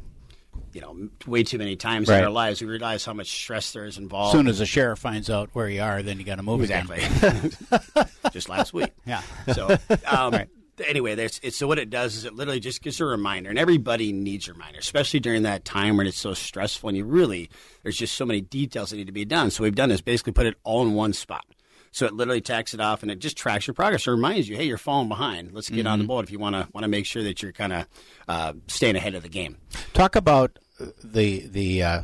you 0.72 0.80
know, 0.80 1.08
way 1.26 1.42
too 1.44 1.58
many 1.58 1.76
times 1.76 2.08
Right. 2.08 2.18
in 2.18 2.24
our 2.24 2.30
lives, 2.30 2.60
we 2.60 2.68
realize 2.68 3.04
how 3.04 3.12
much 3.12 3.28
stress 3.30 3.72
there 3.72 3.84
is 3.84 3.98
involved. 3.98 4.34
As 4.34 4.38
soon 4.38 4.48
as 4.48 4.58
the 4.58 4.66
sheriff 4.66 4.98
finds 4.98 5.28
out 5.30 5.50
where 5.52 5.68
you 5.68 5.82
are, 5.82 6.02
then 6.02 6.18
you 6.18 6.24
got 6.24 6.36
to 6.36 6.42
move. 6.42 6.60
Exactly. 6.62 7.00
just 8.32 8.48
last 8.48 8.72
week. 8.72 8.92
Yeah. 9.06 9.22
So, 9.54 9.76
um, 10.06 10.32
Right. 10.32 10.48
Anyway, 10.86 11.14
there's, 11.14 11.40
it's, 11.42 11.56
so 11.56 11.66
what 11.66 11.78
it 11.78 11.90
does 11.90 12.14
is 12.16 12.24
it 12.24 12.34
literally 12.34 12.60
just 12.60 12.82
gives 12.82 13.00
a 13.00 13.04
reminder, 13.04 13.50
and 13.50 13.58
everybody 13.58 14.12
needs 14.12 14.48
a 14.48 14.52
reminder, 14.52 14.78
especially 14.78 15.20
during 15.20 15.42
that 15.42 15.64
time 15.64 15.96
when 15.96 16.06
it's 16.06 16.18
so 16.18 16.34
stressful 16.34 16.88
and 16.88 16.96
you 16.98 17.04
really, 17.04 17.50
there's 17.82 17.96
just 17.96 18.14
so 18.14 18.24
many 18.26 18.40
details 18.40 18.90
that 18.90 18.96
need 18.96 19.06
to 19.06 19.12
be 19.12 19.24
done. 19.24 19.50
So, 19.50 19.62
we've 19.64 19.74
done 19.74 19.90
is 19.90 20.00
basically 20.00 20.32
put 20.32 20.46
it 20.46 20.56
all 20.64 20.82
in 20.82 20.94
one 20.94 21.12
spot. 21.12 21.44
So 21.90 22.04
it 22.04 22.12
literally 22.12 22.42
tacks 22.42 22.74
it 22.74 22.80
off, 22.80 23.02
and 23.02 23.10
it 23.10 23.18
just 23.18 23.36
tracks 23.38 23.66
your 23.66 23.72
progress. 23.74 24.06
It 24.06 24.10
reminds 24.10 24.46
you, 24.46 24.56
hey, 24.56 24.64
you're 24.64 24.76
falling 24.76 25.08
behind. 25.08 25.52
Let's 25.54 25.70
get 25.70 25.86
on 25.86 25.98
the 25.98 26.04
Mhm. 26.04 26.08
boat 26.08 26.24
if 26.24 26.30
you 26.30 26.38
want 26.38 26.54
to 26.54 26.68
want 26.74 26.84
to 26.84 26.88
make 26.88 27.06
sure 27.06 27.22
that 27.22 27.42
you're 27.42 27.50
kind 27.50 27.72
of 27.72 27.86
uh, 28.28 28.52
staying 28.66 28.94
ahead 28.94 29.14
of 29.14 29.22
the 29.22 29.28
game. 29.30 29.56
Talk 29.94 30.14
about 30.14 30.58
the 31.02 31.46
the 31.48 31.82
uh, 31.82 32.02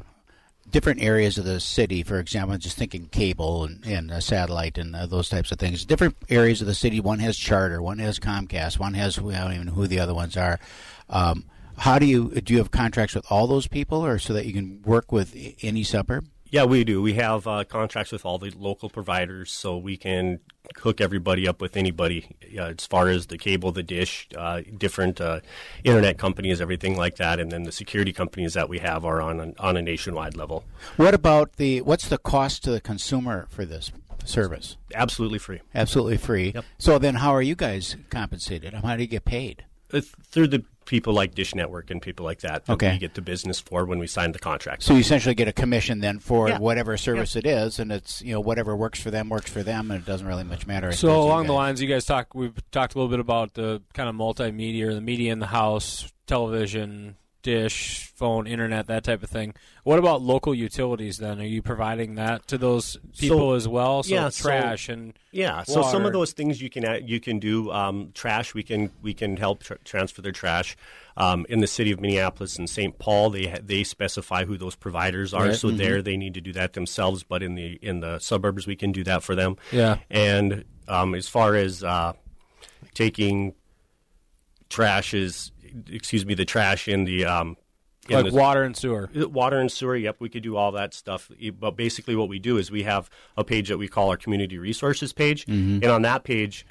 different 0.75 1.01
areas 1.01 1.39
of 1.39 1.45
the 1.45 1.61
city. 1.61 2.03
For 2.03 2.19
example, 2.19 2.59
just 2.59 2.77
thinking 2.77 3.07
cable 3.07 3.63
and, 3.63 3.87
and 3.87 4.11
uh, 4.11 4.19
satellite 4.19 4.77
and 4.77 4.97
uh, 4.97 5.07
those 5.07 5.29
types 5.29 5.53
of 5.53 5.59
things. 5.61 5.85
Different 5.85 6.17
areas 6.29 6.61
of 6.61 6.67
the 6.67 6.75
city. 6.75 6.99
One 6.99 7.21
has 7.21 7.39
Charter, 7.39 7.81
one 7.81 8.01
has 8.01 8.19
Comcast, 8.19 8.81
one 8.81 8.95
has 8.95 9.17
I 9.17 9.23
don't 9.23 9.53
even 9.53 9.67
know 9.67 9.73
who 9.73 9.87
the 9.87 10.01
other 10.01 10.15
ones 10.15 10.37
are. 10.37 10.59
Um, 11.09 11.45
how 11.79 12.01
do 12.01 12.07
you 12.07 12.41
do? 12.41 12.55
You 12.55 12.59
have 12.59 12.73
contracts 12.73 13.15
with 13.15 13.25
all 13.31 13.47
those 13.47 13.69
people, 13.69 14.05
or 14.05 14.19
so 14.19 14.33
that 14.33 14.47
you 14.47 14.53
can 14.53 14.83
work 14.83 15.13
with 15.13 15.37
any 15.63 15.85
suburb? 15.85 16.27
Yeah, 16.55 16.67
we 16.67 16.85
do. 16.85 17.03
We 17.03 17.15
have 17.15 17.49
uh, 17.49 17.65
contracts 17.65 18.13
with 18.13 18.25
all 18.25 18.39
the 18.39 18.53
local 18.57 18.89
providers, 18.89 19.51
so 19.51 19.77
we 19.77 19.97
can 19.97 20.39
hook 20.79 21.01
everybody 21.01 21.49
up 21.49 21.61
with 21.61 21.77
anybody 21.77 22.37
uh, 22.57 22.75
as 22.79 22.87
far 22.87 23.09
as 23.09 23.27
the 23.27 23.37
cable, 23.37 23.73
the 23.73 23.83
dish, 23.83 24.29
uh, 24.39 24.63
different 24.79 25.21
uh, 25.21 25.41
internet 25.83 26.17
companies, 26.17 26.61
everything 26.61 26.97
like 26.97 27.17
that, 27.17 27.41
and 27.41 27.51
then 27.51 27.65
the 27.65 27.73
security 27.73 28.13
companies 28.13 28.55
that 28.55 28.69
we 28.69 28.79
have 28.79 29.05
are 29.05 29.21
on 29.21 29.41
a, 29.41 29.53
on 29.59 29.77
a 29.77 29.83
nationwide 29.83 30.37
level. 30.37 30.63
What 30.97 31.13
about 31.13 31.55
the? 31.55 31.81
What's 31.83 32.09
the 32.09 32.19
cost 32.19 32.63
to 32.63 32.71
the 32.71 32.81
consumer 32.81 33.49
for 33.51 33.65
this 33.65 33.91
service? 34.25 34.77
Absolutely 34.95 35.41
free. 35.41 35.61
Absolutely 35.75 36.19
free. 36.19 36.53
Yep. 36.55 36.65
So 36.79 37.01
then, 37.01 37.17
how 37.17 37.33
are 37.33 37.43
you 37.43 37.57
guys 37.57 37.97
compensated? 38.11 38.75
How 38.75 38.95
do 38.95 39.03
you 39.03 39.09
get 39.09 39.25
paid? 39.25 39.65
Uh, 39.93 40.01
through 40.31 40.49
the 40.49 40.65
people 40.87 41.15
like 41.15 41.35
Dish 41.35 41.55
Network 41.55 41.91
and 41.91 42.01
people 42.03 42.25
like 42.27 42.41
that 42.41 42.67
that 42.67 42.73
Okay. 42.75 42.93
we 42.93 42.99
get 42.99 43.15
the 43.15 43.23
business 43.23 43.59
for 43.61 43.85
when 43.87 43.99
we 43.99 44.07
sign 44.07 44.33
the 44.33 44.39
contract. 44.39 44.83
So 44.83 44.93
you 44.93 45.01
essentially 45.01 45.35
get 45.35 45.49
a 45.49 45.53
commission 45.53 46.01
then 46.01 46.19
for 46.19 46.49
Yeah. 46.49 46.59
whatever 46.59 46.97
service 46.99 47.37
it 47.37 47.47
is, 47.47 47.79
and 47.79 47.91
it's 47.91 48.21
you 48.21 48.33
know 48.33 48.41
whatever 48.41 48.77
works 48.77 49.01
for 49.01 49.11
them 49.11 49.29
works 49.31 49.51
for 49.51 49.63
them, 49.63 49.91
and 49.91 50.01
it 50.03 50.07
doesn't 50.07 50.27
really 50.27 50.45
much 50.45 50.67
matter. 50.67 50.93
So 50.93 51.23
along 51.23 51.47
the 51.47 51.53
lines 51.55 51.81
you 51.81 51.89
guys 51.89 52.05
talk, 52.05 52.35
we've 52.35 52.53
talked 52.71 52.95
a 52.95 52.99
little 52.99 53.09
bit 53.11 53.21
about 53.21 53.55
the 53.55 53.83
kind 53.95 54.09
of 54.09 54.15
multimedia 54.15 54.85
or 54.89 54.95
the 54.95 55.01
media 55.01 55.33
in 55.33 55.39
the 55.39 55.47
house, 55.47 56.13
television, 56.27 57.17
dish, 57.45 58.11
phone, 58.17 58.49
internet, 58.49 58.89
that 58.89 59.05
type 59.05 59.23
of 59.23 59.31
thing. 59.31 59.55
What 59.85 60.01
about 60.01 60.23
local 60.23 60.53
utilities? 60.55 61.19
Then 61.19 61.39
are 61.41 61.45
you 61.45 61.63
providing 61.63 62.17
that 62.17 62.49
to 62.49 62.59
those 62.59 62.97
people 63.17 63.39
So- 63.51 63.53
as 63.55 63.69
well? 63.69 64.03
So 64.03 64.13
yeah, 64.15 64.29
so- 64.31 64.43
trash 64.49 64.89
and 64.89 65.13
yeah. 65.31 65.63
So 65.63 65.83
some 65.83 66.05
of 66.07 66.13
those 66.13 66.33
things 66.33 66.61
you 66.61 66.69
can 66.71 67.07
you 67.07 67.21
can 67.21 67.39
do 67.39 67.71
um, 67.71 68.11
trash. 68.15 68.53
We 68.55 68.65
can 68.65 68.91
we 69.03 69.15
can 69.15 69.37
help 69.37 69.63
tr- 69.63 69.75
transfer 69.85 70.21
their 70.23 70.33
trash. 70.33 70.77
Um, 71.17 71.47
in 71.49 71.61
the 71.61 71.69
city 71.69 71.93
of 71.93 72.01
Minneapolis 72.01 72.59
and 72.59 72.69
St. 72.69 72.99
Paul, 72.99 73.31
they 73.31 73.47
ha- 73.47 73.59
they 73.63 73.85
specify 73.85 74.45
who 74.45 74.57
those 74.59 74.75
providers 74.75 75.33
are. 75.33 75.47
Right. 75.47 75.55
So 75.57 75.69
Mhm. 75.69 75.77
there 75.77 76.03
they 76.03 76.17
need 76.17 76.35
to 76.35 76.41
do 76.41 76.53
that 76.55 76.73
themselves. 76.73 77.23
But 77.23 77.43
in 77.45 77.55
the 77.55 77.79
in 77.83 78.01
the 78.01 78.19
suburbs, 78.19 78.67
we 78.67 78.75
can 78.75 78.91
do 78.91 79.05
that 79.05 79.23
for 79.23 79.37
them. 79.37 79.57
Yeah. 79.71 79.99
And 80.11 80.65
um, 80.89 81.15
as 81.15 81.29
far 81.29 81.55
as 81.55 81.85
uh, 81.85 82.15
taking 82.95 83.55
trash 84.71 85.15
is 85.15 85.53
excuse 85.91 86.25
me 86.27 86.35
the 86.35 86.45
trash 86.45 86.89
in 86.89 87.05
the 87.05 87.25
um, 87.25 87.57
in 88.09 88.17
Like 88.23 88.33
the- 88.33 88.39
water 88.39 88.63
and 88.63 88.77
sewer. 88.77 89.09
Uh, 89.19 89.29
Water 89.29 89.59
and 89.59 89.73
sewer, 89.73 89.97
yep, 89.97 90.17
we 90.21 90.29
could 90.29 90.43
do 90.43 90.57
all 90.57 90.73
that 90.73 90.93
stuff. 90.95 91.31
But 91.59 91.73
basically, 91.77 92.15
what 92.17 92.29
we 92.29 92.39
do 92.39 92.59
is 92.59 92.71
we 92.71 92.83
have 92.83 93.09
a 93.37 93.45
page 93.45 93.69
that 93.69 93.79
we 93.79 93.89
call 93.89 94.11
our 94.11 94.17
community 94.17 94.59
resources 94.59 95.13
page, 95.13 95.47
Mhm. 95.47 95.77
and 95.83 95.87
on 95.87 96.03
that 96.03 96.23
page, 96.25 96.67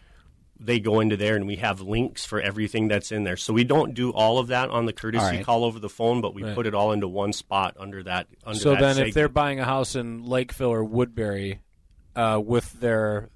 they 0.59 0.79
go 0.79 0.99
into 0.99 1.17
there 1.17 1.35
and 1.35 1.45
we 1.47 1.55
have 1.57 1.81
links 1.81 2.23
for 2.23 2.39
everything 2.39 2.87
that's 2.87 3.11
in 3.11 3.23
there. 3.23 3.35
So 3.35 3.51
we 3.51 3.63
don't 3.65 3.93
do 3.95 4.11
all 4.11 4.37
of 4.37 4.47
that 4.47 4.69
on 4.69 4.85
the 4.85 4.93
courtesy 4.93 5.25
right. 5.25 5.43
call 5.45 5.65
over 5.65 5.79
the 5.79 5.89
phone, 5.89 6.21
but 6.21 6.33
we 6.33 6.43
Right. 6.43 6.55
put 6.55 6.67
it 6.67 6.73
all 6.75 6.91
into 6.93 7.07
one 7.07 7.33
spot 7.33 7.75
under 7.79 8.01
that. 8.03 8.27
Under 8.45 8.57
so 8.59 8.69
that 8.75 8.79
then, 8.95 9.07
if 9.07 9.13
they're 9.13 9.27
buying 9.27 9.59
a 9.59 9.65
house 9.65 9.95
in 9.95 10.23
Lakeville 10.23 10.69
or 10.71 10.83
Woodbury, 10.85 11.59
uh, 12.15 12.39
with 12.45 12.79
their 12.79 13.29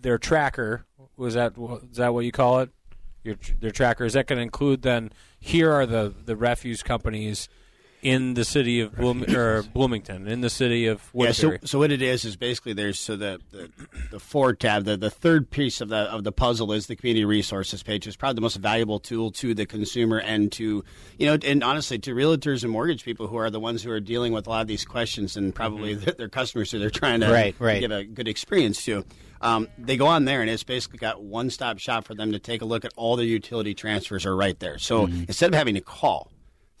their 0.00 0.18
tracker, 0.18 0.84
was 1.16 1.34
that 1.34 1.52
is 1.90 1.96
that 1.98 2.12
what 2.12 2.24
you 2.24 2.32
call 2.32 2.60
it? 2.60 2.70
Your 3.24 3.36
their 3.58 3.70
tracker 3.70 4.04
is 4.04 4.12
that 4.12 4.26
going 4.26 4.36
to 4.36 4.42
include 4.42 4.82
then? 4.82 5.10
Here 5.40 5.72
are 5.72 5.86
the 5.86 6.14
the 6.24 6.36
refuse 6.36 6.82
companies 6.82 7.48
in 8.04 8.34
the 8.34 8.44
city 8.44 8.80
of 8.80 8.94
Bloom, 8.94 9.24
or 9.34 9.62
Bloomington, 9.62 10.28
in 10.28 10.40
the 10.42 10.50
city 10.50 10.86
of 10.86 11.02
Yeah, 11.14 11.32
so 11.32 11.56
so 11.64 11.78
what 11.78 11.90
it 11.90 12.02
is 12.02 12.24
is 12.24 12.36
basically 12.36 12.74
there's 12.74 12.98
so 13.00 13.16
the 13.16 13.40
the, 13.50 13.70
the 14.12 14.20
forward 14.20 14.60
tab, 14.60 14.84
the, 14.84 14.96
the 14.96 15.10
third 15.10 15.50
piece 15.50 15.80
of 15.80 15.88
the 15.88 15.96
of 15.96 16.22
the 16.22 16.30
puzzle 16.30 16.70
is 16.72 16.86
the 16.86 16.94
community 16.96 17.24
resources 17.24 17.82
page. 17.82 18.06
It's 18.06 18.14
probably 18.16 18.34
the 18.36 18.40
most 18.42 18.56
valuable 18.56 19.00
tool 19.00 19.30
to 19.32 19.54
the 19.54 19.66
consumer 19.66 20.18
and 20.18 20.52
to 20.52 20.84
you 21.18 21.26
know 21.26 21.38
and 21.44 21.64
honestly 21.64 21.98
to 22.00 22.14
realtors 22.14 22.62
and 22.62 22.70
mortgage 22.70 23.04
people 23.04 23.26
who 23.26 23.36
are 23.36 23.50
the 23.50 23.58
ones 23.60 23.82
who 23.82 23.90
are 23.90 24.00
dealing 24.00 24.32
with 24.32 24.46
a 24.46 24.50
lot 24.50 24.60
of 24.60 24.66
these 24.68 24.84
questions 24.84 25.36
and 25.36 25.54
probably 25.54 25.94
their, 25.94 26.14
their 26.14 26.28
customers 26.28 26.70
who 26.70 26.78
they're 26.78 26.90
trying 26.90 27.20
to 27.20 27.30
Right, 27.32 27.56
right. 27.58 27.80
give 27.80 27.90
a 27.90 28.04
good 28.04 28.28
experience 28.28 28.84
to. 28.84 29.04
Um, 29.40 29.68
they 29.78 29.96
go 29.96 30.06
on 30.06 30.24
there 30.26 30.40
and 30.42 30.48
it's 30.50 30.62
basically 30.62 30.98
got 30.98 31.22
one 31.22 31.50
stop 31.50 31.78
shop 31.78 32.04
for 32.04 32.14
them 32.14 32.32
to 32.32 32.38
take 32.38 32.62
a 32.62 32.64
look 32.64 32.84
at 32.84 32.92
all 32.96 33.16
their 33.16 33.26
utility 33.26 33.74
transfers 33.74 34.24
are 34.26 34.36
right 34.36 34.58
there. 34.60 34.78
So 34.78 35.06
Mm-hmm. 35.06 35.24
instead 35.28 35.48
of 35.52 35.54
having 35.54 35.74
to 35.74 35.80
call 35.80 36.30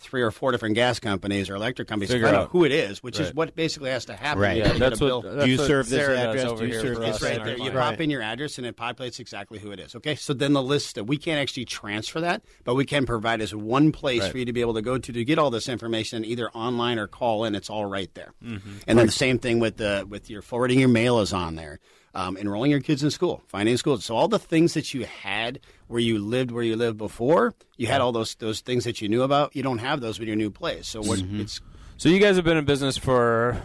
three 0.04 0.22
or 0.22 0.30
four 0.30 0.52
different 0.52 0.74
gas 0.74 1.00
companies 1.00 1.50
or 1.50 1.56
electric 1.56 1.88
companies 1.88 2.10
to 2.10 2.14
Figure 2.14 2.26
find 2.28 2.36
out. 2.36 2.42
out 2.44 2.50
who 2.50 2.64
it 2.64 2.70
is, 2.72 3.02
which 3.02 3.18
is 3.18 3.34
what 3.34 3.56
basically 3.56 3.90
has 3.90 4.04
to 4.04 4.14
happen. 4.14 4.42
Right. 4.42 4.56
You 4.58 4.62
Yeah, 4.62 4.68
get 4.70 4.78
that's 4.78 5.00
what- 5.00 5.22
that's 5.24 5.44
Do 5.44 5.50
you 5.50 5.58
what 5.58 5.66
serve 5.66 5.88
this 5.88 5.98
Sarah 5.98 6.14
does 6.16 6.24
address? 6.26 6.44
over 6.46 6.60
Do 6.60 6.66
you 6.66 6.72
here 6.72 6.80
serve 6.82 7.00
this 7.00 7.22
right 7.22 7.44
there. 7.44 7.52
You 7.56 7.70
client. 7.70 7.74
pop 7.74 8.00
in 8.00 8.10
your 8.10 8.22
address 8.22 8.58
and 8.58 8.66
it 8.66 8.76
populates 8.76 9.18
exactly 9.18 9.58
who 9.58 9.70
it 9.72 9.80
is. 9.80 9.94
Okay, 9.96 10.14
so 10.14 10.32
then 10.34 10.52
the 10.52 10.62
list 10.62 10.94
that 10.94 11.04
we 11.04 11.16
can't 11.16 11.40
actually 11.40 11.64
transfer 11.64 12.20
that, 12.20 12.42
but 12.64 12.74
we 12.74 12.84
can 12.84 13.06
provide 13.06 13.40
as 13.40 13.54
one 13.54 13.90
place 13.92 14.20
Right. 14.22 14.30
for 14.32 14.38
you 14.38 14.44
to 14.44 14.52
be 14.52 14.60
able 14.60 14.74
to 14.74 14.82
go 14.82 14.98
to 14.98 15.12
to 15.12 15.24
get 15.24 15.38
all 15.38 15.50
this 15.50 15.68
information, 15.68 16.24
either 16.24 16.50
online 16.50 16.98
or 16.98 17.06
call 17.06 17.44
in. 17.44 17.54
It's 17.54 17.70
all 17.70 17.86
right 17.86 18.12
there. 18.14 18.32
Mm-hmm. 18.44 18.70
And 18.86 18.98
then 18.98 19.06
the 19.06 19.12
same 19.12 19.38
thing 19.38 19.58
with 19.58 19.78
the 19.78 20.06
with 20.08 20.28
your 20.30 20.42
forwarding 20.42 20.78
your 20.78 20.88
mail 20.88 21.20
is 21.20 21.32
on 21.32 21.54
there. 21.56 21.80
Um, 22.16 22.36
enrolling 22.36 22.70
your 22.70 22.80
kids 22.80 23.02
in 23.02 23.10
school, 23.10 23.42
finding 23.48 23.76
schools. 23.76 24.04
So 24.04 24.14
all 24.14 24.28
the 24.28 24.38
things 24.38 24.74
that 24.74 24.94
you 24.94 25.04
had 25.04 25.58
where 25.88 25.98
you 26.00 26.18
lived 26.20 26.52
where 26.52 26.62
you 26.62 26.76
lived 26.76 26.96
before, 26.96 27.54
you 27.76 27.88
had 27.88 28.00
all 28.00 28.12
those 28.12 28.36
those 28.36 28.60
things 28.60 28.84
that 28.84 29.00
you 29.02 29.08
knew 29.08 29.22
about. 29.22 29.56
You 29.56 29.64
don't 29.64 29.78
have 29.78 30.00
those 30.00 30.20
with 30.20 30.28
your 30.28 30.36
new 30.36 30.50
place. 30.50 30.86
So 30.86 31.00
what 31.00 31.18
Mm-hmm. 31.18 31.40
it's 31.40 31.60
So 31.96 32.08
you 32.08 32.20
guys 32.20 32.36
have 32.36 32.44
been 32.44 32.56
in 32.56 32.64
business 32.64 32.96
for 32.96 33.60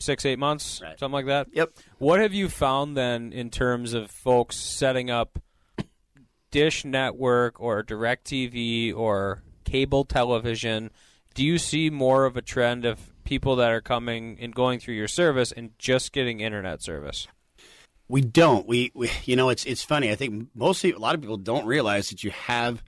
six, 0.00 0.26
eight 0.26 0.38
months, 0.38 0.82
something 0.98 1.12
like 1.12 1.26
that. 1.26 1.46
Yep. 1.52 1.70
What 1.96 2.20
have 2.20 2.34
you 2.34 2.50
found 2.50 2.94
then 2.94 3.32
in 3.32 3.48
terms 3.48 3.94
of 3.94 4.10
folks 4.10 4.56
setting 4.56 5.08
up 5.10 5.38
Dish 6.50 6.84
Network 6.84 7.58
or 7.60 7.82
Direct 7.82 8.26
TV 8.26 8.94
or 8.94 9.42
cable 9.64 10.04
television? 10.04 10.90
Do 11.34 11.42
you 11.44 11.58
see 11.58 11.90
more 11.90 12.26
of 12.26 12.36
a 12.36 12.42
trend 12.42 12.84
of 12.84 13.00
people 13.24 13.56
that 13.56 13.70
are 13.70 13.80
coming 13.80 14.36
and 14.40 14.54
going 14.54 14.78
through 14.78 14.94
your 14.94 15.08
service 15.08 15.50
and 15.52 15.70
just 15.78 16.12
getting 16.12 16.40
internet 16.40 16.82
service? 16.82 17.26
We 18.08 18.20
don't. 18.20 18.66
We, 18.66 18.90
we 18.94 19.10
you 19.24 19.36
know, 19.36 19.48
it's 19.48 19.64
it's 19.64 19.82
funny. 19.82 20.10
I 20.10 20.14
think 20.14 20.48
mostly 20.54 20.92
a 20.92 20.98
lot 20.98 21.14
of 21.14 21.20
people 21.20 21.36
don't 21.38 21.66
realize 21.66 22.10
that 22.10 22.22
you 22.22 22.30
have 22.32 22.82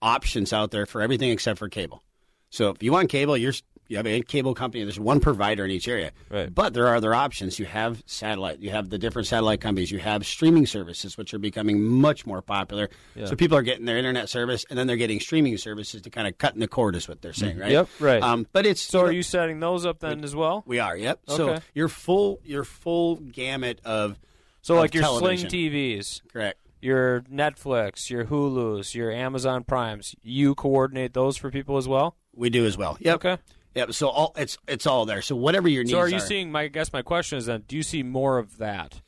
options 0.00 0.52
out 0.52 0.70
there 0.70 0.86
for 0.86 1.00
everything 1.02 1.30
except 1.30 1.58
for 1.58 1.68
cable. 1.68 2.02
So 2.50 2.70
if 2.70 2.82
you 2.82 2.92
want 2.92 3.08
cable, 3.08 3.36
you're 3.36 3.52
you 3.88 3.96
have 3.98 4.06
a 4.06 4.22
cable 4.22 4.54
company. 4.54 4.84
There's 4.84 4.98
one 4.98 5.20
provider 5.20 5.66
in 5.66 5.70
each 5.70 5.86
area, 5.86 6.12
Right. 6.30 6.54
but 6.54 6.72
there 6.72 6.86
are 6.88 6.96
other 6.96 7.14
options. 7.14 7.58
You 7.58 7.66
have 7.66 8.02
satellite. 8.06 8.60
You 8.60 8.70
have 8.70 8.88
the 8.88 8.96
different 8.96 9.28
satellite 9.28 9.60
companies. 9.60 9.90
You 9.90 9.98
have 9.98 10.24
streaming 10.24 10.64
services, 10.64 11.18
which 11.18 11.34
are 11.34 11.38
becoming 11.38 11.82
much 11.82 12.24
more 12.24 12.40
popular. 12.40 12.88
Yeah. 13.14 13.26
So 13.26 13.36
people 13.36 13.58
are 13.58 13.62
getting 13.62 13.84
their 13.84 13.98
internet 13.98 14.30
service, 14.30 14.64
and 14.70 14.78
then 14.78 14.86
they're 14.86 14.96
getting 14.96 15.20
streaming 15.20 15.58
services 15.58 16.00
to 16.02 16.10
kind 16.10 16.26
of 16.26 16.38
cut 16.38 16.54
in 16.54 16.60
the 16.60 16.68
cord, 16.68 16.96
is 16.96 17.06
what 17.06 17.20
they're 17.20 17.34
saying, 17.34 17.58
right? 17.58 17.72
Yep, 17.72 17.88
right. 18.00 18.22
Um, 18.22 18.46
but 18.52 18.64
it's 18.64 18.80
So 18.80 19.00
are 19.00 19.12
you 19.12 19.22
setting 19.22 19.60
those 19.60 19.84
up 19.84 19.98
then 19.98 20.24
as 20.24 20.34
well? 20.34 20.62
we 20.66 20.78
are. 20.78 20.96
Yep. 20.96 21.20
So 21.28 21.58
your 21.74 21.88
full 21.88 22.40
your 22.44 22.64
full 22.64 23.16
gamut 23.16 23.80
of 23.84 24.18
So 24.62 24.74
like 24.76 24.94
your 24.94 25.02
television. 25.02 25.50
Sling 25.50 25.70
TVs, 25.70 26.22
Correct. 26.32 26.58
your 26.80 27.22
Netflix, 27.22 28.08
your 28.10 28.24
Hulu's, 28.24 28.94
your 28.94 29.10
Amazon 29.10 29.64
Primes, 29.64 30.14
you 30.22 30.54
coordinate 30.54 31.12
those 31.14 31.36
for 31.36 31.50
people 31.50 31.76
as 31.76 31.86
well? 31.88 32.16
We 32.34 32.48
do 32.48 32.64
as 32.64 32.78
well. 32.78 32.96
Yep. 33.00 33.14
Okay. 33.16 33.38
Yep. 33.74 33.92
So 33.92 34.08
all 34.08 34.32
it's 34.36 34.56
it's 34.68 34.86
all 34.86 35.04
there. 35.04 35.22
So 35.22 35.34
whatever 35.36 35.68
your 35.68 35.82
needs 35.82 35.92
So 35.92 35.98
are 35.98 36.08
you 36.08 36.20
seeing? 36.20 36.52
My 36.52 36.62
I 36.62 36.68
guess 36.68 36.92
my 36.92 37.02
question 37.02 37.38
is 37.38 37.46
then: 37.46 37.64
Do 37.66 37.76
you 37.76 37.82
see 37.82 38.02
more 38.02 38.38
of 38.38 38.58
that? 38.58 39.00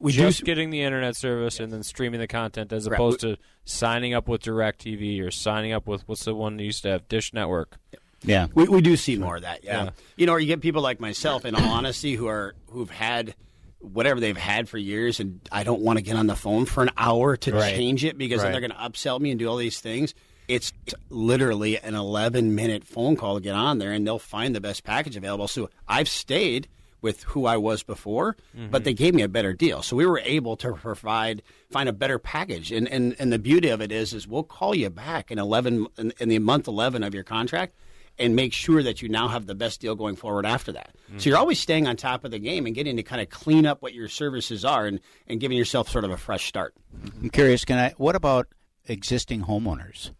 we 0.00 0.12
do 0.12 0.18
just 0.18 0.40
s- 0.40 0.44
getting 0.44 0.68
the 0.68 0.82
internet 0.82 1.16
service 1.16 1.60
and 1.60 1.72
then 1.72 1.82
streaming 1.82 2.20
the 2.20 2.26
content, 2.26 2.72
as 2.74 2.84
Correct. 2.86 2.98
opposed 3.00 3.20
to 3.20 3.38
signing 3.64 4.12
up 4.12 4.28
with 4.28 4.42
Directv 4.42 5.22
or 5.26 5.30
signing 5.30 5.72
up 5.72 5.86
with 5.86 6.06
what's 6.06 6.24
the 6.26 6.34
one 6.34 6.58
you 6.58 6.66
used 6.66 6.82
to 6.82 6.90
have, 6.90 7.08
Dish 7.08 7.32
Network. 7.32 7.78
Yeah. 8.22 8.48
We, 8.54 8.68
we 8.68 8.80
do 8.82 8.96
see 8.96 9.16
more 9.16 9.36
of 9.36 9.42
that, 9.42 9.64
yeah. 9.64 9.84
Yeah. 9.84 9.90
You 10.16 10.26
know, 10.26 10.32
or 10.32 10.40
you 10.40 10.46
get 10.46 10.60
people 10.60 10.82
like 10.82 11.00
myself, 11.00 11.46
in 11.46 11.54
all 11.54 11.62
honesty, 11.70 12.16
who 12.16 12.26
are 12.26 12.54
who've 12.66 12.90
had 12.90 13.34
whatever 13.80 14.20
they've 14.20 14.36
had 14.36 14.68
for 14.68 14.78
years, 14.78 15.20
and 15.20 15.40
I 15.52 15.64
don't 15.64 15.82
want 15.82 15.98
to 15.98 16.02
get 16.02 16.16
on 16.16 16.26
the 16.26 16.36
phone 16.36 16.64
for 16.64 16.82
an 16.82 16.90
hour 16.96 17.36
to 17.36 17.52
Right. 17.52 17.74
change 17.74 18.04
it 18.04 18.18
because 18.18 18.42
then 18.42 18.52
they're 18.52 18.60
going 18.60 18.72
to 18.72 18.76
upsell 18.76 19.20
me 19.20 19.30
and 19.30 19.38
do 19.38 19.48
all 19.48 19.56
these 19.56 19.80
things. 19.80 20.14
It's 20.48 20.72
literally 21.10 21.78
an 21.78 21.94
11 21.94 22.54
minute 22.54 22.84
phone 22.84 23.16
call 23.16 23.36
to 23.36 23.40
get 23.40 23.54
on 23.54 23.78
there, 23.78 23.92
and 23.92 24.06
they'll 24.06 24.18
find 24.18 24.54
the 24.54 24.60
best 24.60 24.82
package 24.82 25.16
available. 25.16 25.46
So 25.46 25.70
I've 25.86 26.08
stayed 26.08 26.68
with 27.00 27.22
who 27.24 27.46
I 27.46 27.56
was 27.56 27.82
before, 27.82 28.36
but 28.70 28.82
they 28.82 28.92
mm-hmm. 28.92 29.04
gave 29.04 29.14
me 29.14 29.22
a 29.22 29.28
better 29.28 29.52
deal. 29.52 29.82
So 29.82 29.94
we 29.94 30.04
were 30.06 30.20
able 30.24 30.56
to 30.56 30.72
provide 30.72 31.42
find 31.70 31.88
a 31.88 31.92
better 31.92 32.18
package. 32.18 32.72
And 32.72 32.88
and, 32.88 33.14
and 33.18 33.32
the 33.32 33.38
beauty 33.38 33.68
of 33.68 33.80
it 33.80 33.92
is 33.92 34.12
is 34.12 34.26
we'll 34.26 34.42
call 34.42 34.74
you 34.74 34.90
back 34.90 35.30
in 35.30 35.38
11 35.38 35.86
in, 35.96 36.12
in 36.18 36.28
the 36.28 36.38
month 36.40 36.66
11 36.66 37.04
of 37.04 37.14
your 37.14 37.24
contract 37.24 37.74
and 38.18 38.34
make 38.34 38.52
sure 38.52 38.82
that 38.82 39.00
you 39.02 39.08
now 39.08 39.28
have 39.28 39.46
the 39.46 39.54
best 39.54 39.80
deal 39.80 39.94
going 39.94 40.16
forward 40.16 40.44
after 40.46 40.72
that. 40.72 40.94
So 41.18 41.30
you're 41.30 41.38
always 41.38 41.58
staying 41.58 41.86
on 41.86 41.96
top 41.96 42.24
of 42.24 42.30
the 42.30 42.38
game 42.38 42.66
and 42.66 42.74
getting 42.74 42.96
to 42.96 43.02
kind 43.02 43.22
of 43.22 43.30
clean 43.30 43.64
up 43.66 43.80
what 43.80 43.94
your 43.94 44.08
services 44.08 44.64
are 44.64 44.86
and, 44.86 45.00
and 45.26 45.40
giving 45.40 45.56
yourself 45.56 45.88
sort 45.88 46.04
of 46.04 46.10
a 46.10 46.16
fresh 46.16 46.46
start. 46.46 46.74
I'm 47.22 47.30
curious. 47.30 47.64
Can 47.64 47.78
I? 47.78 47.94
What 47.96 48.14
about 48.16 48.48
existing 48.86 49.42
homeowners? 49.42 50.10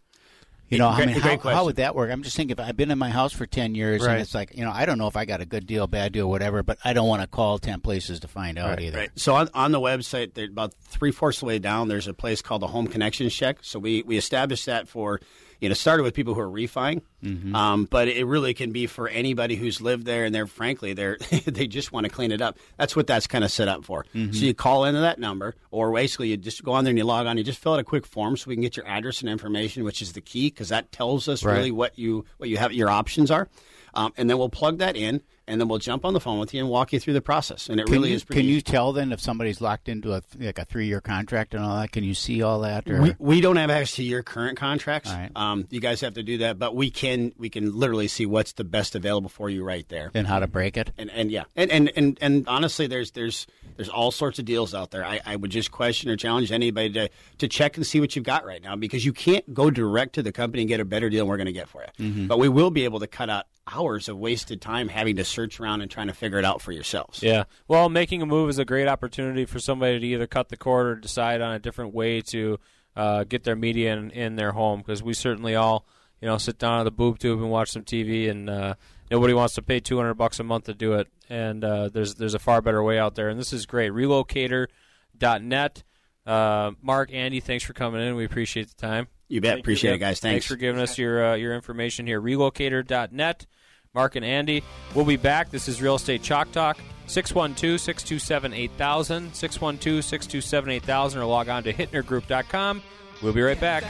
You 0.71 0.77
know, 0.77 0.89
I 0.89 1.07
mean, 1.07 1.19
how, 1.19 1.39
how 1.39 1.65
would 1.65 1.77
that 1.77 1.95
work? 1.95 2.11
I'm 2.11 2.23
just 2.23 2.37
thinking. 2.37 2.55
If 2.59 2.61
I've 2.61 2.77
been 2.77 2.91
in 2.91 2.99
my 2.99 3.09
house 3.09 3.33
for 3.33 3.47
ten 3.47 3.75
years, 3.75 4.03
Right. 4.03 4.13
and 4.13 4.21
it's 4.21 4.35
like, 4.35 4.55
you 4.55 4.65
know, 4.67 4.71
I 4.71 4.85
don't 4.85 4.99
know 4.99 5.07
if 5.07 5.17
I 5.17 5.25
got 5.25 5.41
a 5.41 5.47
good 5.47 5.67
deal, 5.67 5.87
bad 5.87 6.13
deal, 6.13 6.29
whatever, 6.29 6.63
but 6.63 6.77
I 6.85 6.93
don't 6.93 7.09
want 7.09 7.23
to 7.23 7.27
call 7.27 7.59
ten 7.59 7.81
places 7.81 8.21
to 8.21 8.29
find 8.29 8.59
out 8.59 8.79
either. 8.79 8.99
Right. 8.99 9.11
So 9.15 9.35
on, 9.35 9.49
on 9.55 9.73
the 9.73 9.81
website, 9.81 10.37
about 10.47 10.75
three 10.75 11.11
fourths 11.11 11.39
of 11.39 11.41
the 11.41 11.47
way 11.47 11.59
down, 11.59 11.89
there's 11.89 12.07
a 12.07 12.13
place 12.13 12.43
called 12.43 12.61
the 12.61 12.67
Home 12.67 12.87
Connections 12.87 13.35
Check. 13.35 13.61
So 13.63 13.79
we, 13.79 14.03
we 14.03 14.19
established 14.19 14.67
that 14.67 14.89
for, 14.89 15.21
you 15.61 15.69
know, 15.69 15.75
started 15.75 16.03
with 16.05 16.15
people 16.15 16.35
who 16.35 16.41
are 16.41 16.51
refining, 16.51 17.03
Mm-hmm. 17.25 17.53
um, 17.57 17.85
but 17.87 18.07
it 18.07 18.25
really 18.27 18.55
can 18.55 18.71
be 18.71 18.87
for 18.87 19.09
anybody 19.09 19.57
who's 19.57 19.81
lived 19.81 20.05
there 20.07 20.25
and 20.25 20.33
they're 20.33 20.47
frankly 20.47 20.93
they're 20.93 21.17
they 21.47 21.67
just 21.67 21.91
want 21.91 22.05
to 22.05 22.11
clean 22.11 22.31
it 22.31 22.41
up. 22.41 22.57
That's 22.77 22.95
what 22.95 23.09
that's 23.09 23.27
kind 23.27 23.43
of 23.43 23.51
set 23.51 23.67
up 23.67 23.85
for. 23.85 24.05
Mm-hmm. 24.15 24.33
So 24.33 24.45
you 24.45 24.55
call 24.55 24.85
into 24.85 25.01
that 25.01 25.19
number, 25.19 25.57
or 25.73 25.93
basically 25.93 26.29
you 26.29 26.37
just 26.37 26.63
go 26.63 26.73
on 26.73 26.85
there 26.85 26.91
and 26.93 26.99
you 26.99 27.05
log 27.05 27.27
on. 27.27 27.37
You 27.37 27.43
just 27.43 27.59
fill 27.59 27.73
out 27.75 27.81
a 27.81 27.85
quick 27.85 28.07
form 28.07 28.37
so 28.37 28.49
we 28.49 28.55
can 28.55 28.63
get 28.63 28.77
your 28.77 28.87
address 28.87 29.21
and 29.21 29.29
information, 29.29 29.83
which 29.83 30.01
is 30.01 30.13
the 30.13 30.21
key 30.21 30.49
because 30.49 30.69
that 30.69 30.93
tells 30.93 31.29
us 31.29 31.43
Right. 31.45 31.57
really 31.57 31.73
what 31.73 31.99
you 31.99 32.25
what 32.37 32.49
you 32.49 32.57
have 32.59 32.73
your 32.73 32.89
options 32.89 33.31
are. 33.31 33.49
Um, 33.95 34.13
and 34.17 34.31
then 34.31 34.39
we'll 34.39 34.49
plug 34.51 34.79
that 34.79 34.97
in, 34.97 35.23
and 35.49 35.61
then 35.61 35.69
we'll 35.69 35.79
jump 35.79 36.05
on 36.05 36.13
the 36.13 36.21
phone 36.21 36.39
with 36.39 36.55
you 36.55 36.61
and 36.61 36.69
walk 36.69 36.93
you 36.93 37.01
through 37.01 37.15
the 37.15 37.21
process. 37.21 37.69
And 37.69 37.81
it 37.81 37.87
Can 37.87 37.95
really 37.95 38.11
you, 38.11 38.17
is 38.17 38.25
pretty 38.25 38.43
Can 38.43 38.47
easy. 38.47 38.55
you 38.57 38.61
tell 38.61 38.93
then 38.93 39.13
if 39.13 39.21
somebody's 39.21 39.61
locked 39.61 39.89
into 39.89 40.15
a 40.15 40.23
like 40.39 40.59
a 40.59 40.65
three 40.65 40.87
year 40.87 41.01
contract 41.01 41.55
and 41.55 41.65
all 41.65 41.81
that? 41.81 41.91
Can 41.93 42.05
you 42.05 42.15
see 42.15 42.43
all 42.43 42.61
that? 42.61 42.89
Or? 42.89 43.03
We, 43.03 43.15
we 43.19 43.41
don't 43.41 43.57
have 43.57 43.71
access 43.71 43.97
to 43.97 44.03
your 44.05 44.23
current 44.23 44.59
contracts. 44.59 45.11
Right. 45.11 45.31
Um, 45.35 45.67
you 45.71 45.81
guys 45.81 46.01
have 46.03 46.15
to 46.15 46.23
do 46.23 46.39
that, 46.39 46.59
but 46.59 46.75
we 46.75 46.91
can 46.91 47.33
we 47.39 47.51
can 47.51 47.77
literally 47.77 48.09
see 48.09 48.27
what's 48.27 48.53
the 48.53 48.65
best 48.65 48.95
available 48.95 49.29
for 49.29 49.51
you 49.51 49.65
right 49.65 49.89
there. 49.89 50.11
and 50.15 50.27
how 50.27 50.39
to 50.39 50.47
break 50.47 50.77
it? 50.77 50.93
And 50.99 51.11
and 51.11 51.31
yeah, 51.31 51.45
and 51.57 51.71
and 51.71 51.91
and, 51.97 52.19
and 52.21 52.49
honestly, 52.49 52.87
there's 52.87 53.13
there's 53.13 53.47
there's 53.77 53.89
all 53.89 54.11
sorts 54.11 54.39
of 54.39 54.45
deals 54.45 54.75
out 54.75 54.91
there. 54.91 55.05
I, 55.05 55.21
I 55.25 55.37
would 55.37 55.51
just 55.51 55.71
question 55.71 56.11
or 56.11 56.17
challenge 56.17 56.53
anybody 56.53 56.91
to 56.91 57.09
to 57.39 57.49
check 57.49 57.77
and 57.77 57.87
see 57.87 58.01
what 58.01 58.17
you've 58.17 58.25
got 58.25 58.45
right 58.45 58.63
now 58.63 58.77
because 58.77 59.05
you 59.05 59.13
can't 59.13 59.55
go 59.55 59.71
direct 59.71 60.15
to 60.17 60.23
the 60.23 60.33
company 60.33 60.63
and 60.63 60.69
get 60.69 60.81
a 60.81 60.85
better 60.85 61.09
deal 61.09 61.25
than 61.25 61.29
we're 61.29 61.37
going 61.37 61.47
to 61.47 61.53
get 61.53 61.69
for 61.69 61.83
you. 61.83 62.05
Mm-hmm. 62.05 62.27
But 62.27 62.39
we 62.39 62.49
will 62.49 62.71
be 62.71 62.85
able 62.85 63.01
to 63.01 63.07
cut 63.07 63.31
out 63.31 63.47
hours 63.73 64.09
of 64.09 64.19
wasted 64.19 64.61
time 64.61 64.89
having 64.89 65.17
to 65.17 65.25
search 65.25 65.61
around 65.61 65.81
and 65.81 65.91
trying 65.91 66.07
to 66.09 66.13
figure 66.13 66.39
it 66.39 66.45
out 66.45 66.61
for 66.61 66.73
yourselves. 66.73 67.23
Yeah. 67.23 67.45
Well, 67.67 67.89
making 67.89 68.23
a 68.23 68.27
move 68.27 68.51
is 68.51 68.59
a 68.59 68.65
great 68.65 68.89
opportunity 68.89 69.45
for 69.45 69.59
somebody 69.59 69.99
to 69.99 70.07
either 70.07 70.27
cut 70.27 70.49
the 70.49 70.57
cord 70.57 70.87
or 70.87 70.95
decide 70.97 71.41
on 71.41 71.55
a 71.55 71.59
different 71.59 71.95
way 71.95 72.21
to 72.23 72.59
uh, 72.97 73.25
get 73.25 73.45
their 73.45 73.57
media 73.57 73.95
in, 73.95 74.11
in 74.11 74.37
their 74.37 74.53
home 74.53 74.81
because 74.81 75.03
we 75.03 75.15
certainly 75.15 75.55
all, 75.55 75.87
you 76.21 76.27
know, 76.27 76.39
sit 76.39 76.59
down 76.59 76.81
at 76.81 76.85
the 76.85 76.91
boob 76.91 77.19
tube 77.19 77.41
and 77.41 77.51
watch 77.51 77.71
some 77.71 77.85
TV 77.85 78.29
and 78.29 78.51
uh, 78.51 78.75
nobody 79.11 79.35
wants 79.35 79.55
to 79.55 79.63
pay 79.63 79.81
200 79.81 80.15
bucks 80.15 80.41
a 80.41 80.45
month 80.45 80.65
to 80.65 80.75
do 80.75 80.95
it. 80.95 81.09
And 81.29 81.63
uh, 81.63 81.89
there's 81.89 82.15
there's 82.15 82.35
a 82.35 82.39
far 82.39 82.63
better 82.63 82.83
way 82.83 82.99
out 82.99 83.15
there. 83.15 83.29
And 83.29 83.39
this 83.39 83.53
is 83.53 83.67
great. 83.67 83.93
Relocator.net. 83.93 85.83
Uh, 86.27 86.73
Mark, 86.83 87.13
Andy, 87.13 87.41
thanks 87.41 87.65
for 87.65 87.73
coming 87.73 88.01
in. 88.01 88.15
We 88.15 88.25
appreciate 88.25 88.69
the 88.69 88.75
time. 88.75 89.09
You 89.29 89.41
bet. 89.41 89.53
Thank 89.55 89.61
Appreciate 89.65 89.91
you. 89.91 89.97
it, 89.97 89.99
guys. 89.99 90.21
Thanks 90.21 90.33
Thanks. 90.33 90.47
for 90.47 90.57
giving 90.57 90.81
us 90.81 90.97
your 90.99 91.33
uh, 91.33 91.35
your 91.35 91.55
information 91.55 92.07
here. 92.07 92.21
Relocator.net. 92.21 93.47
Mark 93.95 94.17
and 94.17 94.25
Andy. 94.25 94.63
We'll 94.95 95.05
be 95.05 95.17
back. 95.17 95.51
This 95.51 95.69
is 95.69 95.81
Real 95.83 95.97
Estate 95.97 96.23
Chalk 96.23 96.53
Talk. 96.53 96.79
612 97.07 97.81
627 97.81 98.53
8000, 98.53 99.35
612 99.35 100.05
627 100.05 100.71
8000, 100.71 101.21
or 101.21 101.25
log 101.25 101.49
on 101.49 101.63
to 101.65 101.73
HittnerGroup.com. 101.73 102.83
We'll 103.23 103.33
be 103.33 103.41
right 103.43 103.59
back. 103.59 103.83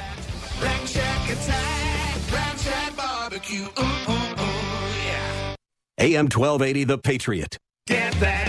AM 5.98 6.26
1280, 6.26 6.84
The 6.84 6.98
Patriot. 6.98 7.58
Get 7.86 8.12
that 8.20 8.48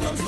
Problems 0.00 0.27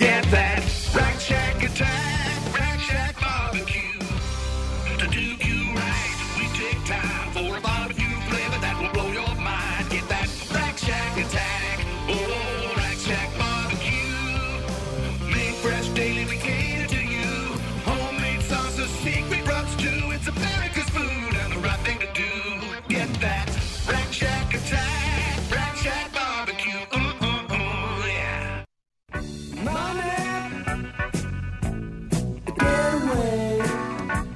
Get 0.00 0.24
that 0.30 0.64
Rack 0.94 1.20
Shack 1.20 1.62
attack, 1.62 2.19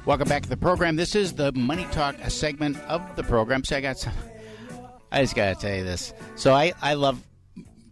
Welcome 0.05 0.27
back 0.29 0.43
to 0.43 0.49
the 0.49 0.57
program. 0.57 0.95
This 0.95 1.15
is 1.15 1.33
the 1.33 1.51
Money 1.53 1.87
Talk 1.91 2.15
segment 2.29 2.77
of 2.87 3.01
the 3.15 3.23
program. 3.23 3.63
So 3.63 3.75
I 3.77 3.81
got 3.81 3.97
some. 3.97 4.13
I 5.11 5.21
just 5.21 5.35
got 5.35 5.55
to 5.55 5.67
tell 5.67 5.75
you 5.75 5.83
this. 5.83 6.13
So 6.35 6.53
I, 6.53 6.73
I 6.81 6.93
love 6.93 7.25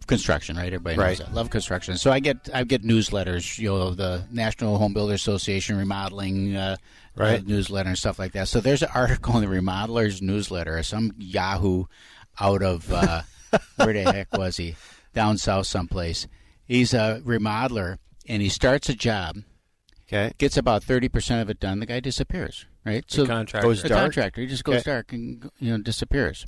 construction, 0.06 0.56
right? 0.56 0.66
Everybody 0.66 0.96
knows 0.96 1.04
Right. 1.04 1.18
that. 1.18 1.34
Love 1.34 1.50
construction. 1.50 1.96
So 1.96 2.12
I 2.12 2.20
get 2.20 2.48
I 2.54 2.62
get 2.62 2.84
newsletters. 2.84 3.58
You 3.58 3.70
know, 3.70 3.90
the 3.94 4.24
National 4.30 4.78
Home 4.78 4.92
Builder 4.94 5.14
Association 5.14 5.76
remodeling 5.76 6.54
uh, 6.54 6.76
Right. 7.16 7.40
uh, 7.40 7.42
newsletter 7.44 7.88
and 7.88 7.98
stuff 7.98 8.18
like 8.20 8.32
that. 8.32 8.46
So 8.46 8.60
there's 8.60 8.82
an 8.82 8.90
article 8.94 9.36
in 9.36 9.40
the 9.48 9.56
Remodelers 9.56 10.22
newsletter. 10.22 10.80
Some 10.84 11.12
Yahoo 11.18 11.84
out 12.38 12.62
of 12.62 12.92
uh, 12.92 13.22
where 13.76 13.92
the 13.92 14.02
heck 14.04 14.32
was 14.36 14.56
he? 14.56 14.76
Down 15.14 15.36
south 15.36 15.66
someplace. 15.66 16.28
He's 16.64 16.94
a 16.94 17.20
remodeler 17.24 17.98
and 18.28 18.40
he 18.40 18.48
starts 18.48 18.88
a 18.88 18.94
job. 18.94 19.38
Okay. 20.06 20.32
Gets 20.38 20.56
about 20.56 20.84
thirty 20.84 21.08
percent 21.08 21.40
of 21.42 21.48
it 21.50 21.60
done. 21.60 21.80
The 21.80 21.86
guy 21.86 22.00
disappears. 22.00 22.66
Right. 22.84 23.06
The 23.08 23.26
contractor. 23.26 23.66
Goes 23.66 23.82
the 23.82 23.88
dark? 23.88 24.00
contractor. 24.02 24.40
He 24.42 24.46
just 24.46 24.64
goes 24.64 24.76
Okay. 24.76 24.90
dark 24.90 25.12
and 25.12 25.50
you 25.58 25.70
know 25.72 25.78
disappears. 25.78 26.46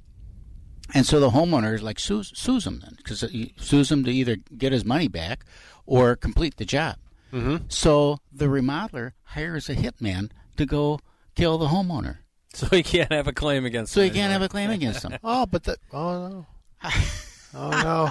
And 0.95 1.05
so 1.05 1.19
the 1.19 1.31
homeowner 1.31 1.75
is 1.75 1.83
like 1.83 1.99
sues, 1.99 2.31
sues 2.37 2.65
him 2.67 2.81
then 2.81 2.95
because 2.97 3.23
he 3.23 3.55
sues 3.57 3.91
him 3.91 4.05
to 4.05 4.11
either 4.13 4.37
get 4.57 4.73
his 4.73 4.85
money 4.85 5.09
back 5.09 5.45
or 5.85 6.15
complete 6.15 6.59
the 6.59 6.65
job. 6.65 6.97
Mhm. 7.33 7.73
So 7.73 8.19
the 8.33 8.45
remodeler 8.47 9.13
hires 9.25 9.69
a 9.69 9.75
hitman 9.75 10.31
to 10.57 10.65
go 10.67 11.01
kill 11.35 11.59
the 11.59 11.69
homeowner. 11.69 12.19
So 12.57 12.69
he 12.69 12.83
can't 12.83 13.13
have 13.13 13.27
a 13.29 13.35
claim 13.35 13.67
against 13.67 13.93
So 13.93 14.01
him 14.01 14.09
he 14.15 14.19
can't 14.19 14.33
have 14.33 14.41
a 14.41 14.49
claim 14.49 14.71
against 14.71 15.03
him. 15.05 15.19
Oh, 15.25 15.45
but 15.45 15.65
the 15.65 15.77
oh 15.93 16.29
no, 16.29 16.47
oh 17.55 17.71
no. 17.71 18.11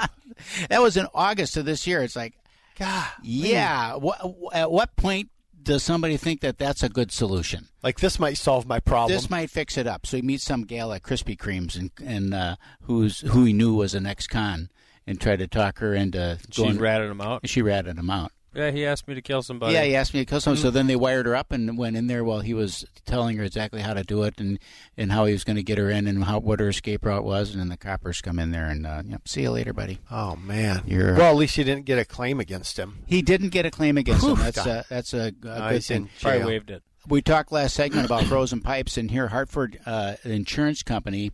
that 0.70 0.82
was 0.84 0.98
in 0.98 1.08
August 1.16 1.58
of 1.58 1.66
this 1.66 1.88
year. 1.88 2.04
It's 2.04 2.16
like, 2.16 2.34
God, 2.78 3.08
yeah. 3.24 3.96
What, 3.96 4.20
at 4.54 4.70
what 4.70 4.96
point 4.98 5.30
does 5.66 5.84
somebody 5.84 6.16
think 6.16 6.40
that 6.42 6.58
that's 6.58 6.84
a 6.84 6.90
good 6.90 7.12
solution? 7.12 7.68
Like 7.84 8.00
this 8.00 8.20
might 8.20 8.38
solve 8.38 8.66
my 8.66 8.80
problem. 8.80 9.16
This 9.16 9.30
might 9.30 9.50
fix 9.50 9.78
it 9.78 9.88
up. 9.88 10.06
So 10.06 10.18
he 10.18 10.24
meets 10.24 10.44
some 10.44 10.64
gal 10.64 10.94
at 10.94 11.04
Krispy 11.04 11.38
Kreme's 11.38 11.76
and 11.76 11.92
and 12.04 12.34
uh, 12.34 12.56
who's 12.84 13.20
who 13.22 13.44
he 13.44 13.54
knew 13.54 13.74
was 13.74 13.94
an 13.94 14.06
ex-con 14.06 14.70
and 15.06 15.20
tried 15.20 15.40
to 15.40 15.48
talk 15.48 15.80
her 15.80 15.94
into 15.94 16.40
She 16.52 16.72
ratted 16.72 17.12
him 17.12 17.22
out. 17.22 17.48
She 17.50 17.62
ratted 17.62 17.98
him 17.98 18.10
out. 18.10 18.32
Yeah, 18.56 18.72
he 18.72 18.86
asked 18.86 19.08
me 19.08 19.16
to 19.16 19.22
kill 19.22 19.42
somebody. 19.44 19.74
Yeah, 19.74 19.84
he 19.84 19.96
asked 19.96 20.14
me 20.14 20.22
to 20.22 20.26
kill 20.26 20.40
someone. 20.40 20.58
So 20.62 20.70
Mm. 20.70 20.74
then 20.74 20.88
they 20.88 20.96
wired 20.96 21.26
her 21.26 21.36
up 21.36 21.52
and 21.52 21.78
went 21.78 21.98
in 21.98 22.08
there 22.08 22.24
while 22.24 22.40
he 22.40 22.54
was 22.54 22.86
telling 23.06 23.38
her 23.38 23.44
exactly 23.44 23.82
how 23.82 23.94
to 23.94 24.04
do 24.04 24.24
it 24.24 24.40
and, 24.40 24.58
and 24.98 25.12
how 25.12 25.26
he 25.26 25.34
was 25.34 25.44
going 25.44 25.58
to 25.58 25.64
get 25.64 25.78
her 25.78 25.90
in 25.90 26.08
and 26.08 26.24
how 26.24 26.40
what 26.40 26.60
her 26.60 26.70
escape 26.70 27.06
route 27.06 27.24
was. 27.26 27.52
And 27.52 27.60
then 27.60 27.70
the 27.70 27.78
coppers 27.78 28.22
come 28.22 28.40
in 28.40 28.52
there 28.52 28.66
and 28.68 28.88
uh, 28.88 29.04
yep, 29.06 29.28
see 29.28 29.42
you 29.42 29.52
later, 29.52 29.74
buddy. 29.74 30.00
Oh 30.10 30.36
man. 30.38 30.84
You're, 30.88 31.16
well, 31.16 31.32
at 31.32 31.36
least 31.38 31.58
you 31.58 31.64
didn't 31.64 31.86
get 31.86 32.00
a 32.00 32.06
claim 32.06 32.40
against 32.40 32.78
him. 32.80 33.00
he 33.08 33.22
didn't 33.22 33.50
get 33.50 33.66
a 33.66 33.72
claim 33.72 33.98
against 33.98 34.26
him. 34.26 34.36
That's 34.36 34.58
God. 34.58 34.68
a, 34.68 34.86
that's 34.90 35.14
a, 35.14 35.20
a 35.20 35.32
No, 35.44 35.60
good 35.70 35.72
he's 35.74 35.88
thing. 35.88 36.02
in 36.04 36.10
Probably 36.22 36.46
waived 36.46 36.70
it. 36.72 36.84
We 37.08 37.22
talked 37.22 37.52
last 37.52 37.76
segment 37.76 38.06
about 38.08 38.24
frozen 38.24 38.62
pipes, 38.62 38.98
and 38.98 39.12
here 39.12 39.28
Hartford 39.28 39.78
uh, 39.86 40.16
insurance 40.24 40.82
company 40.82 41.32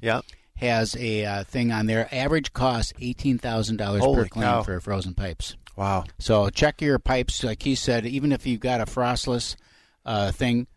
has 0.57 0.95
a 0.97 1.25
uh, 1.25 1.43
thing 1.45 1.71
on 1.71 1.85
there. 1.85 2.09
Average 2.13 2.51
cost 2.53 2.93
eighteen 2.99 3.37
thousand 3.37 3.77
dollars 3.77 4.03
per 4.05 4.25
claim 4.27 4.43
cow. 4.43 4.63
for 4.63 4.79
frozen 4.81 5.13
pipes. 5.13 5.55
Wow. 5.75 6.03
So 6.19 6.49
check 6.49 6.81
your 6.81 6.99
pipes, 6.99 7.43
like 7.43 7.63
he 7.63 7.75
said. 7.75 8.05
Even 8.05 8.31
if 8.31 8.45
you've 8.45 8.59
got 8.59 8.81
a 8.81 8.85
frostless 8.85 9.55
uh, 10.05 10.31
thing, 10.31 10.67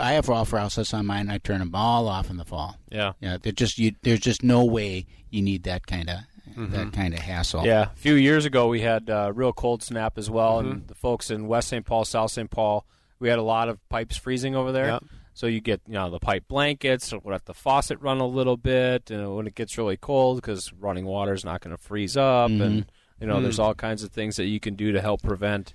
I 0.00 0.12
have 0.12 0.28
all 0.28 0.44
frostless 0.44 0.92
on 0.94 1.06
mine. 1.06 1.30
I 1.30 1.38
turn 1.38 1.58
them 1.60 1.74
all 1.74 2.08
off 2.08 2.28
in 2.30 2.36
the 2.36 2.44
fall. 2.44 2.76
Yeah. 2.90 3.12
Yeah. 3.20 3.38
They're 3.42 3.52
just 3.52 3.78
you, 3.78 3.92
there's 4.02 4.20
just 4.20 4.42
no 4.42 4.64
way 4.64 5.06
you 5.30 5.42
need 5.42 5.62
that 5.64 5.86
kind 5.86 6.10
of 6.10 6.16
Mhm. 6.56 6.70
that 6.72 6.92
kind 6.92 7.14
of 7.14 7.20
hassle. 7.20 7.64
Yeah, 7.64 7.84
a 7.92 7.96
few 7.96 8.12
years 8.14 8.44
ago 8.44 8.68
we 8.68 8.82
had 8.82 9.08
uh, 9.08 9.32
real 9.34 9.54
cold 9.54 9.82
snap 9.82 10.18
as 10.18 10.28
well, 10.28 10.58
Mm-hmm. 10.58 10.70
and 10.70 10.86
the 10.88 10.94
folks 10.94 11.30
in 11.30 11.46
West 11.46 11.68
St. 11.68 11.86
Paul, 11.86 12.04
South 12.04 12.30
St. 12.30 12.50
Paul, 12.50 12.84
we 13.20 13.30
had 13.30 13.38
a 13.38 13.42
lot 13.42 13.70
of 13.70 13.78
pipes 13.88 14.18
freezing 14.18 14.54
over 14.54 14.70
there. 14.70 14.86
Yep. 14.88 15.04
So 15.32 15.46
you 15.46 15.62
get 15.62 15.80
you 15.86 15.94
know 15.94 16.10
the 16.10 16.18
pipe 16.18 16.44
blankets, 16.48 17.10
or 17.10 17.22
let 17.24 17.46
the 17.46 17.54
faucet 17.54 17.98
run 18.02 18.18
a 18.20 18.26
little 18.26 18.58
bit, 18.58 19.10
and 19.10 19.34
when 19.34 19.46
it 19.46 19.54
gets 19.54 19.78
really 19.78 19.96
cold, 19.96 20.42
because 20.42 20.70
running 20.74 21.06
water 21.06 21.32
is 21.32 21.42
not 21.44 21.62
going 21.62 21.74
to 21.74 21.82
freeze 21.82 22.18
up, 22.18 22.50
Mm-hmm. 22.50 22.62
and 22.62 22.92
you 23.22 23.26
know 23.28 23.36
Mm. 23.38 23.42
there's 23.44 23.58
all 23.58 23.74
kinds 23.74 24.02
of 24.02 24.10
things 24.10 24.36
that 24.36 24.44
you 24.46 24.60
can 24.60 24.74
do 24.74 24.92
to 24.92 25.00
help 25.00 25.22
prevent 25.22 25.72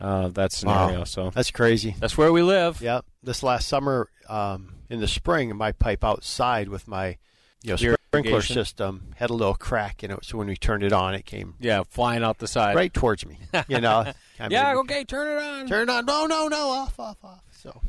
uh, 0.00 0.28
that 0.28 0.52
scenario. 0.52 0.98
Wow. 0.98 1.04
So 1.04 1.30
That's 1.30 1.50
crazy. 1.50 1.94
that's 1.98 2.18
where 2.18 2.32
we 2.32 2.42
live. 2.42 2.80
Yep. 2.82 3.04
This 3.22 3.42
last 3.42 3.68
summer, 3.68 4.08
um, 4.28 4.74
in 4.90 5.00
the 5.00 5.08
spring, 5.08 5.56
my 5.56 5.72
pipe 5.72 6.02
outside 6.04 6.68
with 6.68 6.86
my 6.88 7.16
you 7.62 7.70
know 7.70 7.76
sprinkler 7.76 8.42
system 8.42 9.12
had 9.16 9.30
a 9.30 9.34
little 9.34 9.54
crack 9.54 10.02
in 10.02 10.10
it. 10.10 10.24
So 10.24 10.36
when 10.38 10.48
we 10.48 10.56
turned 10.56 10.82
it 10.82 10.92
on, 10.92 11.14
it 11.14 11.24
came 11.24 11.54
Yeah, 11.60 11.84
flying 11.88 12.22
out 12.24 12.38
the 12.38 12.48
side. 12.48 12.74
right 12.76 12.92
towards 12.92 13.24
me. 13.24 13.38
You 13.68 13.80
know. 13.80 14.12
I 14.40 14.48
yeah, 14.50 14.74
okay, 14.78 15.04
turn 15.04 15.38
it 15.38 15.40
on. 15.42 15.66
Turn 15.68 15.88
it 15.88 15.92
on. 15.92 16.04
No, 16.04 16.26
no, 16.26 16.48
no. 16.48 16.68
Off, 16.70 16.98
off, 16.98 17.16
off. 17.24 17.44
So 17.52 17.80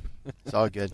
it's 0.45 0.53
all 0.53 0.69
good. 0.69 0.91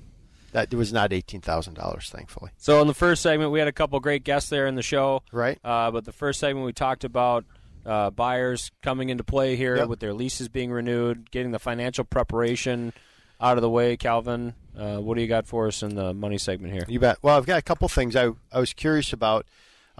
That 0.53 0.73
it 0.73 0.77
was 0.77 0.93
not 0.93 1.11
eighteen 1.11 1.41
thousand 1.41 1.73
dollars, 1.73 2.09
thankfully. 2.09 2.51
So 2.57 2.81
in 2.81 2.87
the 2.87 2.93
first 2.93 3.21
segment, 3.21 3.51
we 3.51 3.59
had 3.59 3.67
a 3.67 3.73
couple 3.73 3.99
great 3.99 4.23
guests 4.23 4.49
there 4.49 4.65
in 4.67 4.75
the 4.75 4.81
show. 4.81 5.21
Right. 5.33 5.59
Uh, 5.65 5.91
but 5.91 6.05
the 6.05 6.13
first 6.13 6.39
segment, 6.39 6.65
we 6.65 6.71
talked 6.73 7.03
about 7.03 7.43
uh, 7.85 8.09
buyers 8.09 8.71
coming 8.81 9.09
into 9.09 9.23
play 9.23 9.55
here 9.55 9.77
Yep. 9.77 9.87
with 9.87 9.99
their 9.99 10.13
leases 10.13 10.47
being 10.47 10.71
renewed, 10.71 11.31
getting 11.31 11.51
the 11.51 11.59
financial 11.59 12.03
preparation 12.03 12.93
out 13.41 13.57
of 13.57 13.61
the 13.61 13.69
way. 13.69 13.95
Calvin, 13.97 14.53
uh, 14.77 14.97
what 14.97 15.15
do 15.15 15.21
you 15.21 15.27
got 15.27 15.47
for 15.47 15.67
us 15.67 15.81
in 15.83 15.95
the 15.95 16.13
money 16.13 16.37
segment 16.37 16.73
here? 16.73 16.85
You 16.87 16.99
bet. 16.99 17.17
Well, 17.21 17.37
I've 17.37 17.45
got 17.45 17.57
a 17.59 17.61
couple 17.63 17.87
things 17.87 18.15
I 18.15 18.31
I 18.51 18.59
was 18.59 18.73
curious 18.73 19.13
about. 19.13 19.45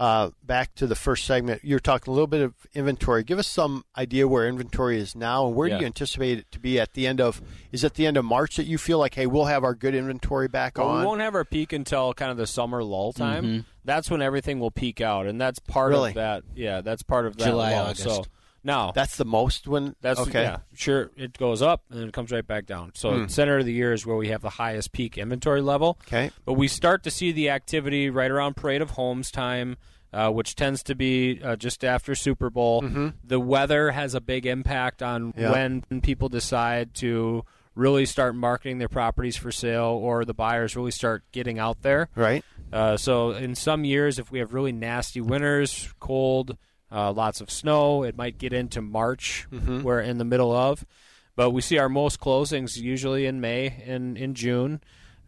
Uh, 0.00 0.30
back 0.42 0.74
to 0.76 0.86
the 0.86 0.94
first 0.94 1.26
segment, 1.26 1.60
you're 1.62 1.78
talking 1.78 2.10
a 2.10 2.14
little 2.14 2.26
bit 2.26 2.40
of 2.40 2.54
inventory. 2.72 3.22
Give 3.22 3.38
us 3.38 3.46
some 3.46 3.84
idea 3.98 4.26
where 4.26 4.48
inventory 4.48 4.98
is 4.98 5.14
now, 5.14 5.46
and 5.46 5.54
where 5.54 5.68
Yeah. 5.68 5.76
do 5.76 5.80
you 5.82 5.86
anticipate 5.88 6.38
it 6.38 6.50
to 6.52 6.58
be 6.58 6.80
at 6.80 6.94
the 6.94 7.06
end 7.06 7.20
of? 7.20 7.42
Is 7.70 7.84
it 7.84 7.92
the 7.94 8.06
end 8.06 8.16
of 8.16 8.24
March 8.24 8.56
that 8.56 8.64
you 8.64 8.78
feel 8.78 8.98
like, 8.98 9.14
hey, 9.14 9.26
we'll 9.26 9.44
have 9.44 9.62
our 9.62 9.74
good 9.74 9.94
inventory 9.94 10.48
back 10.48 10.78
Well, 10.78 10.88
on? 10.88 11.00
we 11.00 11.06
won't 11.06 11.20
have 11.20 11.34
our 11.34 11.44
peak 11.44 11.74
until 11.74 12.14
kind 12.14 12.30
of 12.30 12.38
the 12.38 12.46
summer 12.46 12.82
lull 12.82 13.12
time. 13.12 13.44
Mhm. 13.44 13.64
That's 13.84 14.10
when 14.10 14.22
everything 14.22 14.58
will 14.58 14.70
peak 14.70 15.02
out, 15.02 15.26
and 15.26 15.38
that's 15.38 15.58
part 15.58 15.90
Really? 15.90 16.08
of 16.12 16.14
that. 16.14 16.44
Yeah, 16.56 16.80
that's 16.80 17.02
part 17.02 17.26
of 17.26 17.36
that 17.36 17.44
July, 17.44 17.72
lull. 17.72 17.88
August. 17.88 18.02
So 18.04 18.24
now 18.64 18.92
That's 18.92 19.16
the 19.16 19.24
most 19.24 19.66
when. 19.66 19.94
That's 20.00 20.20
okay. 20.20 20.42
yeah, 20.42 20.58
sure. 20.74 21.10
It 21.16 21.36
goes 21.38 21.62
up 21.62 21.82
and 21.90 22.00
then 22.00 22.08
it 22.08 22.12
comes 22.14 22.30
right 22.30 22.46
back 22.46 22.66
down. 22.66 22.92
So 22.94 23.12
Hmm. 23.12 23.26
center 23.28 23.58
of 23.58 23.64
the 23.66 23.72
year 23.72 23.92
is 23.92 24.04
where 24.06 24.16
we 24.16 24.28
have 24.28 24.42
the 24.42 24.50
highest 24.50 24.92
peak 24.92 25.16
inventory 25.18 25.60
level. 25.62 25.98
Okay. 26.06 26.30
But 26.44 26.54
we 26.54 26.68
start 26.68 27.02
to 27.04 27.10
see 27.10 27.32
the 27.32 27.50
activity 27.50 28.10
right 28.10 28.30
around 28.30 28.56
Parade 28.56 28.82
of 28.82 28.90
Homes 28.90 29.30
time, 29.30 29.76
uh, 30.12 30.30
which 30.30 30.54
tends 30.56 30.82
to 30.84 30.94
be 30.94 31.40
uh, 31.42 31.56
just 31.56 31.84
after 31.84 32.14
Super 32.14 32.50
Bowl. 32.50 32.82
Mhm. 32.82 33.14
The 33.24 33.40
weather 33.40 33.90
has 33.92 34.14
a 34.14 34.20
big 34.20 34.44
impact 34.46 35.02
on 35.02 35.32
Yeah. 35.36 35.52
when 35.52 35.82
people 36.02 36.28
decide 36.28 36.94
to 36.96 37.44
really 37.76 38.04
start 38.04 38.34
marketing 38.34 38.78
their 38.78 38.88
properties 38.88 39.36
for 39.36 39.52
sale 39.52 39.84
or 40.02 40.24
the 40.24 40.34
buyers 40.34 40.74
really 40.76 40.90
start 40.90 41.22
getting 41.32 41.58
out 41.58 41.80
there. 41.82 42.08
Right. 42.16 42.44
Uh, 42.72 42.96
so 42.96 43.30
in 43.30 43.54
some 43.54 43.84
years, 43.84 44.18
if 44.18 44.30
we 44.32 44.40
have 44.40 44.52
really 44.52 44.72
nasty 44.72 45.20
winters, 45.20 45.92
cold, 46.00 46.56
uh, 46.92 47.12
lots 47.12 47.40
of 47.40 47.50
snow, 47.50 48.02
it 48.02 48.16
might 48.16 48.38
get 48.38 48.52
into 48.52 48.80
March. 48.82 49.46
Mhm. 49.52 49.82
We're 49.82 50.00
in 50.00 50.18
the 50.18 50.24
middle 50.24 50.52
of, 50.52 50.84
but 51.36 51.50
we 51.50 51.60
see 51.60 51.78
our 51.78 51.88
most 51.88 52.20
closings 52.20 52.76
usually 52.76 53.26
in 53.26 53.40
May 53.40 53.82
and 53.86 54.16
in 54.18 54.34
June, 54.34 54.80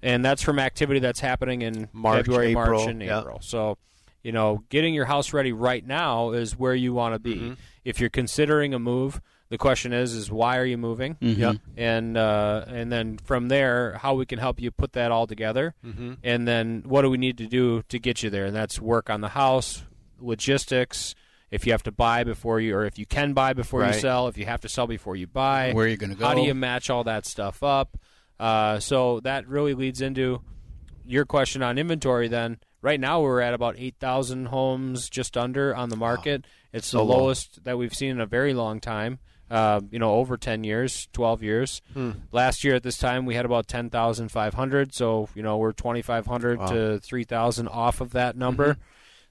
and 0.02 0.24
that's 0.24 0.42
from 0.42 0.58
activity 0.58 1.00
that's 1.00 1.20
happening 1.20 1.62
in 1.62 1.88
March, 1.92 2.26
February, 2.26 2.54
March, 2.54 2.86
and 2.86 3.02
yeah. 3.02 3.20
April. 3.20 3.38
So. 3.42 3.78
You 4.24 4.30
know, 4.30 4.62
getting 4.68 4.94
your 4.94 5.06
house 5.06 5.32
ready 5.32 5.50
right 5.50 5.84
now 5.84 6.30
is 6.30 6.56
where 6.56 6.76
you 6.76 6.94
want 6.94 7.16
to 7.16 7.18
be. 7.18 7.34
Mm-hmm. 7.34 7.52
If 7.84 7.98
you're 7.98 8.08
considering 8.08 8.72
a 8.72 8.78
move, 8.78 9.20
the 9.48 9.58
question 9.58 9.92
is: 9.92 10.14
is 10.14 10.30
why 10.30 10.58
are 10.58 10.64
you 10.64 10.78
moving? 10.78 11.16
Mhm. 11.16 11.38
Yep. 11.38 11.56
And 11.76 12.16
uh, 12.16 12.64
and 12.68 12.92
then 12.92 13.18
from 13.18 13.48
there, 13.48 13.94
how 14.00 14.14
we 14.14 14.24
can 14.24 14.38
help 14.38 14.60
you 14.60 14.70
put 14.70 14.92
that 14.92 15.10
all 15.10 15.26
together 15.26 15.74
Mhm. 15.84 16.18
and 16.22 16.46
then 16.46 16.84
what 16.86 17.02
do 17.02 17.10
we 17.10 17.18
need 17.18 17.36
to 17.38 17.48
do 17.48 17.82
to 17.88 17.98
get 17.98 18.22
you 18.22 18.30
there 18.30 18.44
and 18.44 18.54
that's 18.54 18.80
work 18.80 19.10
on 19.10 19.22
the 19.22 19.30
house 19.30 19.82
logistics 20.20 21.16
if 21.52 21.64
you 21.66 21.72
have 21.72 21.82
to 21.84 21.92
buy 21.92 22.24
before 22.24 22.58
you 22.58 22.74
or 22.74 22.84
if 22.84 22.98
you 22.98 23.06
can 23.06 23.32
buy 23.34 23.52
before 23.52 23.86
you 23.86 23.92
sell 23.92 24.26
if 24.26 24.36
you 24.36 24.46
have 24.46 24.60
to 24.62 24.68
sell 24.68 24.86
before 24.88 25.14
you 25.14 25.28
buy. 25.28 25.72
Where 25.72 25.84
are 25.84 25.88
you're 25.88 25.96
gonna 25.96 26.16
go? 26.16 26.26
how 26.26 26.34
do 26.34 26.40
you 26.40 26.54
match 26.54 26.90
all 26.90 27.04
that 27.04 27.24
stuff 27.26 27.62
up? 27.62 27.96
Uh, 28.40 28.80
so 28.80 29.20
that 29.20 29.46
really 29.46 29.74
leads 29.74 30.00
into 30.00 30.40
your 31.06 31.24
question 31.24 31.62
on 31.62 31.78
inventory 31.78 32.26
then. 32.26 32.58
Right 32.80 32.98
now 32.98 33.20
we're 33.20 33.40
at 33.40 33.54
about 33.54 33.76
8000 33.78 34.46
homes 34.46 35.08
just 35.08 35.36
under 35.36 35.72
on 35.76 35.88
the 35.90 35.96
market. 35.96 36.44
It's 36.72 36.88
So 36.88 36.98
the 36.98 37.04
low. 37.04 37.18
lowest 37.18 37.62
that 37.64 37.78
we've 37.78 37.94
seen 37.94 38.10
in 38.10 38.20
a 38.20 38.26
very 38.26 38.54
long 38.54 38.80
time. 38.80 39.20
Uh, 39.50 39.82
you 39.90 39.98
know 39.98 40.14
over 40.14 40.38
10 40.38 40.64
years 40.64 41.08
12 41.12 41.42
years. 41.42 41.82
Hmm. 41.92 42.12
last 42.32 42.64
year 42.64 42.74
at 42.76 42.82
this 42.82 42.96
time 42.96 43.26
we 43.26 43.34
had 43.34 43.44
about 43.44 43.68
10,500 43.68 44.94
so 44.94 45.28
you 45.34 45.42
know 45.42 45.58
we're 45.58 45.72
2500 45.72 46.58
Wow. 46.58 46.66
to 46.68 46.98
3000 47.00 47.68
off 47.68 48.00
of 48.00 48.12
that 48.12 48.34
number. 48.36 48.78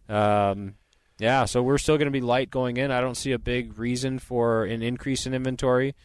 Um, 0.07 0.75
yeah 1.21 1.45
so 1.45 1.61
we're 1.63 1.77
still 1.77 1.97
going 1.97 2.07
to 2.07 2.11
be 2.11 2.19
light 2.21 2.49
going 2.49 2.75
in. 2.77 2.91
I 2.91 2.99
don't 2.99 3.15
see 3.15 3.31
a 3.31 3.39
big 3.39 3.77
reason 3.79 4.19
for 4.19 4.65
an 4.65 4.81
increase 4.81 5.25
in 5.25 5.33
inventory. 5.33 5.95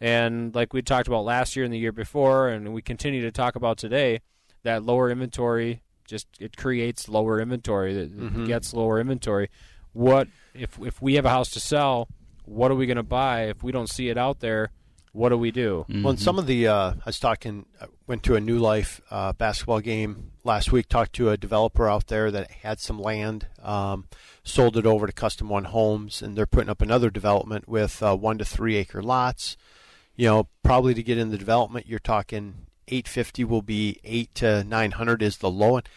And 0.00 0.54
like 0.54 0.72
we 0.72 0.80
talked 0.80 1.08
about 1.08 1.24
last 1.24 1.56
year 1.56 1.64
and 1.64 1.74
the 1.74 1.78
year 1.78 1.92
before 1.92 2.48
and 2.48 2.72
we 2.72 2.80
continue 2.80 3.20
to 3.22 3.30
talk 3.30 3.54
about 3.56 3.76
today 3.76 4.20
that 4.62 4.82
lower 4.84 5.10
inventory 5.10 5.82
just 6.06 6.26
it 6.40 6.56
creates 6.56 7.08
lower 7.08 7.40
inventory. 7.40 7.92
That 7.94 8.16
Mhm. 8.18 8.46
gets 8.46 8.72
lower 8.72 8.98
inventory. 9.00 9.50
What 9.92 10.28
if 10.54 10.78
if 10.80 11.02
we 11.02 11.14
have 11.14 11.26
a 11.26 11.30
house 11.30 11.50
to 11.50 11.60
sell 11.60 12.08
what 12.44 12.70
are 12.70 12.74
we 12.74 12.86
going 12.86 12.96
to 12.96 13.02
buy? 13.02 13.42
If 13.48 13.62
we 13.62 13.72
don't 13.72 13.88
see 13.90 14.08
it 14.08 14.16
out 14.16 14.40
there 14.40 14.70
what 15.12 15.30
do 15.30 15.36
we 15.36 15.50
do? 15.50 15.84
Well, 15.88 16.10
and 16.10 16.20
some 16.20 16.38
of 16.38 16.46
the 16.46 16.68
uh, 16.68 16.90
I 16.92 17.02
was 17.04 17.18
talking, 17.18 17.66
went 18.06 18.22
to 18.22 18.36
a 18.36 18.40
New 18.40 18.58
Life 18.60 19.00
uh, 19.10 19.32
basketball 19.32 19.80
game 19.80 20.30
last 20.44 20.70
week. 20.70 20.88
Talked 20.88 21.14
to 21.14 21.30
a 21.30 21.36
developer 21.36 21.88
out 21.88 22.06
there 22.06 22.30
that 22.30 22.48
had 22.62 22.78
some 22.78 23.00
land, 23.00 23.48
um, 23.60 24.06
sold 24.50 24.76
it 24.76 24.86
over 24.86 25.06
to 25.06 25.12
Custom 25.12 25.48
One 25.48 25.64
Homes, 25.64 26.22
and 26.22 26.36
they're 26.36 26.46
putting 26.46 26.70
up 26.70 26.82
another 26.82 27.10
development 27.10 27.68
with 27.68 28.02
uh, 28.02 28.16
one 28.16 28.38
to 28.38 28.44
three 28.44 28.76
acre 28.76 29.02
lots. 29.02 29.56
You 30.16 30.26
know, 30.26 30.48
probably 30.62 30.94
to 30.94 31.02
get 31.02 31.18
in 31.18 31.30
the 31.30 31.38
development, 31.38 31.86
you're 31.86 31.98
talking 31.98 32.66
850 32.88 33.44
will 33.44 33.62
be 33.62 34.00
eight 34.04 34.34
to 34.36 34.64
900 34.64 35.22
is 35.22 35.38
the 35.38 35.50
low 35.50 35.76
end. 35.76 35.88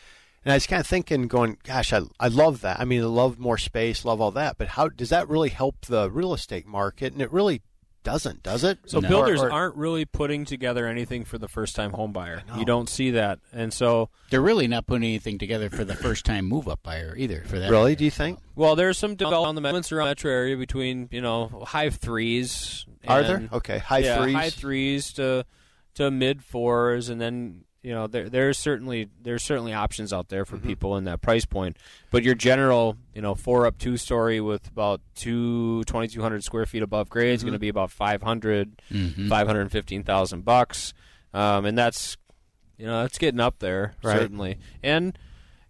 And 0.46 0.52
I 0.52 0.56
was 0.56 0.68
kind 0.68 0.80
of 0.80 0.88
thinking, 0.88 1.28
going, 1.28 1.58
gosh, 1.64 1.94
I, 1.94 2.02
I 2.20 2.28
love 2.28 2.62
that. 2.62 2.80
I 2.80 2.86
mean, 2.86 3.02
I 3.02 3.06
love 3.06 3.40
more 3.40 3.58
space, 3.58 4.04
love 4.04 4.20
all 4.20 4.32
that. 4.32 4.58
But 4.58 4.70
how 4.70 4.90
does 4.90 5.10
that 5.10 5.30
really 5.30 5.50
help 5.50 5.86
the 5.86 6.12
real 6.12 6.34
estate 6.34 6.68
market? 6.68 7.14
And 7.14 7.22
it 7.22 7.32
really 7.32 7.62
doesn't, 8.04 8.44
does 8.44 8.64
it? 8.64 8.80
So 8.86 9.00
Or- 9.00 9.02
builders 9.02 9.42
or- 9.42 9.52
aren't 9.52 9.76
really 9.76 10.06
putting 10.06 10.46
together 10.46 10.86
anything 10.88 11.24
for 11.26 11.38
the 11.38 11.48
first 11.48 11.76
time 11.76 11.92
home 11.92 12.12
buyer. 12.12 12.44
You 12.58 12.66
don't 12.66 12.90
see 12.90 13.12
that. 13.12 13.40
And 13.54 13.74
so 13.74 14.10
They're 14.30 14.42
really 14.42 14.68
not 14.68 14.86
putting 14.88 15.04
anything 15.04 15.38
together 15.38 15.70
for 15.70 15.84
the 15.86 15.96
first 15.96 16.26
time 16.26 16.46
move 16.46 16.68
up 16.68 16.84
buyer 16.84 17.16
either. 17.18 17.44
For 17.48 17.60
that, 17.60 17.70
Really? 17.72 17.96
Do 17.96 18.04
you 18.06 18.12
think? 18.12 18.40
well 18.56 18.76
there's 18.76 18.98
some 18.98 19.16
developments 19.16 19.92
around 19.92 20.06
the 20.08 20.10
metro 20.12 20.32
area 20.32 20.58
between, 20.58 21.08
you 21.12 21.22
know, 21.22 21.64
high 21.66 21.90
threes. 21.90 22.86
Are 23.08 23.24
there? 23.24 23.50
Okay, 23.52 23.80
high 23.80 24.00
yeah, 24.00 24.22
threes. 24.22 24.36
High 24.36 24.50
threes 24.50 25.14
to 25.14 25.46
to 25.96 26.10
mid 26.12 26.44
fours 26.44 27.10
and 27.10 27.20
then 27.22 27.66
you 27.84 27.94
know 27.94 28.08
there 28.08 28.30
there's 28.30 28.58
certainly 28.58 29.10
there's 29.22 29.44
certainly 29.44 29.74
options 29.74 30.12
out 30.14 30.30
there 30.30 30.46
for 30.46 30.56
Mm-hmm. 30.58 30.68
people 30.68 30.98
in 30.98 31.04
that 31.04 31.22
price 31.22 31.46
point 31.46 31.76
but 32.12 32.24
your 32.24 32.34
general 32.34 32.96
you 33.14 33.22
know 33.22 33.36
four 33.36 33.66
up 33.66 33.78
two 33.78 33.98
story 33.98 34.40
with 34.42 34.68
about 34.70 35.02
two 35.16 35.84
2200 35.84 36.44
square 36.44 36.66
feet 36.66 36.82
above 36.82 37.10
grade 37.10 37.34
is 37.36 37.42
Mhm. 37.42 37.46
going 37.46 37.54
to 37.54 37.60
be 37.60 37.68
about 37.70 37.92
500 37.92 38.82
Mhm. 38.92 39.28
515000 39.30 40.46
bucks 40.46 40.94
um, 41.34 41.66
and 41.66 41.78
that's 41.78 42.18
you 42.78 42.86
know 42.86 43.02
that's 43.02 43.18
getting 43.18 43.40
up 43.40 43.60
there 43.60 43.96
Right. 44.04 44.18
certainly 44.18 44.58
and 44.82 45.18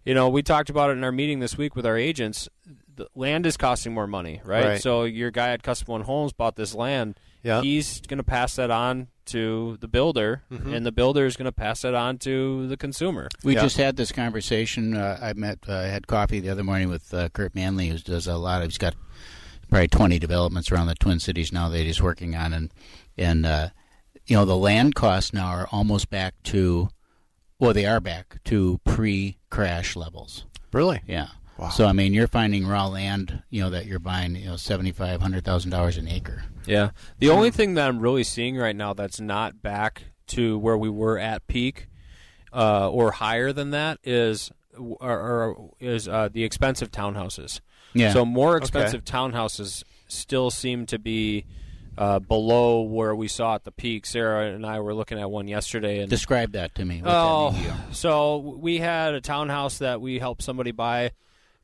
you 0.04 0.14
know 0.14 0.28
we 0.28 0.42
talked 0.42 0.70
about 0.70 0.90
it 0.90 0.94
in 0.94 1.04
our 1.04 1.12
meeting 1.12 1.40
this 1.40 1.56
week 1.58 1.74
with 1.76 1.84
our 1.86 1.96
agents 1.96 2.48
the 2.96 3.08
land 3.16 3.44
is 3.44 3.56
costing 3.56 3.92
more 3.92 4.06
money 4.06 4.40
right, 4.44 4.64
Right. 4.64 4.80
so 4.80 5.02
your 5.04 5.30
guy 5.32 5.48
at 5.48 5.62
custom 5.64 5.86
one 5.90 6.02
homes 6.02 6.32
bought 6.32 6.54
this 6.56 6.74
land 6.74 7.18
Yeah. 7.44 7.60
he's 7.62 8.00
going 8.00 8.18
to 8.18 8.24
pass 8.24 8.56
that 8.56 8.70
on 8.70 9.06
to 9.26 9.76
the 9.80 9.86
builder 9.88 10.42
Mhm. 10.50 10.74
and 10.74 10.84
the 10.86 10.90
builder 10.92 11.24
is 11.26 11.36
going 11.36 11.44
to 11.46 11.52
pass 11.52 11.82
that 11.82 11.94
on 11.94 12.18
to 12.18 12.66
the 12.68 12.76
consumer 12.76 13.28
We 13.44 13.54
just 13.54 13.76
had 13.76 13.96
this 13.96 14.10
conversation. 14.12 14.96
Uh, 14.96 15.18
I 15.22 15.32
met, 15.34 15.60
uh, 15.68 15.82
had 15.84 16.06
coffee 16.06 16.40
the 16.40 16.50
other 16.50 16.64
morning 16.64 16.88
with 16.88 17.14
uh, 17.14 17.28
Kurt 17.30 17.54
Manley, 17.54 17.88
who 17.88 17.98
does 17.98 18.26
a 18.26 18.36
lot. 18.36 18.62
Of, 18.62 18.68
he's 18.68 18.78
got 18.78 18.94
probably 19.70 19.88
twenty 19.88 20.18
developments 20.18 20.70
around 20.72 20.88
the 20.88 20.94
Twin 20.96 21.20
Cities 21.20 21.52
now 21.52 21.68
that 21.70 21.78
he's 21.84 22.02
working 22.02 22.34
on, 22.34 22.52
and 22.52 22.70
and 23.16 23.46
uh, 23.46 23.68
you 24.26 24.36
know 24.36 24.44
the 24.44 24.56
land 24.56 24.94
costs 24.94 25.32
now 25.32 25.46
are 25.46 25.68
almost 25.72 26.10
back 26.10 26.34
to, 26.44 26.88
well, 27.58 27.72
they 27.72 27.86
are 27.86 28.00
back 28.00 28.42
to 28.44 28.78
pre-crash 28.84 29.96
levels. 29.96 30.44
Really? 30.72 31.00
Yeah. 31.06 31.28
So 31.72 31.86
I 31.86 31.92
mean, 31.92 32.12
you're 32.12 32.26
finding 32.26 32.66
raw 32.66 32.86
land, 32.88 33.42
you 33.48 33.62
know, 33.62 33.70
that 33.70 33.86
you're 33.86 33.98
buying, 34.00 34.34
you 34.36 34.46
know, 34.46 34.56
seventy 34.56 34.92
five 34.92 35.20
hundred 35.22 35.44
thousand 35.44 35.70
dollars 35.70 35.96
an 35.96 36.08
acre. 36.08 36.44
Yeah. 36.66 36.90
The 37.20 37.30
only 37.30 37.50
thing 37.50 37.74
that 37.74 37.88
I'm 37.88 38.00
really 38.00 38.24
seeing 38.24 38.56
right 38.56 38.74
now 38.74 38.92
that's 38.92 39.20
not 39.20 39.62
back 39.62 40.04
to 40.28 40.58
where 40.58 40.76
we 40.76 40.88
were 40.88 41.18
at 41.18 41.46
peak 41.46 41.88
uh, 42.52 42.90
or 42.90 43.12
higher 43.12 43.52
than 43.52 43.70
that 43.70 43.98
is 44.02 44.50
or, 44.76 44.96
or 45.10 45.70
is 45.80 46.08
uh, 46.08 46.28
the 46.32 46.42
expensive 46.44 46.90
townhouses. 46.90 47.60
Yeah. 47.92 48.12
So 48.12 48.24
more 48.24 48.56
Okay. 48.56 48.64
expensive 48.64 49.04
townhouses 49.04 49.84
still 50.08 50.50
seem 50.50 50.86
to 50.86 50.98
be 50.98 51.44
uh, 51.96 52.18
below 52.18 52.80
where 52.82 53.14
we 53.14 53.28
saw 53.28 53.54
at 53.54 53.62
the 53.64 53.70
peak. 53.70 54.04
Sarah 54.06 54.50
and 54.52 54.66
I 54.66 54.80
were 54.80 54.94
looking 54.94 55.18
at 55.20 55.30
one 55.30 55.46
yesterday 55.46 56.00
and 56.00 56.10
Describe 56.10 56.52
that 56.52 56.74
to 56.74 56.84
me. 56.84 57.00
Oh, 57.04 57.52
means. 57.52 57.96
so 57.96 58.38
we 58.38 58.78
had 58.78 59.14
a 59.14 59.20
townhouse 59.20 59.78
that 59.78 60.00
we 60.00 60.18
helped 60.18 60.42
somebody 60.42 60.72
buy, 60.72 61.12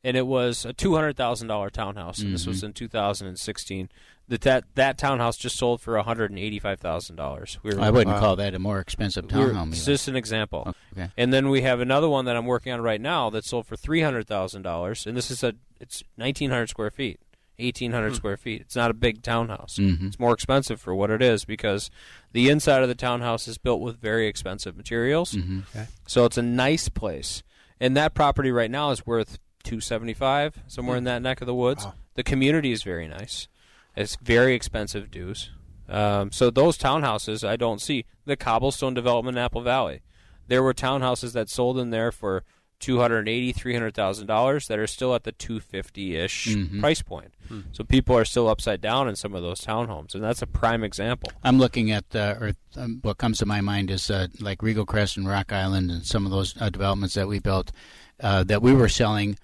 and 0.03 0.17
it 0.17 0.25
was 0.27 0.65
a 0.65 0.73
two 0.73 0.95
hundred 0.95 1.15
thousand 1.17 1.47
dollar 1.47 1.69
townhouse. 1.69 2.19
And 2.19 2.33
this 2.33 2.41
Mm-hmm. 2.41 2.49
was 2.51 2.63
in 2.63 2.73
two 2.73 2.87
thousand 2.87 3.27
and 3.27 3.39
sixteen. 3.39 3.89
That 4.27 4.41
that 4.41 4.63
that 4.75 4.97
townhouse 4.97 5.35
just 5.37 5.57
sold 5.57 5.81
for 5.81 5.95
one 5.95 6.05
hundred 6.05 6.29
and 6.31 6.39
eighty 6.39 6.57
five 6.59 6.79
thousand 6.79 7.17
dollars. 7.17 7.59
We 7.63 7.75
I 7.75 7.89
wouldn't 7.89 8.17
call 8.17 8.35
that 8.37 8.53
a 8.55 8.59
more 8.59 8.79
expensive 8.79 9.29
we 9.31 9.37
were- 9.39 9.51
townhome. 9.51 9.69
It's 9.73 9.85
just 9.85 10.07
an 10.07 10.15
example. 10.15 10.73
Okay. 10.93 11.09
And 11.17 11.33
then 11.33 11.49
we 11.49 11.61
have 11.63 11.81
another 11.81 12.07
one 12.07 12.25
that 12.25 12.35
I'm 12.37 12.45
working 12.45 12.71
on 12.71 12.81
right 12.81 13.01
now 13.01 13.29
that 13.31 13.43
sold 13.45 13.65
for 13.67 13.75
three 13.75 14.01
hundred 14.01 14.27
thousand 14.27 14.61
dollars, 14.61 15.05
and 15.05 15.17
this 15.17 15.29
is 15.31 15.43
a 15.43 15.53
it's 15.81 16.03
nineteen 16.15 16.49
hundred 16.49 16.67
square 16.69 16.91
feet, 16.91 17.19
eighteen 17.59 17.91
hundred 17.91 18.09
Hmm. 18.11 18.15
square 18.15 18.37
feet. 18.37 18.61
It's 18.61 18.75
not 18.75 18.89
a 18.89 18.93
big 18.93 19.21
townhouse. 19.21 19.75
Mhm. 19.77 20.07
It's 20.07 20.19
more 20.19 20.33
expensive 20.33 20.79
for 20.79 20.95
what 20.95 21.09
it 21.11 21.21
is 21.21 21.43
because 21.43 21.89
the 22.31 22.47
inside 22.49 22.83
of 22.83 22.87
the 22.87 22.95
townhouse 22.95 23.49
is 23.49 23.57
built 23.57 23.81
with 23.81 23.99
very 23.99 24.27
expensive 24.27 24.77
materials. 24.77 25.33
Mhm. 25.33 25.63
Okay. 25.75 25.87
So 26.07 26.23
it's 26.23 26.37
a 26.37 26.41
nice 26.43 26.87
place, 26.87 27.43
and 27.81 27.97
that 27.97 28.13
property 28.13 28.51
right 28.51 28.71
now 28.71 28.91
is 28.91 29.05
worth 29.05 29.39
two 29.63 29.79
seventy 29.81 30.13
five 30.13 30.59
somewhere 30.67 30.97
in 30.97 31.03
that 31.05 31.21
neck 31.21 31.41
of 31.41 31.47
the 31.47 31.53
woods. 31.55 31.87
The 32.15 32.23
community 32.23 32.71
is 32.71 32.83
very 32.83 33.07
nice. 33.07 33.47
It's 33.95 34.15
very 34.21 34.53
expensive 34.55 35.11
dues. 35.11 35.49
Um, 35.89 36.31
so 36.31 36.49
those 36.49 36.77
townhouses 36.77 37.47
I 37.47 37.55
don't 37.57 37.81
see 37.81 38.05
the 38.25 38.37
cobblestone 38.37 38.93
development 38.93 39.37
in 39.37 39.43
Apple 39.43 39.61
Valley. 39.61 40.01
There 40.47 40.63
were 40.63 40.73
townhouses 40.73 41.33
that 41.33 41.49
sold 41.49 41.77
in 41.77 41.89
there 41.89 42.11
for 42.11 42.43
two 42.79 42.99
hundred 42.99 43.27
eighty, 43.29 43.51
three 43.51 43.73
hundred 43.73 43.93
thousand 43.93 44.27
dollars 44.27 44.67
that 44.67 44.79
are 44.79 44.87
still 44.87 45.13
at 45.13 45.23
the 45.23 45.31
two 45.31 45.59
fifty 45.59 46.15
ish 46.15 46.47
Mhm. 46.47 46.79
price 46.79 47.01
point. 47.01 47.33
Hmm. 47.47 47.59
So 47.73 47.83
people 47.83 48.17
are 48.17 48.25
still 48.25 48.49
upside 48.49 48.81
down 48.81 49.07
in 49.07 49.15
some 49.15 49.35
of 49.35 49.41
those 49.43 49.61
townhomes, 49.61 50.15
and 50.15 50.23
that's 50.23 50.41
a 50.41 50.47
prime 50.47 50.83
example. 50.83 51.31
I'm 51.43 51.59
looking 51.59 51.91
at, 51.91 52.05
uh, 52.15 52.35
or 52.39 52.51
um, 52.77 52.99
what 53.03 53.17
comes 53.17 53.37
to 53.39 53.45
my 53.45 53.61
mind 53.61 53.91
is 53.91 54.09
uh, 54.09 54.27
like 54.39 54.63
Regal 54.63 54.85
Crest 54.85 55.15
and 55.17 55.27
Rock 55.27 55.51
Island 55.53 55.91
and 55.91 56.05
some 56.05 56.25
of 56.25 56.31
those 56.31 56.59
uh, 56.59 56.69
developments 56.69 57.13
that 57.15 57.27
we 57.27 57.39
built 57.39 57.71
uh, 58.19 58.43
that 58.45 58.61
we 58.61 58.73
were 58.73 58.89
selling 58.89 59.37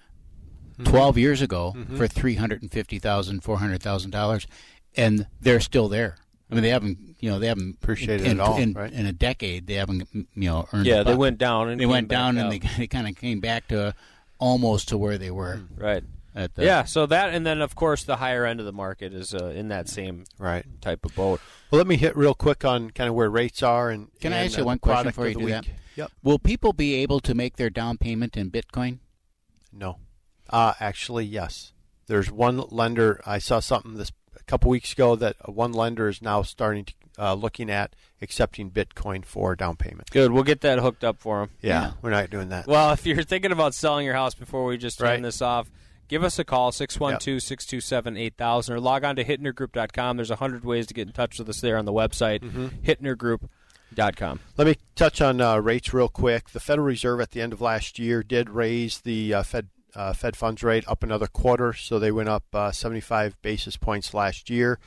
12 0.84 1.18
years 1.18 1.42
ago 1.42 1.74
Mhm. 1.76 1.96
for 1.96 2.06
three 2.06 2.34
hundred 2.34 2.62
and 2.62 2.70
fifty 2.70 2.98
thousand, 2.98 3.42
four 3.42 3.58
hundred 3.58 3.82
thousand 3.82 4.10
dollars, 4.10 4.46
$400,000 4.46 4.48
and 4.96 5.26
they're 5.40 5.60
still 5.60 5.88
there. 5.88 6.16
I 6.50 6.54
mean, 6.54 6.62
they 6.62 6.70
haven't, 6.70 7.16
you 7.20 7.28
know, 7.30 7.38
they 7.38 7.46
haven't 7.48 7.76
Appreciated 7.82 8.26
in, 8.26 8.38
it 8.38 8.40
all, 8.40 8.56
in, 8.56 8.72
right? 8.72 8.90
in 8.92 9.04
a 9.06 9.12
decade. 9.12 9.66
They 9.66 9.74
haven't, 9.74 10.08
you 10.14 10.26
know, 10.48 10.66
earned. 10.72 10.86
Yeah, 10.86 11.02
they 11.02 11.12
buck. 11.12 11.18
went 11.18 11.38
down 11.38 11.68
and 11.68 11.78
they 11.80 11.84
went 11.86 12.08
down, 12.08 12.38
and 12.38 12.46
up. 12.46 12.52
they 12.52 12.58
they 12.78 12.86
kind 12.86 13.06
of 13.06 13.16
came 13.16 13.40
back 13.40 13.68
to 13.68 13.94
almost 14.38 14.88
to 14.88 14.98
where 14.98 15.18
they 15.18 15.30
were. 15.30 15.60
Right. 15.76 16.04
At 16.34 16.54
the, 16.54 16.64
yeah, 16.64 16.84
so 16.84 17.04
that 17.06 17.34
and 17.34 17.44
then 17.44 17.60
of 17.60 17.74
course 17.74 18.04
the 18.04 18.16
higher 18.16 18.44
end 18.46 18.60
of 18.60 18.66
the 18.66 18.72
market 18.72 19.12
is 19.12 19.34
uh, 19.34 19.46
in 19.46 19.68
that 19.68 19.88
same 19.88 20.22
right 20.38 20.64
type 20.80 21.04
of 21.04 21.14
boat. 21.16 21.40
Well, 21.70 21.78
let 21.78 21.86
me 21.88 21.96
hit 21.96 22.16
real 22.16 22.34
quick 22.34 22.64
on 22.64 22.90
kind 22.92 23.08
of 23.08 23.14
where 23.16 23.28
rates 23.28 23.60
are 23.62 23.90
and 23.90 24.08
Can 24.20 24.32
I 24.32 24.44
ask 24.44 24.54
uh, 24.54 24.58
you 24.58 24.62
the 24.62 24.66
one 24.66 24.78
question 24.78 25.08
before 25.08 25.24
of 25.26 25.32
you 25.32 25.38
do 25.38 25.44
week. 25.46 25.54
that? 25.54 25.66
Yep. 25.96 26.12
Will 26.22 26.38
people 26.38 26.72
be 26.72 26.94
able 26.94 27.18
to 27.20 27.34
make 27.34 27.56
their 27.56 27.70
down 27.70 27.98
payment 27.98 28.36
in 28.36 28.50
Bitcoin? 28.52 28.98
No. 29.72 29.98
Uh, 30.50 30.72
actually, 30.80 31.24
yes. 31.26 31.72
There's 32.06 32.30
one 32.30 32.62
lender. 32.70 33.20
I 33.26 33.38
saw 33.38 33.60
something 33.60 33.94
this 33.94 34.12
a 34.38 34.42
couple 34.44 34.70
weeks 34.70 34.92
ago 34.92 35.14
that 35.16 35.36
one 35.52 35.72
lender 35.72 36.08
is 36.08 36.22
now 36.22 36.42
starting 36.42 36.84
to 36.86 36.94
uh, 37.20 37.34
looking 37.34 37.68
at 37.68 37.96
accepting 38.22 38.70
Bitcoin 38.70 39.24
for 39.24 39.56
down 39.56 39.74
payment. 39.76 40.08
Good, 40.12 40.30
we'll 40.30 40.44
get 40.44 40.60
that 40.60 40.78
hooked 40.78 41.02
up 41.02 41.18
for 41.18 41.40
them. 41.40 41.50
Yeah, 41.60 41.92
we're 42.00 42.10
not 42.10 42.30
doing 42.30 42.50
that. 42.50 42.68
Well, 42.68 42.92
if 42.92 43.04
you're 43.04 43.24
thinking 43.24 43.50
about 43.50 43.74
selling 43.74 44.06
your 44.06 44.14
house 44.14 44.34
before 44.34 44.64
we 44.64 44.78
just 44.78 45.00
turn 45.00 45.08
Right. 45.08 45.22
this 45.22 45.42
off, 45.42 45.68
give 46.06 46.22
us 46.22 46.38
a 46.38 46.44
call 46.44 46.70
612-627-8000 46.70 48.70
or 48.70 48.80
log 48.80 49.02
on 49.04 49.16
to 49.16 49.24
hittnergroup.com. 49.24 50.16
There's 50.16 50.30
a 50.30 50.34
100 50.36 50.64
ways 50.64 50.86
to 50.86 50.94
get 50.94 51.08
in 51.08 51.12
touch 51.12 51.38
with 51.40 51.48
us 51.48 51.60
there 51.60 51.76
on 51.76 51.84
the 51.86 51.92
website 51.92 52.38
Mhm. 52.40 52.70
hittnergroup.com. 52.84 54.40
Let 54.56 54.66
me 54.66 54.76
touch 54.94 55.20
on 55.20 55.40
uh, 55.40 55.56
rates 55.58 55.92
real 55.92 56.08
quick. 56.08 56.50
The 56.50 56.60
Federal 56.60 56.86
Reserve 56.86 57.20
at 57.20 57.32
the 57.32 57.40
end 57.40 57.52
of 57.52 57.60
last 57.60 57.98
year 57.98 58.22
did 58.22 58.50
raise 58.50 59.00
the 59.00 59.34
uh, 59.34 59.42
Fed 59.42 59.68
uh, 59.98 60.12
Fed 60.12 60.36
funds 60.36 60.62
rate 60.62 60.84
up 60.86 61.02
another 61.02 61.26
quarter, 61.26 61.72
so 61.72 61.98
they 61.98 62.12
went 62.12 62.28
up 62.28 62.44
uh, 62.54 62.70
75 62.70 63.40
basis 63.42 63.76
points 63.76 64.14
last 64.14 64.48
year. 64.48 64.78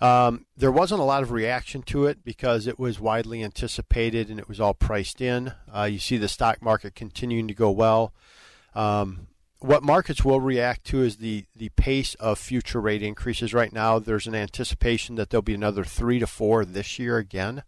Um, 0.00 0.46
there 0.56 0.72
wasn't 0.72 1.00
a 1.00 1.04
lot 1.04 1.22
of 1.22 1.30
reaction 1.30 1.82
to 1.82 2.06
it 2.06 2.24
because 2.24 2.66
it 2.66 2.78
was 2.78 2.98
widely 2.98 3.44
anticipated 3.44 4.30
and 4.30 4.38
it 4.38 4.48
was 4.48 4.58
all 4.58 4.74
priced 4.74 5.20
in. 5.20 5.52
Uh, 5.74 5.84
you 5.84 5.98
see 5.98 6.16
the 6.16 6.28
stock 6.28 6.62
market 6.62 6.94
continuing 6.94 7.48
to 7.48 7.54
go 7.54 7.70
well. 7.70 8.14
Um, 8.74 9.28
what 9.58 9.82
markets 9.82 10.24
will 10.24 10.40
react 10.40 10.84
to 10.84 11.02
is 11.02 11.16
the, 11.16 11.44
the 11.54 11.70
pace 11.70 12.14
of 12.16 12.38
future 12.38 12.80
rate 12.80 13.02
increases. 13.02 13.54
Right 13.54 13.72
now, 13.72 13.98
there's 13.98 14.26
an 14.26 14.34
anticipation 14.34 15.16
that 15.16 15.30
there'll 15.30 15.42
be 15.42 15.54
another 15.54 15.84
three 15.84 16.18
to 16.18 16.26
four 16.26 16.64
this 16.64 16.98
year 16.98 17.18
again. 17.18 17.62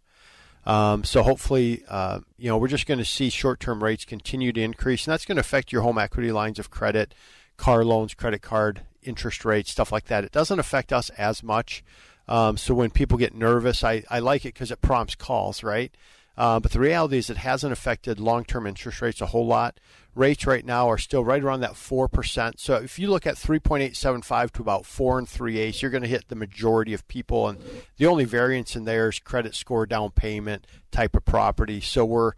Um, 0.65 1.03
so 1.03 1.23
hopefully, 1.23 1.83
uh, 1.87 2.19
you 2.37 2.49
know, 2.49 2.57
we're 2.57 2.67
just 2.67 2.85
going 2.85 2.99
to 2.99 3.05
see 3.05 3.29
short-term 3.29 3.83
rates 3.83 4.05
continue 4.05 4.51
to 4.51 4.61
increase, 4.61 5.07
and 5.07 5.13
that's 5.13 5.25
going 5.25 5.37
to 5.37 5.41
affect 5.41 5.71
your 5.71 5.81
home 5.81 5.97
equity 5.97 6.31
lines 6.31 6.59
of 6.59 6.69
credit, 6.69 7.15
car 7.57 7.83
loans, 7.83 8.13
credit 8.13 8.41
card 8.41 8.81
interest 9.01 9.45
rates, 9.45 9.71
stuff 9.71 9.91
like 9.91 10.05
that. 10.05 10.23
It 10.23 10.31
doesn't 10.31 10.59
affect 10.59 10.91
us 10.93 11.09
as 11.11 11.41
much. 11.41 11.83
Um, 12.27 12.57
so 12.57 12.73
when 12.75 12.91
people 12.91 13.17
get 13.17 13.33
nervous, 13.33 13.83
I, 13.83 14.03
I 14.09 14.19
like 14.19 14.45
it 14.45 14.53
because 14.53 14.71
it 14.71 14.81
prompts 14.81 15.15
calls, 15.15 15.63
right? 15.63 15.91
Uh, 16.37 16.59
but 16.59 16.71
the 16.71 16.79
reality 16.79 17.17
is 17.17 17.29
it 17.29 17.37
hasn't 17.37 17.73
affected 17.73 18.19
long-term 18.19 18.67
interest 18.67 19.01
rates 19.01 19.21
a 19.21 19.27
whole 19.27 19.47
lot. 19.47 19.79
Rates 20.19 20.45
right 20.45 20.65
now 20.65 20.89
are 20.89 20.97
still 20.97 21.23
right 21.23 21.41
around 21.41 21.61
that 21.61 21.77
four 21.77 22.09
percent. 22.09 22.59
So 22.59 22.75
if 22.75 22.99
you 22.99 23.09
look 23.09 23.25
at 23.25 23.35
3.875 23.35 24.51
to 24.51 24.61
about 24.61 24.85
four 24.85 25.17
and 25.17 25.27
three 25.27 25.57
eighths, 25.57 25.81
you're 25.81 25.91
going 25.91 26.03
to 26.03 26.09
hit 26.09 26.27
the 26.27 26.35
majority 26.35 26.93
of 26.93 27.07
people, 27.07 27.47
and 27.47 27.57
the 27.95 28.05
only 28.05 28.25
variance 28.25 28.75
in 28.75 28.83
there 28.83 29.07
is 29.07 29.19
credit 29.19 29.55
score, 29.55 29.85
down 29.85 30.11
payment, 30.11 30.67
type 30.91 31.15
of 31.15 31.23
property. 31.23 31.79
So 31.79 32.03
we're 32.03 32.33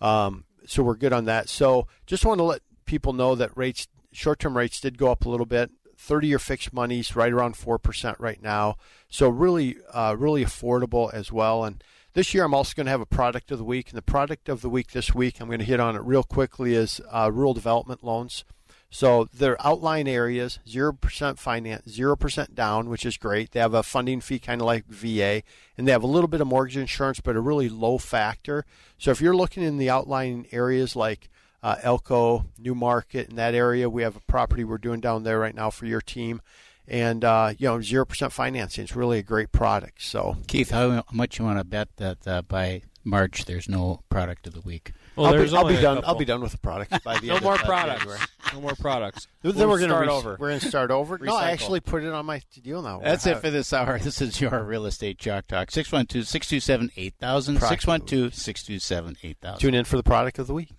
um, 0.00 0.44
so 0.64 0.84
we're 0.84 0.94
good 0.94 1.12
on 1.12 1.24
that. 1.24 1.48
So 1.48 1.88
just 2.06 2.24
want 2.24 2.38
to 2.38 2.44
let 2.44 2.60
people 2.84 3.12
know 3.12 3.34
that 3.34 3.56
rates, 3.56 3.88
short-term 4.12 4.56
rates, 4.56 4.80
did 4.80 4.96
go 4.96 5.10
up 5.10 5.26
a 5.26 5.28
little 5.28 5.46
bit. 5.46 5.72
30-year 5.96 6.38
fixed 6.38 6.72
money's 6.72 7.16
right 7.16 7.32
around 7.32 7.56
four 7.56 7.80
percent 7.80 8.18
right 8.20 8.40
now. 8.40 8.76
So 9.08 9.28
really, 9.28 9.78
uh, 9.92 10.14
really 10.16 10.44
affordable 10.44 11.12
as 11.12 11.32
well. 11.32 11.64
And 11.64 11.82
this 12.14 12.32
year, 12.32 12.44
I'm 12.44 12.54
also 12.54 12.72
going 12.74 12.86
to 12.86 12.92
have 12.92 13.00
a 13.00 13.06
product 13.06 13.50
of 13.50 13.58
the 13.58 13.64
week. 13.64 13.90
And 13.90 13.98
the 13.98 14.02
product 14.02 14.48
of 14.48 14.62
the 14.62 14.70
week 14.70 14.92
this 14.92 15.14
week, 15.14 15.40
I'm 15.40 15.48
going 15.48 15.58
to 15.58 15.64
hit 15.64 15.80
on 15.80 15.96
it 15.96 16.02
real 16.02 16.22
quickly, 16.22 16.74
is 16.74 17.00
uh, 17.10 17.30
rural 17.32 17.54
development 17.54 18.02
loans. 18.02 18.44
So 18.88 19.28
they're 19.34 19.60
outline 19.66 20.06
areas, 20.06 20.60
0% 20.68 21.38
finance, 21.38 21.96
0% 21.96 22.54
down, 22.54 22.88
which 22.88 23.04
is 23.04 23.16
great. 23.16 23.50
They 23.50 23.58
have 23.58 23.74
a 23.74 23.82
funding 23.82 24.20
fee 24.20 24.38
kind 24.38 24.60
of 24.60 24.66
like 24.66 24.86
VA, 24.86 25.42
and 25.76 25.88
they 25.88 25.90
have 25.90 26.04
a 26.04 26.08
little 26.08 26.28
bit 26.28 26.40
of 26.40 26.46
mortgage 26.46 26.76
insurance, 26.76 27.18
but 27.18 27.34
a 27.34 27.40
really 27.40 27.68
low 27.68 27.98
factor. 27.98 28.64
So 28.96 29.10
if 29.10 29.20
you're 29.20 29.34
looking 29.34 29.64
in 29.64 29.78
the 29.78 29.90
outline 29.90 30.46
areas 30.52 30.94
like 30.94 31.28
uh, 31.64 31.74
Elko, 31.82 32.46
New 32.56 32.76
Market, 32.76 33.30
in 33.30 33.34
that 33.34 33.56
area, 33.56 33.90
we 33.90 34.02
have 34.02 34.14
a 34.14 34.20
property 34.20 34.62
we're 34.62 34.78
doing 34.78 35.00
down 35.00 35.24
there 35.24 35.40
right 35.40 35.56
now 35.56 35.70
for 35.70 35.86
your 35.86 36.00
team. 36.00 36.40
And, 36.86 37.24
uh, 37.24 37.54
you 37.56 37.68
know, 37.68 37.78
0% 37.78 38.30
financing 38.32 38.84
is 38.84 38.94
really 38.94 39.18
a 39.18 39.22
great 39.22 39.52
product. 39.52 40.02
So 40.02 40.36
Keith, 40.46 40.70
how 40.70 41.04
much 41.12 41.38
you 41.38 41.44
want 41.44 41.58
to 41.58 41.64
bet 41.64 41.88
that 41.96 42.26
uh, 42.26 42.42
by 42.42 42.82
March 43.04 43.44
there's 43.46 43.68
no 43.68 44.00
product 44.10 44.46
of 44.46 44.54
the 44.54 44.60
week? 44.60 44.92
Well, 45.16 45.26
I'll, 45.26 45.32
be, 45.32 45.38
there's 45.38 45.54
I'll 45.54 45.68
be 45.68 45.74
done. 45.80 45.96
couple. 45.96 46.10
I'll 46.10 46.18
be 46.18 46.24
done 46.24 46.42
with 46.42 46.52
the 46.52 46.58
product 46.58 47.04
by 47.04 47.18
the 47.18 47.26
No 47.28 47.34
end 47.36 47.44
more 47.44 47.54
of 47.54 47.60
uh, 47.60 47.64
products. 47.64 48.26
No 48.52 48.60
more 48.60 48.74
products. 48.74 49.28
Then 49.42 49.54
We'll 49.56 49.68
we're 49.68 49.78
going 49.78 49.90
to 49.90 49.94
start 49.94 50.08
over. 50.08 50.36
We're 50.40 50.48
going 50.48 50.60
to 50.60 50.68
start 50.68 50.90
over. 50.90 51.18
No, 51.18 51.36
I 51.36 51.42
Recycle. 51.44 51.52
actually 51.52 51.80
put 51.80 52.02
it 52.02 52.12
on 52.12 52.26
my 52.26 52.40
deal 52.62 52.82
now. 52.82 53.00
That's 53.00 53.26
it 53.26 53.38
for 53.38 53.50
this 53.50 53.72
hour. 53.72 53.98
This 54.02 54.20
is 54.20 54.40
your 54.40 54.62
real 54.64 54.86
estate 54.86 55.18
chalk 55.18 55.46
talk. 55.46 55.70
612 55.70 56.26
627 56.26 56.90
8000. 56.96 57.60
612 57.60 58.34
627 58.34 59.16
8000. 59.22 59.60
Tune 59.60 59.74
in 59.74 59.84
for 59.84 59.96
the 59.96 60.02
product 60.02 60.38
of 60.38 60.46
the 60.46 60.54
week. 60.54 60.70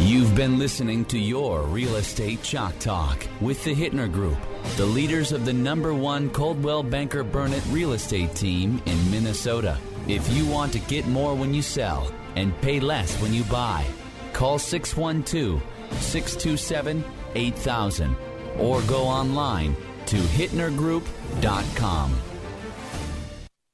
You've 0.00 0.34
been 0.34 0.58
listening 0.58 1.04
to 1.06 1.18
your 1.18 1.62
Real 1.62 1.94
Estate 1.96 2.42
Chalk 2.42 2.76
Talk 2.80 3.24
with 3.40 3.62
the 3.62 3.72
Hittner 3.74 4.10
Group, 4.10 4.36
the 4.76 4.86
leaders 4.86 5.32
of 5.32 5.44
the 5.44 5.52
number 5.52 5.92
one 5.94 6.30
Coldwell 6.30 6.82
Banker 6.82 7.22
Burnett 7.24 7.62
real 7.68 7.92
estate 7.92 8.34
team 8.34 8.80
in 8.86 9.10
Minnesota. 9.10 9.78
If 10.08 10.32
you 10.32 10.46
want 10.46 10.72
to 10.72 10.78
get 10.80 11.06
more 11.06 11.34
when 11.34 11.52
you 11.54 11.62
sell 11.62 12.12
and 12.36 12.58
pay 12.62 12.80
less 12.80 13.20
when 13.20 13.34
you 13.34 13.44
buy, 13.44 13.86
call 14.32 14.58
612 14.58 15.62
627 16.02 17.04
8000 17.34 18.16
or 18.58 18.80
go 18.82 19.04
online 19.04 19.74
to 20.06 20.16
hittnergroup.com. 20.16 22.31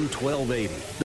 AM 0.00 0.08
1280. 0.08 1.09